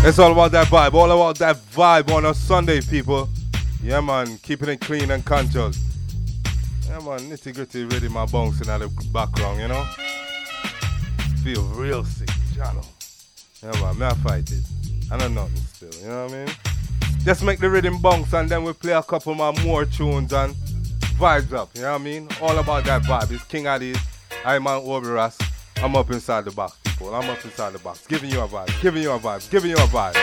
It's 0.00 0.18
all 0.18 0.32
about 0.32 0.52
that 0.52 0.68
vibe, 0.68 0.94
all 0.94 1.10
about 1.10 1.38
that 1.38 1.56
vibe 1.70 2.10
on 2.10 2.24
a 2.24 2.32
Sunday, 2.32 2.80
people. 2.80 3.28
Yeah, 3.82 4.00
man, 4.00 4.38
keeping 4.38 4.68
it 4.68 4.80
clean 4.80 5.10
and 5.10 5.24
conscious. 5.24 5.78
Yeah, 6.86 6.98
man, 6.98 7.20
nitty 7.20 7.54
gritty 7.54 7.84
really 7.84 8.08
my 8.08 8.26
bouncing 8.26 8.68
out 8.68 8.80
the 8.80 8.88
background, 9.12 9.60
you 9.60 9.68
know? 9.68 9.84
Feel 11.44 11.62
real 11.74 12.04
sick, 12.04 12.28
Jono. 12.54 12.84
Yeah, 13.62 13.72
man, 13.80 13.98
me 13.98 14.06
I 14.06 14.14
fight 14.14 14.50
it. 14.50 14.64
I 15.10 15.16
know 15.16 15.28
nothing 15.28 15.56
still, 15.56 16.02
you 16.02 16.08
know 16.08 16.24
what 16.24 16.34
I 16.34 16.44
mean? 16.44 16.54
Just 17.24 17.42
make 17.42 17.60
the 17.60 17.70
rhythm 17.70 18.00
bounce 18.00 18.32
and 18.32 18.48
then 18.48 18.64
we 18.64 18.72
play 18.72 18.92
a 18.92 19.02
couple 19.02 19.34
more 19.34 19.84
tunes 19.84 20.32
and 20.32 20.54
vibes 21.16 21.52
up, 21.52 21.70
you 21.74 21.82
know 21.82 21.92
what 21.92 22.00
I 22.00 22.04
mean? 22.04 22.28
All 22.42 22.58
about 22.58 22.84
that 22.84 23.02
vibe. 23.02 23.30
It's 23.30 23.44
King 23.44 23.64
Addies, 23.64 23.98
I'm 24.44 24.66
on 24.66 24.82
Oberas. 24.82 25.36
I'm 25.82 25.94
up 25.94 26.10
inside 26.10 26.44
the 26.44 26.50
box, 26.50 26.76
people. 26.82 27.14
I'm 27.14 27.30
up 27.30 27.44
inside 27.44 27.72
the 27.72 27.78
box, 27.78 28.04
giving 28.06 28.30
you 28.30 28.40
a 28.40 28.48
vibe, 28.48 28.82
giving 28.82 29.02
you 29.02 29.12
a 29.12 29.18
vibe, 29.18 29.48
giving 29.48 29.70
you 29.70 29.76
a 29.76 29.86
vibe. 29.86 30.14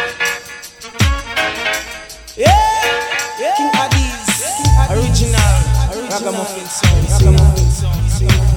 Yeah! 2.35 3.04
King 3.37 3.69
Addies, 3.73 4.31
original, 4.89 6.07
ragamuffin 6.09 6.65
song, 6.67 7.03
ragamuffin. 7.11 8.54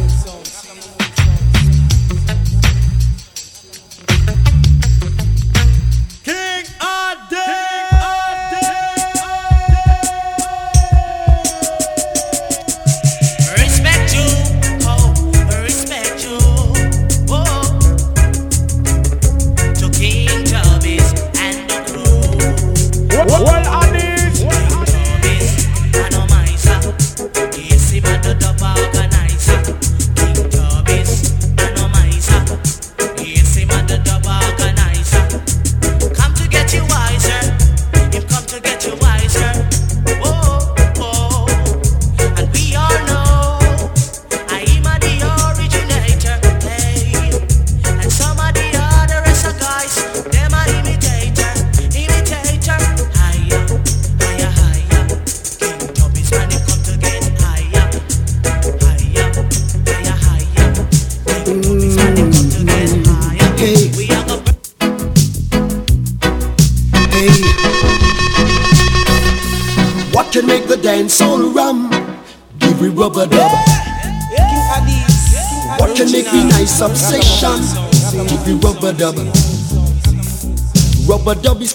But 81.28 81.42
dub 81.42 81.60
is 81.60 81.74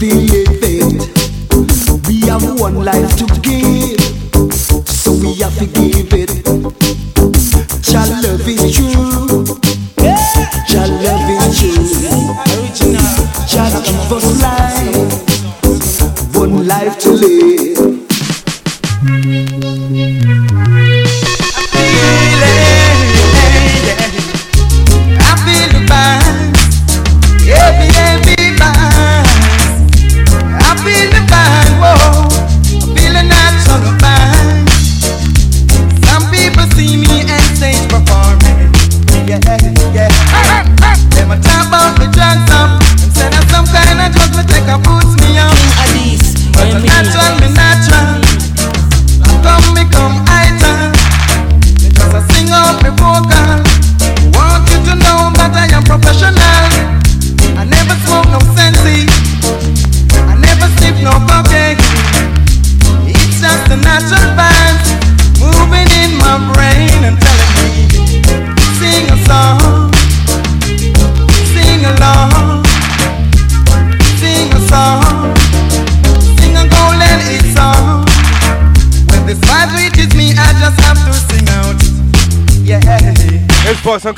We 0.00 0.08
have 2.26 2.58
one 2.58 2.82
life 2.82 3.19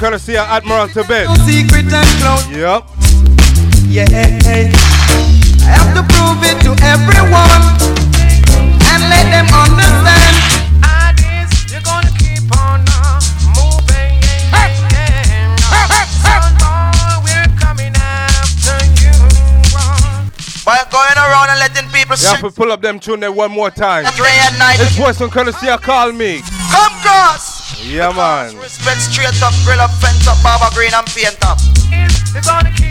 courtesy 0.02 0.36
of 0.36 0.48
Admiral 0.48 0.88
Tibet. 0.88 1.28
No 1.28 1.34
secret 1.46 1.86
and. 1.86 2.42
Yep. 2.50 2.82
Yeah. 3.86 4.02
I 4.10 4.66
have 5.62 5.94
to 5.94 6.02
prove 6.02 6.42
it 6.42 6.58
to 6.66 6.74
everyone 6.82 7.62
and 8.90 9.02
let 9.06 9.30
them 9.30 9.46
understand. 9.54 10.42
Going 20.90 21.16
around 21.16 21.48
and 21.48 21.58
letting 21.58 21.88
people 21.90 22.16
Yeah, 22.20 22.34
if 22.34 22.42
we 22.42 22.50
pull 22.50 22.70
up 22.70 22.82
them 22.82 23.00
tune 23.00 23.20
there 23.20 23.32
one 23.32 23.50
more 23.50 23.70
time. 23.70 24.04
It's 24.06 24.96
voice 24.96 25.22
on 25.22 25.30
courtesy 25.30 25.68
Call 25.78 26.12
Me. 26.12 26.42
Come 26.70 26.92
cross! 27.00 27.62
Yeah, 27.82 28.08
because 28.08 28.52
man. 28.52 28.62
Respect 28.62 29.00
straight 29.00 29.42
up, 29.42 29.54
grill 29.64 29.80
up 29.80 29.90
fence 30.22 30.28
up, 30.28 30.42
barber 30.42 30.74
green 30.74 30.92
and 30.94 31.06
paint 31.06 31.36
gonna 32.46 32.81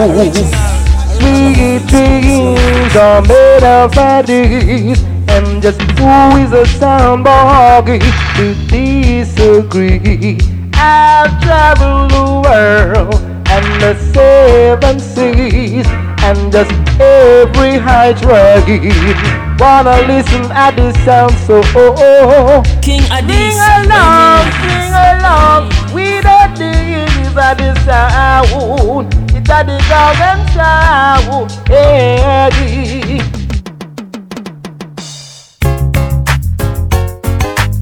Sweet 0.00 1.86
dreams 1.86 2.96
are 2.96 3.20
made 3.20 3.62
of 3.62 3.92
daddies. 3.92 5.02
And 5.28 5.60
just 5.62 5.78
who 5.82 6.36
is 6.38 6.52
a 6.54 6.64
sound 6.64 7.24
boy 7.24 7.98
to 8.36 8.54
disagree? 8.68 10.38
I've 10.72 11.42
traveled 11.42 12.12
the 12.12 12.24
world 12.48 13.14
and 13.50 13.82
the 13.82 13.94
seven 14.14 15.00
seas 15.00 15.86
and 16.24 16.50
just 16.50 16.72
every 16.98 17.76
high 17.76 18.14
tree. 18.14 19.12
Wanna 19.58 20.00
listen 20.06 20.50
at 20.50 20.76
the 20.76 20.94
sound 21.04 21.34
so 21.46 21.60
oh, 21.76 21.94
oh. 21.98 22.62
King 22.80 23.02
Sing 23.02 23.58
along, 23.76 24.48
sing 24.64 24.94
along. 25.12 25.68
We 25.92 26.22
don't 26.22 26.58
need 26.58 27.10
is 27.20 27.36
at 27.36 27.58
the 27.58 27.74
sound. 27.84 29.19
It's 29.50 29.58
at 29.58 29.66
the 29.66 29.78
golden 29.90 30.38
sound. 30.54 31.50
Hey. 31.66 33.18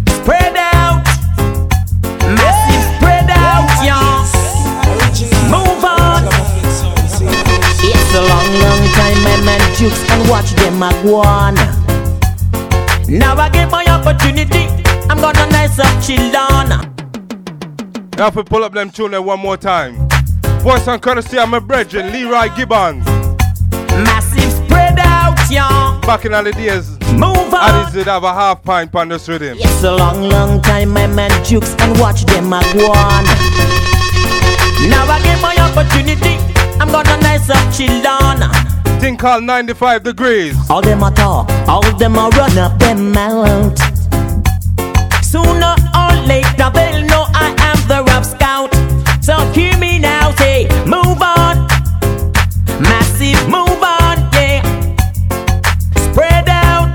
Spread 0.08 0.56
out, 0.56 1.04
massive 2.40 2.84
spread 2.96 3.28
out, 3.28 3.68
y'all. 3.84 4.24
Move 5.52 5.84
on. 5.84 6.24
It's 7.84 8.14
a 8.14 8.22
long, 8.22 8.48
long 8.64 8.82
time 8.96 9.18
my 9.22 9.36
man 9.44 9.60
jukes 9.76 10.10
and 10.10 10.26
watch 10.30 10.52
them 10.52 10.82
a 10.82 10.90
go 11.02 11.16
on. 11.16 11.54
Now 13.10 13.36
I 13.36 13.50
get 13.50 13.70
my 13.70 13.84
opportunity. 13.84 14.68
I'm 15.10 15.20
gonna 15.20 15.46
nice 15.50 15.78
up, 15.78 16.02
chill 16.02 16.32
down. 16.32 16.70
You 18.16 18.22
have 18.22 18.32
to 18.32 18.44
pull 18.44 18.64
up 18.64 18.72
them 18.72 18.88
tune 18.88 19.22
one 19.22 19.40
more 19.40 19.58
time. 19.58 20.07
Voice 20.62 20.86
on 20.88 21.00
courtesy 21.00 21.38
of 21.38 21.48
my 21.48 21.58
brethren, 21.58 22.12
Leroy 22.12 22.48
Gibbons. 22.56 23.04
Massive 24.04 24.52
spread 24.64 24.98
out, 24.98 25.38
y'all. 25.50 26.00
Back 26.02 26.24
in 26.24 26.34
all 26.34 26.44
the 26.44 26.52
days, 26.52 26.98
Move 27.14 27.54
on. 27.54 27.54
I 27.54 27.90
did 27.92 28.06
have 28.06 28.22
a 28.22 28.32
half 28.34 28.62
pint 28.62 28.94
on 28.94 29.08
this 29.08 29.28
rhythm. 29.28 29.56
It's 29.58 29.82
a 29.82 29.90
long, 29.90 30.28
long 30.28 30.60
time 30.60 30.90
my 30.90 31.06
man 31.06 31.32
jukes 31.44 31.74
and 31.80 31.98
watch 31.98 32.24
them 32.26 32.52
a 32.52 32.60
go 32.74 32.92
on. 32.92 33.24
Now 34.92 35.08
I 35.08 35.20
get 35.24 35.40
my 35.40 35.56
opportunity. 35.56 36.36
I'm 36.78 36.92
gonna 36.92 37.16
nice 37.22 37.48
up, 37.48 37.74
chill 37.74 38.02
down. 38.02 38.38
Thing 39.00 39.16
called 39.16 39.44
95 39.44 40.02
degrees. 40.04 40.54
All 40.68 40.82
them 40.82 41.02
a 41.02 41.10
talk, 41.10 41.48
all 41.66 41.82
them 41.96 42.16
a 42.16 42.28
run 42.28 42.58
up 42.58 42.78
them 42.78 43.10
mouth. 43.10 43.78
Sooner 45.24 45.74
or 45.96 46.12
later 46.26 46.70
they'll 46.74 47.04
know 47.06 47.24
I 47.34 47.54
am 47.70 47.78
the 47.88 48.04
rough 48.06 48.26
scout. 48.26 48.70
So 49.24 49.34
hear 49.52 49.76
me 49.78 49.87
say, 50.38 50.68
move 50.86 51.20
on, 51.20 51.66
massive 52.80 53.42
move 53.50 53.82
on, 53.82 54.16
yeah. 54.32 54.62
Spread 56.06 56.48
out, 56.48 56.94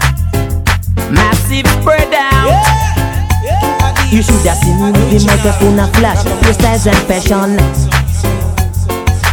massive 1.12 1.68
spread 1.82 2.14
out. 2.14 2.64
You 4.12 4.22
should 4.24 4.46
have 4.48 4.58
seen 4.58 4.78
me 4.80 4.92
with 4.92 5.10
the 5.12 5.20
microphone 5.28 5.80
a 5.80 5.88
flash, 5.94 6.24
your 6.26 6.94
and 6.94 7.04
fashion. 7.08 7.52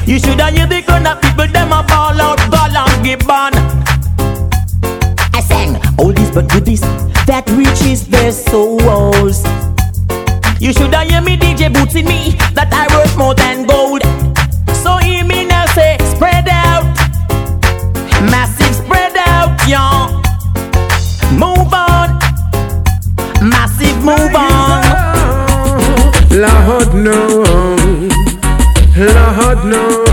You 0.07 0.19
should 0.19 0.41
have 0.41 0.57
heard 0.57 0.71
the 0.71 0.83
kind 0.83 1.07
of 1.07 1.21
people 1.23 1.47
them 1.47 1.73
a 1.73 1.83
ball 1.85 2.21
out, 2.21 2.41
ball 2.51 2.77
and 2.77 3.05
gibbon. 3.05 3.55
I 5.33 5.41
sang 5.41 5.75
oldies 5.99 6.35
but 6.35 6.49
goodies 6.49 6.81
that 7.27 7.49
reaches 7.51 8.09
their 8.09 8.33
souls. 8.33 9.45
You 10.61 10.75
should 10.75 10.93
have 10.93 11.11
heard 11.11 11.25
me 11.25 11.39
DJ 11.39 11.73
Boots 11.73 11.95
me 11.95 12.37
that 12.53 12.69
I 12.71 12.85
worth 12.95 13.17
more 13.17 13.35
than 13.35 13.65
gold. 13.65 14.03
So 14.77 14.99
hear 14.99 15.25
me 15.25 15.47
now 15.47 15.65
say 15.73 15.97
spread 16.05 16.47
out, 16.51 16.85
massive 18.29 18.77
spread 18.77 19.17
out, 19.17 19.57
y'all. 19.67 20.21
Move 21.33 21.73
on, 21.73 22.13
massive 23.41 23.97
move 24.05 24.37
on. 24.37 24.85
Lord 26.29 26.93
no, 26.93 27.41
Lord 29.01 29.65
no. 29.65 30.05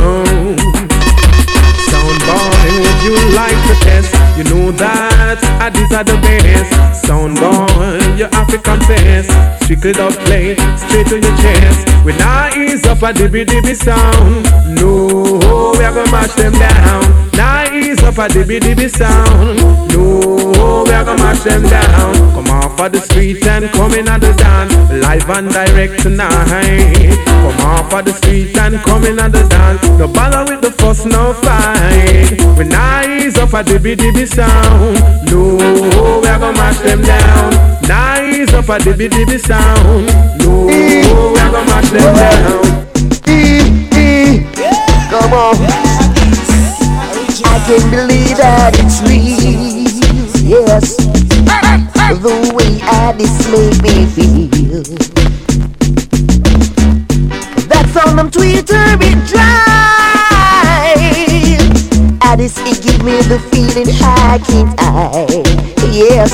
Sound 1.92 2.24
would 2.72 3.00
you 3.04 3.36
like 3.36 3.60
to 3.68 3.76
test? 3.84 4.17
You 4.38 4.44
know 4.44 4.72
that 4.72 5.42
I 5.60 5.70
these 5.74 5.92
are 5.98 6.04
the 6.04 6.14
best. 6.22 6.70
Sound 7.08 7.42
boy, 7.42 7.98
you 8.16 8.30
have 8.32 8.48
to 8.54 8.60
confess. 8.62 9.26
Strictly 9.66 9.98
up 9.98 10.14
play, 10.30 10.54
straight 10.78 11.08
to 11.08 11.18
your 11.18 11.36
chest. 11.42 11.90
When 12.06 12.16
I 12.22 12.54
ease 12.56 12.86
up 12.86 13.02
a 13.02 13.12
dibby 13.12 13.46
dibby 13.46 13.76
sound, 13.76 14.46
no, 14.80 15.42
we 15.74 15.84
are 15.84 15.94
gonna 15.94 16.12
mash 16.12 16.34
them 16.38 16.54
down. 16.54 17.02
Now 17.34 17.67
ease 17.78 18.04
up 18.04 18.18
a 18.18 18.28
dibby 18.28 18.60
dibby 18.60 18.90
sound, 18.90 19.58
no, 19.94 20.84
we 20.86 20.92
are 20.92 21.06
gonna 21.06 21.22
mash 21.24 21.42
them 21.42 21.64
down. 21.64 22.14
Come 22.34 22.48
off 22.48 22.80
of 22.80 22.92
the 22.92 23.00
street 23.00 23.46
and 23.48 23.70
come 23.72 23.94
in 23.94 24.08
at 24.08 24.22
the 24.22 24.34
dance, 24.34 24.74
live 24.92 25.30
and 25.30 25.50
direct 25.50 26.02
tonight. 26.02 27.18
Come 27.26 27.60
off 27.66 27.94
of 27.94 28.06
the 28.06 28.14
street 28.14 28.58
and 28.58 28.78
come 28.84 29.06
in 29.06 29.20
at 29.20 29.32
the 29.32 29.44
dance. 29.48 29.82
No 30.00 30.08
bother 30.08 30.46
with 30.52 30.62
the 30.62 30.72
fuss, 30.72 31.06
no 31.06 31.34
fight. 31.34 32.40
When 32.58 32.72
ease 33.10 33.38
up 33.38 33.54
a 33.54 33.64
dibby 33.64 33.96
dibby 33.96 34.28
sound, 34.28 35.00
no, 35.32 35.56
we 36.22 36.28
are 36.28 36.40
gonna 36.40 36.58
mash 36.58 36.80
them 36.80 37.02
down. 37.02 37.54
Ease 38.34 38.54
up 38.54 38.70
a 38.70 38.78
dibby 38.80 39.10
dibby 39.10 39.40
sound, 39.40 40.08
no, 40.40 40.66
we 40.66 41.40
are 41.40 41.52
gonna 41.52 41.66
mash 41.70 41.90
them 41.90 42.16
down. 42.16 42.78
Come 45.10 45.34
on. 45.34 45.87
I 47.68 47.72
can't 47.72 47.92
believe 47.92 48.38
that 48.38 48.80
it's 48.80 49.02
real. 49.04 49.60
Yes. 50.40 50.96
The 52.24 52.32
way 52.56 52.80
Addies 52.80 53.36
make 53.52 53.76
me 53.84 54.08
feel. 54.08 54.84
That's 57.68 57.98
on 58.08 58.16
them 58.16 58.32
Twitter 58.32 58.96
it 59.04 59.20
drive. 59.28 59.52
Addies, 62.24 62.56
it 62.64 62.80
give 62.82 63.04
me 63.04 63.20
the 63.28 63.40
feeling 63.52 63.90
I 64.00 64.40
can't 64.48 64.80
hide. 64.80 65.46
Yes. 65.92 66.32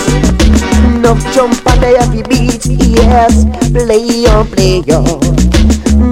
Enough 0.86 1.18
jump 1.34 1.56
they 1.82 1.98
have 1.98 2.14
to 2.14 2.22
beat. 2.30 2.64
Yes. 2.68 3.46
Play 3.72 4.28
on, 4.28 4.46
play 4.50 4.84
on. 4.94 5.34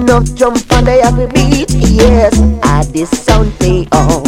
Enough 0.02 0.34
jump 0.34 0.72
on 0.72 0.84
the 0.84 1.00
happy 1.00 1.26
beat. 1.32 1.70
Yes, 1.70 2.36
I 2.64 2.84
this 2.86 3.08
sound 3.08 3.52
play 3.60 3.86
on. 3.92 4.22